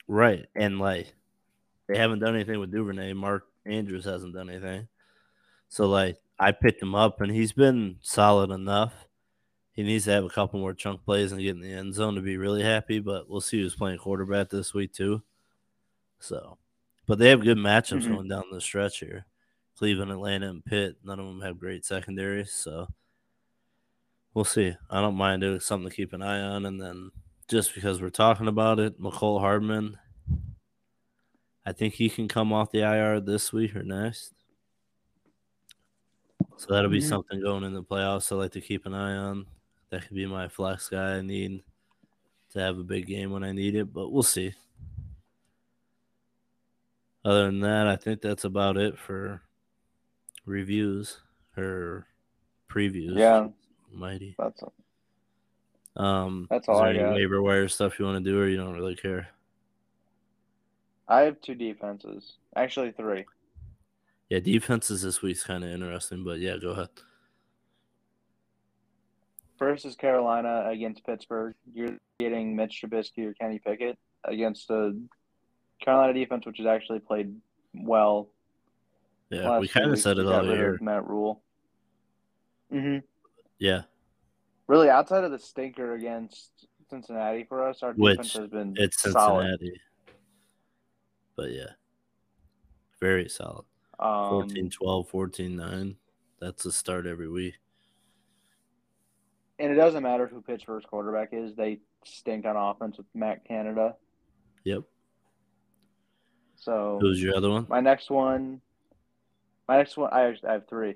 Right. 0.07 0.45
And 0.55 0.79
like 0.79 1.13
they 1.87 1.97
haven't 1.97 2.19
done 2.19 2.35
anything 2.35 2.59
with 2.59 2.71
Duvernay. 2.71 3.13
Mark 3.13 3.45
Andrews 3.65 4.03
hasn't 4.05 4.33
done 4.33 4.49
anything. 4.49 4.87
So 5.69 5.87
like 5.87 6.17
I 6.37 6.51
picked 6.51 6.81
him 6.81 6.93
up 6.93 7.21
and 7.21 7.31
he's 7.31 7.53
been 7.53 7.97
solid 8.01 8.51
enough. 8.51 8.93
He 9.71 9.83
needs 9.83 10.05
to 10.05 10.11
have 10.11 10.25
a 10.25 10.29
couple 10.29 10.59
more 10.59 10.73
chunk 10.73 11.03
plays 11.05 11.31
and 11.31 11.41
get 11.41 11.55
in 11.55 11.61
the 11.61 11.71
end 11.71 11.93
zone 11.93 12.15
to 12.15 12.21
be 12.21 12.37
really 12.37 12.63
happy, 12.63 12.99
but 12.99 13.29
we'll 13.29 13.41
see 13.41 13.61
who's 13.61 13.75
playing 13.75 13.99
quarterback 13.99 14.49
this 14.49 14.73
week 14.73 14.91
too. 14.93 15.21
So 16.19 16.57
but 17.07 17.17
they 17.17 17.29
have 17.29 17.41
good 17.43 17.57
matchups 17.57 18.03
Mhm. 18.03 18.15
going 18.15 18.27
down 18.27 18.43
the 18.51 18.59
stretch 18.59 18.99
here. 18.99 19.25
Cleveland, 19.77 20.11
Atlanta, 20.11 20.49
and 20.49 20.65
Pitt. 20.65 20.97
None 21.03 21.19
of 21.19 21.25
them 21.27 21.41
have 21.41 21.59
great 21.59 21.85
secondaries, 21.85 22.51
so 22.51 22.87
we'll 24.35 24.45
see. 24.45 24.75
I 24.91 25.01
don't 25.01 25.15
mind 25.15 25.43
it. 25.43 25.53
It's 25.53 25.65
something 25.65 25.89
to 25.89 25.95
keep 25.95 26.13
an 26.13 26.21
eye 26.21 26.41
on. 26.41 26.67
And 26.67 26.79
then 26.79 27.09
just 27.47 27.73
because 27.73 28.01
we're 28.01 28.09
talking 28.11 28.47
about 28.47 28.79
it, 28.79 29.01
Mecole 29.01 29.39
Hardman, 29.39 29.97
I 31.65 31.71
think 31.71 31.95
he 31.95 32.09
can 32.09 32.27
come 32.27 32.53
off 32.53 32.69
the 32.69 32.81
IR 32.81 33.19
this 33.21 33.51
week 33.51 33.75
or 33.75 33.81
next. 33.81 34.33
So 36.57 36.73
that'll 36.73 36.91
be 36.91 36.99
Mhm. 36.99 37.09
something 37.09 37.41
going 37.41 37.63
in 37.63 37.73
the 37.73 37.83
playoffs. 37.83 38.31
I 38.31 38.35
like 38.35 38.51
to 38.51 38.61
keep 38.61 38.85
an 38.85 38.93
eye 38.93 39.15
on. 39.15 39.47
That 39.89 40.03
could 40.07 40.15
be 40.15 40.25
my 40.25 40.47
flex 40.47 40.89
guy. 40.89 41.17
I 41.17 41.21
need 41.21 41.63
to 42.51 42.59
have 42.59 42.77
a 42.77 42.83
big 42.83 43.07
game 43.07 43.31
when 43.31 43.43
I 43.43 43.51
need 43.51 43.75
it, 43.75 43.91
but 43.91 44.09
we'll 44.09 44.23
see. 44.23 44.53
Other 47.23 47.45
than 47.45 47.61
that, 47.61 47.87
I 47.87 47.95
think 47.95 48.21
that's 48.21 48.43
about 48.43 48.77
it 48.77 48.97
for 48.97 49.41
reviews 50.45 51.21
or 51.57 52.07
previews. 52.69 53.17
Yeah. 53.17 53.49
Mighty. 53.95 54.35
That's 54.37 54.61
Um, 55.95 56.47
That's 56.49 56.65
is 56.65 56.69
all 56.69 56.77
there 56.79 56.87
I 56.87 56.89
any 56.91 56.99
got. 56.99 57.13
waiver 57.15 57.41
wire 57.41 57.67
stuff 57.67 57.97
you 57.99 58.05
want 58.05 58.23
to 58.23 58.29
do, 58.31 58.39
or 58.39 58.47
you 58.47 58.57
don't 58.57 58.73
really 58.73 58.95
care? 58.95 59.29
I 61.07 61.21
have 61.21 61.39
two 61.41 61.55
defenses. 61.55 62.33
Actually, 62.55 62.91
three. 62.91 63.25
Yeah, 64.29 64.39
defenses 64.39 65.03
this 65.03 65.21
week's 65.21 65.43
kind 65.43 65.63
of 65.63 65.69
interesting, 65.69 66.23
but 66.23 66.39
yeah, 66.39 66.57
go 66.59 66.69
ahead. 66.71 66.89
First 69.57 69.85
is 69.85 69.95
Carolina 69.95 70.65
against 70.69 71.05
Pittsburgh. 71.05 71.55
You're 71.73 71.97
getting 72.19 72.55
Mitch 72.55 72.81
Trubisky 72.83 73.25
or 73.25 73.33
Kenny 73.33 73.59
Pickett 73.59 73.97
against 74.25 74.67
the 74.67 74.99
Carolina 75.79 76.13
defense, 76.13 76.45
which 76.45 76.57
has 76.57 76.65
actually 76.67 76.99
played 76.99 77.33
well. 77.73 78.27
Yeah, 79.29 79.59
we 79.59 79.67
kind 79.67 79.91
of 79.91 79.99
said 79.99 80.17
it 80.17 80.25
all 80.27 80.45
year. 80.45 80.77
Matt 80.81 81.07
Rhule. 81.07 81.41
hmm 82.71 82.97
Yeah, 83.59 83.83
Really, 84.67 84.89
outside 84.89 85.23
of 85.23 85.31
the 85.31 85.39
stinker 85.39 85.93
against 85.93 86.67
Cincinnati 86.89 87.43
for 87.47 87.67
us, 87.67 87.83
our 87.83 87.93
Which 87.93 88.17
defense 88.17 88.33
has 88.33 88.49
been 88.49 88.73
it's 88.77 89.01
solid. 89.01 89.43
Cincinnati. 89.59 89.81
But 91.35 91.51
yeah, 91.51 91.69
very 92.99 93.29
solid. 93.29 93.65
Um, 93.99 94.29
14 94.49 94.69
12, 94.69 95.07
14 95.07 95.55
9. 95.55 95.95
That's 96.41 96.65
a 96.65 96.71
start 96.71 97.05
every 97.07 97.29
week. 97.29 97.53
and 99.59 99.71
it 99.71 99.75
doesn't 99.75 100.03
matter 100.03 100.27
who 100.27 100.41
Pittsburgh's 100.41 100.85
quarterback 100.85 101.29
is; 101.31 101.55
they 101.55 101.79
stink 102.03 102.45
on 102.45 102.55
offense 102.57 102.97
with 102.97 103.07
Matt 103.13 103.45
Canada. 103.45 103.95
Yep. 104.63 104.83
So 106.55 106.97
Who's 107.01 107.21
your 107.21 107.35
other 107.35 107.49
one? 107.49 107.67
my 107.69 107.79
next 107.81 108.09
one, 108.09 108.61
my 109.67 109.77
next 109.77 109.95
one, 109.97 110.11
I 110.11 110.35
I 110.47 110.53
have 110.53 110.67
three. 110.67 110.95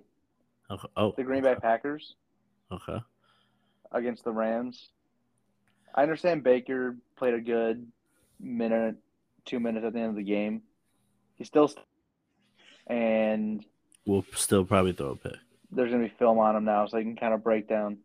Okay. 0.71 0.87
Oh, 0.97 1.13
The 1.15 1.23
Green 1.23 1.43
Bay 1.43 1.55
Packers 1.61 2.15
okay. 2.71 2.99
against 3.91 4.23
the 4.23 4.31
Rams. 4.31 4.89
I 5.95 6.03
understand 6.03 6.43
Baker 6.43 6.95
played 7.17 7.33
a 7.33 7.41
good 7.41 7.87
minute, 8.39 8.95
two 9.45 9.59
minutes 9.59 9.85
at 9.85 9.93
the 9.93 9.99
end 9.99 10.09
of 10.09 10.15
the 10.15 10.23
game. 10.23 10.61
He 11.35 11.43
still, 11.43 11.71
and 12.87 13.65
We'll 14.05 14.25
still 14.33 14.65
probably 14.65 14.93
throw 14.93 15.11
a 15.11 15.15
pick. 15.15 15.35
there's 15.71 15.91
gonna 15.91 16.03
be 16.03 16.13
film 16.17 16.39
on 16.39 16.55
him 16.55 16.65
now, 16.65 16.85
so 16.87 16.97
he 16.97 17.03
can 17.03 17.15
kind 17.15 17.33
of 17.33 17.43
break 17.43 17.67
down. 17.67 17.97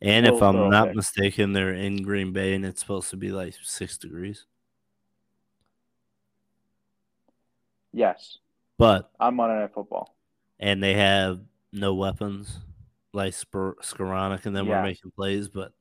And 0.00 0.26
if 0.26 0.40
I'm 0.42 0.70
not 0.70 0.88
pick. 0.88 0.96
mistaken, 0.96 1.52
they're 1.52 1.74
in 1.74 2.02
Green 2.02 2.32
Bay 2.32 2.54
and 2.54 2.64
it's 2.64 2.80
supposed 2.80 3.10
to 3.10 3.16
be 3.16 3.30
like 3.32 3.54
six 3.62 3.96
degrees. 3.98 4.44
Yes, 7.92 8.38
But 8.76 9.10
I'm 9.18 9.34
Monday 9.36 9.60
Night 9.60 9.72
Football. 9.74 10.14
and 10.60 10.82
they 10.82 10.94
have 10.94 11.40
no 11.72 11.94
weapons 11.94 12.58
like 13.18 13.34
Spor- 13.34 13.76
Skowronek 13.82 14.46
and 14.46 14.56
then 14.56 14.64
Yeah. 14.66 14.80
we're 14.80 14.88
making 14.88 15.10
plays. 15.10 15.48
But 15.48 15.72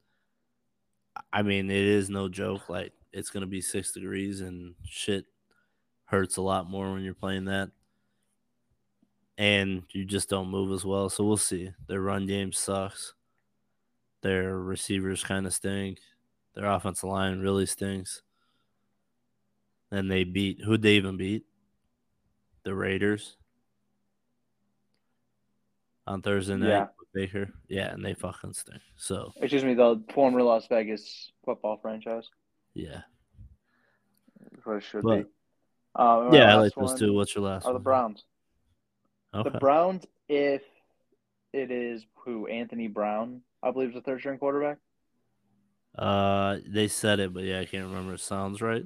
I 1.32 1.42
mean, 1.44 1.70
it 1.72 1.86
is 1.86 2.10
no 2.10 2.28
joke. 2.28 2.68
Like 2.68 2.94
it's 3.14 3.30
gonna 3.30 3.46
be 3.48 3.62
six 3.62 3.94
degrees 3.94 4.42
and 4.42 4.76
shit 4.84 5.26
hurts 6.06 6.38
a 6.38 6.42
lot 6.42 6.70
more 6.70 6.92
when 6.92 7.04
you're 7.04 7.14
playing 7.14 7.46
that. 7.46 7.70
And 9.38 9.84
you 9.92 10.04
just 10.04 10.30
don't 10.30 10.50
move 10.50 10.72
as 10.74 10.84
well. 10.84 11.10
So 11.10 11.24
we'll 11.24 11.38
see. 11.38 11.72
Their 11.88 12.02
run 12.02 12.26
game 12.26 12.52
sucks. 12.52 13.14
Their 14.22 14.58
receivers 14.58 15.24
kind 15.24 15.46
of 15.46 15.54
stink. 15.54 16.00
Their 16.56 16.66
offensive 16.66 17.08
line 17.10 17.40
really 17.40 17.68
stinks. 17.68 18.24
And 19.92 20.10
they 20.10 20.24
beat 20.24 20.62
who'd 20.64 20.82
they 20.82 20.96
even 20.96 21.18
beat? 21.18 21.46
The 22.64 22.74
Raiders 22.76 23.38
on 26.08 26.22
Thursday 26.22 26.56
night 26.56 26.68
Yeah. 26.70 26.88
Baker. 27.18 27.50
Yeah, 27.68 27.92
and 27.94 28.04
they 28.06 28.14
fucking 28.14 28.54
stink. 28.54 28.82
So 28.96 29.34
Excuse 29.38 29.64
me, 29.66 29.74
the 29.74 30.04
former 30.14 30.42
Las 30.44 30.68
Vegas 30.68 31.32
football 31.44 31.78
franchise. 31.82 32.30
yeah. 32.74 33.02
What 34.64 34.78
it 34.78 34.84
should 34.84 35.04
But- 35.04 35.24
be. 35.24 35.30
Um, 35.96 36.32
Yeah, 36.34 36.54
I 36.54 36.56
like 36.60 36.74
those 36.76 36.94
two. 37.00 37.14
What's 37.14 37.34
your 37.34 37.44
last 37.46 37.66
Are 37.66 37.74
the? 37.74 37.80
Browns? 37.80 38.24
Okay. 39.34 39.50
The 39.50 39.58
Browns, 39.60 40.06
if 40.30 40.62
it 41.54 41.72
is 41.72 42.06
who 42.16 42.46
Anthony 42.48 42.88
Brown, 42.88 43.42
I 43.64 43.72
believe 43.72 43.90
is 43.90 43.96
the 43.96 44.02
third 44.02 44.20
string 44.20 44.38
quarterback. 44.38 44.78
Uh, 45.98 46.58
they 46.68 46.88
said 46.88 47.20
it, 47.20 47.34
but 47.34 47.44
yeah, 47.44 47.60
I 47.62 47.66
can't 47.66 47.88
remember. 47.88 48.14
It 48.14 48.20
sounds 48.20 48.62
right. 48.62 48.86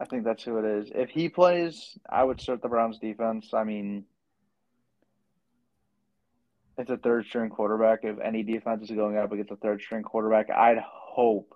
I 0.00 0.04
think 0.06 0.24
that's 0.24 0.42
who 0.44 0.58
it 0.58 0.64
is. 0.64 0.90
If 0.94 1.10
he 1.10 1.28
plays, 1.28 1.98
I 2.08 2.22
would 2.24 2.40
start 2.40 2.62
the 2.62 2.68
Browns 2.68 2.98
defense. 2.98 3.52
I 3.52 3.64
mean, 3.64 4.04
it's 6.78 6.90
a 6.90 6.96
third 6.96 7.26
string 7.26 7.50
quarterback. 7.50 8.00
If 8.02 8.18
any 8.20 8.42
defense 8.42 8.82
is 8.82 8.94
going 8.94 9.16
up 9.16 9.32
against 9.32 9.50
a 9.50 9.56
third 9.56 9.80
string 9.80 10.02
quarterback, 10.02 10.50
I'd 10.50 10.78
hope 10.78 11.54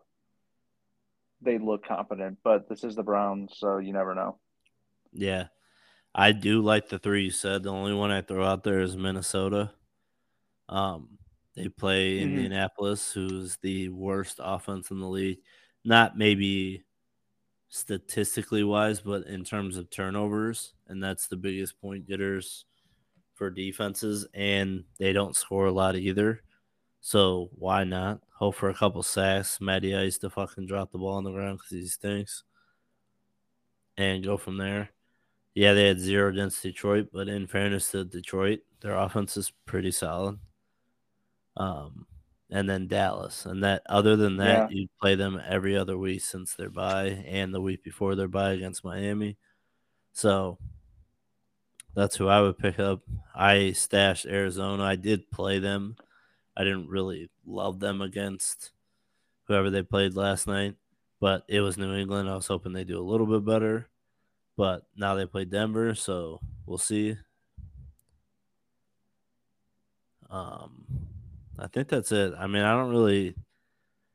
they 1.43 1.59
look 1.59 1.87
competent. 1.87 2.39
But 2.43 2.69
this 2.69 2.85
is 2.85 2.97
the 2.97 3.03
Browns, 3.03 3.53
so 3.57 3.79
you 3.79 3.93
never 3.93 4.15
know. 4.15 4.39
Yeah. 5.13 5.47
I 6.15 6.33
do 6.33 6.63
like 6.63 6.89
the 6.89 6.99
three 6.99 7.25
you 7.25 7.31
said. 7.31 7.63
The 7.63 7.71
only 7.71 7.95
one 7.95 8.11
I 8.11 8.23
throw 8.23 8.45
out 8.45 8.65
there 8.65 8.81
is 8.81 8.97
Minnesota. 8.97 9.71
Um, 10.69 11.19
they 11.55 11.69
play 11.69 12.19
mm-hmm. 12.19 12.35
Indianapolis, 12.35 13.13
who's 13.13 13.59
the 13.59 13.91
worst 13.91 14.41
offense 14.43 14.91
in 14.91 15.01
the 15.01 15.09
league. 15.09 15.39
Not 15.85 16.17
maybe 16.19 16.85
statistically 17.69 18.65
wise, 18.65 19.01
but 19.01 19.27
in 19.27 19.45
terms 19.45 19.77
of 19.77 19.91
turnovers, 19.91 20.73
and 20.89 21.03
that's 21.03 21.29
the 21.29 21.37
biggest 21.37 21.81
point 21.81 22.09
getters 22.09 22.65
for 23.41 23.49
defenses, 23.49 24.27
and 24.35 24.85
they 24.99 25.15
don't 25.15 25.35
score 25.35 25.65
a 25.65 25.73
lot 25.73 25.97
either. 25.97 26.43
So 27.01 27.49
why 27.55 27.85
not 27.85 28.21
hope 28.35 28.55
for 28.55 28.69
a 28.69 28.75
couple 28.75 29.03
sacks? 29.03 29.63
Matty 29.63 29.97
Ice 29.97 30.19
to 30.19 30.29
fucking 30.29 30.67
drop 30.67 30.93
the 30.93 30.99
ball 30.99 31.15
on 31.15 31.25
the 31.25 31.33
ground 31.33 31.57
because 31.57 31.71
he 31.71 31.87
stinks, 31.87 32.45
and 33.97 34.23
go 34.23 34.37
from 34.37 34.59
there. 34.59 34.91
Yeah, 35.55 35.73
they 35.73 35.87
had 35.87 35.99
zero 35.99 36.29
against 36.29 36.63
Detroit, 36.63 37.09
but 37.15 37.29
in 37.29 37.47
fairness 37.47 37.91
to 37.93 38.05
Detroit, 38.05 38.61
their 38.83 38.95
offense 38.95 39.39
is 39.39 39.51
pretty 39.65 39.91
solid. 39.91 40.39
Um, 41.57 42.07
and 42.51 42.69
then 42.69 42.89
Dallas. 42.89 43.47
And 43.47 43.65
that 43.65 43.85
other 43.89 44.17
than 44.17 44.37
that, 44.37 44.71
yeah. 44.71 44.77
you 44.77 44.89
play 45.01 45.15
them 45.15 45.41
every 45.49 45.79
other 45.79 45.97
week 45.97 46.21
since 46.21 46.55
their 46.55 46.69
bye 46.69 47.25
and 47.27 47.55
the 47.55 47.61
week 47.63 47.83
before 47.83 48.17
their 48.17 48.29
bye 48.29 48.53
against 48.53 48.85
Miami. 48.85 49.39
So 50.13 50.59
that's 51.95 52.17
who 52.17 52.29
I 52.29 52.41
would 52.41 52.59
pick 52.59 52.79
up. 52.79 53.01
I 53.35 53.73
stashed 53.73 54.27
Arizona. 54.27 54.83
I 54.83 54.97
did 54.97 55.31
play 55.31 55.59
them. 55.59 55.97
I 56.57 56.65
didn't 56.65 56.89
really 56.89 57.31
love 57.47 57.81
them 57.81 58.01
against 58.03 58.71
whoever 59.45 59.71
they 59.71 59.83
played 59.83 60.15
last 60.15 60.47
night, 60.47 60.77
but 61.21 61.45
it 61.49 61.61
was 61.61 61.77
New 61.77 61.95
England. 61.95 62.29
I 62.29 62.35
was 62.35 62.47
hoping 62.47 62.73
they 62.73 62.85
do 62.85 63.01
a 63.01 63.03
little 63.03 63.27
bit 63.27 63.45
better. 63.45 63.89
But 64.57 64.85
now 64.97 65.15
they 65.15 65.27
play 65.27 65.45
Denver, 65.45 65.95
so 65.95 66.41
we'll 66.67 66.79
see. 66.79 67.17
Um 70.29 70.87
I 71.59 71.67
think 71.67 71.89
that's 71.89 72.13
it. 72.13 72.33
I 72.39 72.47
mean, 72.47 72.63
I 72.63 72.73
don't 72.73 72.91
really 72.91 73.35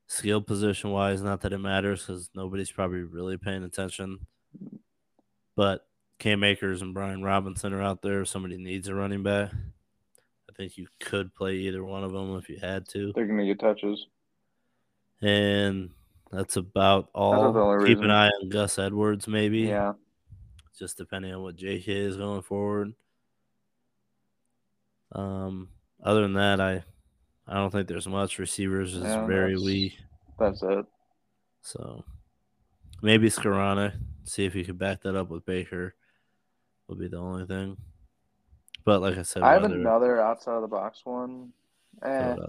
skill 0.08 0.42
position 0.42 0.92
wise, 0.92 1.22
not 1.22 1.42
that 1.42 1.54
it 1.54 1.60
matters 1.60 2.02
because 2.02 2.30
nobody's 2.34 2.72
probably 2.72 3.02
really 3.02 3.38
paying 3.38 3.64
attention. 3.64 4.26
But 5.56 5.86
Cam 6.20 6.44
Akers 6.44 6.82
and 6.82 6.94
Brian 6.94 7.24
Robinson 7.24 7.74
are 7.74 7.82
out 7.82 8.02
there. 8.02 8.22
If 8.22 8.30
somebody 8.30 8.58
needs 8.58 8.88
a 8.88 8.96
running 8.96 9.24
back, 9.24 9.52
I 10.50 10.54
think 10.56 10.78
you 10.78 10.88
could 11.00 11.34
play 11.36 11.56
either 11.56 11.84
one 11.84 12.04
of 12.04 12.12
them 12.12 12.36
if 12.38 12.50
you 12.50 12.58
had 12.60 12.88
to. 12.90 13.12
They're 13.14 13.26
going 13.26 13.40
to 13.40 13.46
get 13.46 13.60
touches. 13.60 14.08
And 15.22 15.92
that's 16.32 16.56
about 16.56 17.10
all. 17.14 17.52
That's 17.54 17.88
Keep 17.88 17.98
reason. 17.98 18.06
an 18.06 18.12
eye 18.12 18.30
on 18.30 18.50
Gus 18.50 18.80
Edwards, 18.80 19.28
maybe. 19.28 19.60
Yeah. 19.60 19.94
Just 20.78 20.98
depending 20.98 21.34
on 21.34 21.42
what 21.42 21.56
JK 21.56 21.88
is 21.88 22.18
going 22.18 22.42
forward. 22.42 22.94
Um, 25.14 25.70
other 26.04 26.22
than 26.22 26.34
that, 26.34 26.60
I 26.60 26.84
I 27.48 27.56
don't 27.56 27.72
think 27.72 27.88
there's 27.88 28.08
much. 28.08 28.40
Receivers 28.40 28.96
is 28.96 29.04
yeah, 29.04 29.26
very 29.26 29.54
that's, 29.54 29.64
weak. 29.64 29.94
That's 30.40 30.62
it. 30.64 30.86
So 31.62 32.04
maybe 33.02 33.30
Skowronek. 33.30 33.94
See 34.24 34.46
if 34.46 34.54
he 34.54 34.64
could 34.64 34.80
back 34.80 35.04
that 35.04 35.16
up 35.16 35.30
with 35.30 35.46
Baker. 35.46 35.96
Will 36.88 36.96
be 36.96 37.08
the 37.08 37.18
only 37.18 37.46
thing. 37.46 37.78
But 38.84 39.02
like 39.02 39.18
I 39.18 39.24
said, 39.24 39.42
I 39.42 39.54
have 39.54 39.64
another 39.64 40.22
outside 40.22 40.56
of 40.56 40.62
the 40.62 40.68
box 40.68 41.02
one. 41.04 41.52
And 42.02 42.40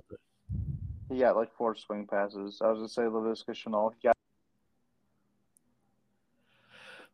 he 1.09 1.21
got 1.21 1.37
like 1.37 1.55
four 1.57 1.75
swing 1.75 2.07
passes. 2.07 2.61
I 2.63 2.71
was 2.71 2.79
gonna 2.79 2.89
say 2.89 3.03
Laviska 3.03 3.51
Shenault. 3.51 3.93
He, 4.01 4.09
got... 4.09 4.17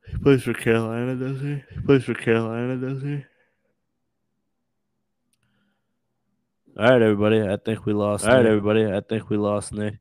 he 0.08 0.18
plays 0.18 0.42
for 0.42 0.54
Carolina, 0.54 1.14
does 1.14 1.40
he? 1.40 1.62
He 1.74 1.80
plays 1.82 2.04
for 2.04 2.14
Carolina, 2.14 2.76
does 2.76 3.02
he? 3.02 3.24
All 6.78 6.88
right, 6.88 7.02
everybody. 7.02 7.42
I 7.42 7.58
think 7.58 7.84
we 7.84 7.92
lost. 7.92 8.24
All 8.24 8.34
right, 8.34 8.42
Nick. 8.42 8.48
everybody. 8.48 8.86
I 8.86 9.00
think 9.00 9.28
we 9.28 9.36
lost 9.36 9.72
Nick. 9.74 9.98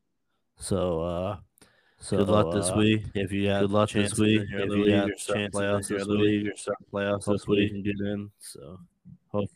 So, 0.56 1.02
uh, 1.02 1.36
so 2.02 2.16
good 2.16 2.28
luck 2.28 2.46
uh, 2.48 2.50
this 2.50 2.72
week. 2.72 3.04
If 3.14 3.30
you 3.30 3.46
got 3.46 3.60
good 3.60 3.70
luck 3.70 3.90
this 3.90 4.18
week, 4.18 4.42
if 4.50 4.70
you 4.70 4.90
got 4.90 5.10
chance 5.16 5.54
playoffs 5.54 5.88
this 5.88 6.06
week, 6.06 6.58
start 6.58 6.78
playoffs 6.92 7.26
this 7.30 7.46
week, 7.46 7.70
and 7.70 7.84
get 7.84 7.94
in. 8.00 8.30
So, 8.40 8.80
hope. 9.28 9.50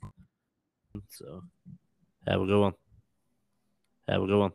So, 1.11 1.43
have 2.29 2.41
a 2.41 2.47
good 2.47 2.61
one. 2.61 2.73
Have 4.09 4.23
a 4.23 4.27
good 4.27 4.39
one. 4.39 4.53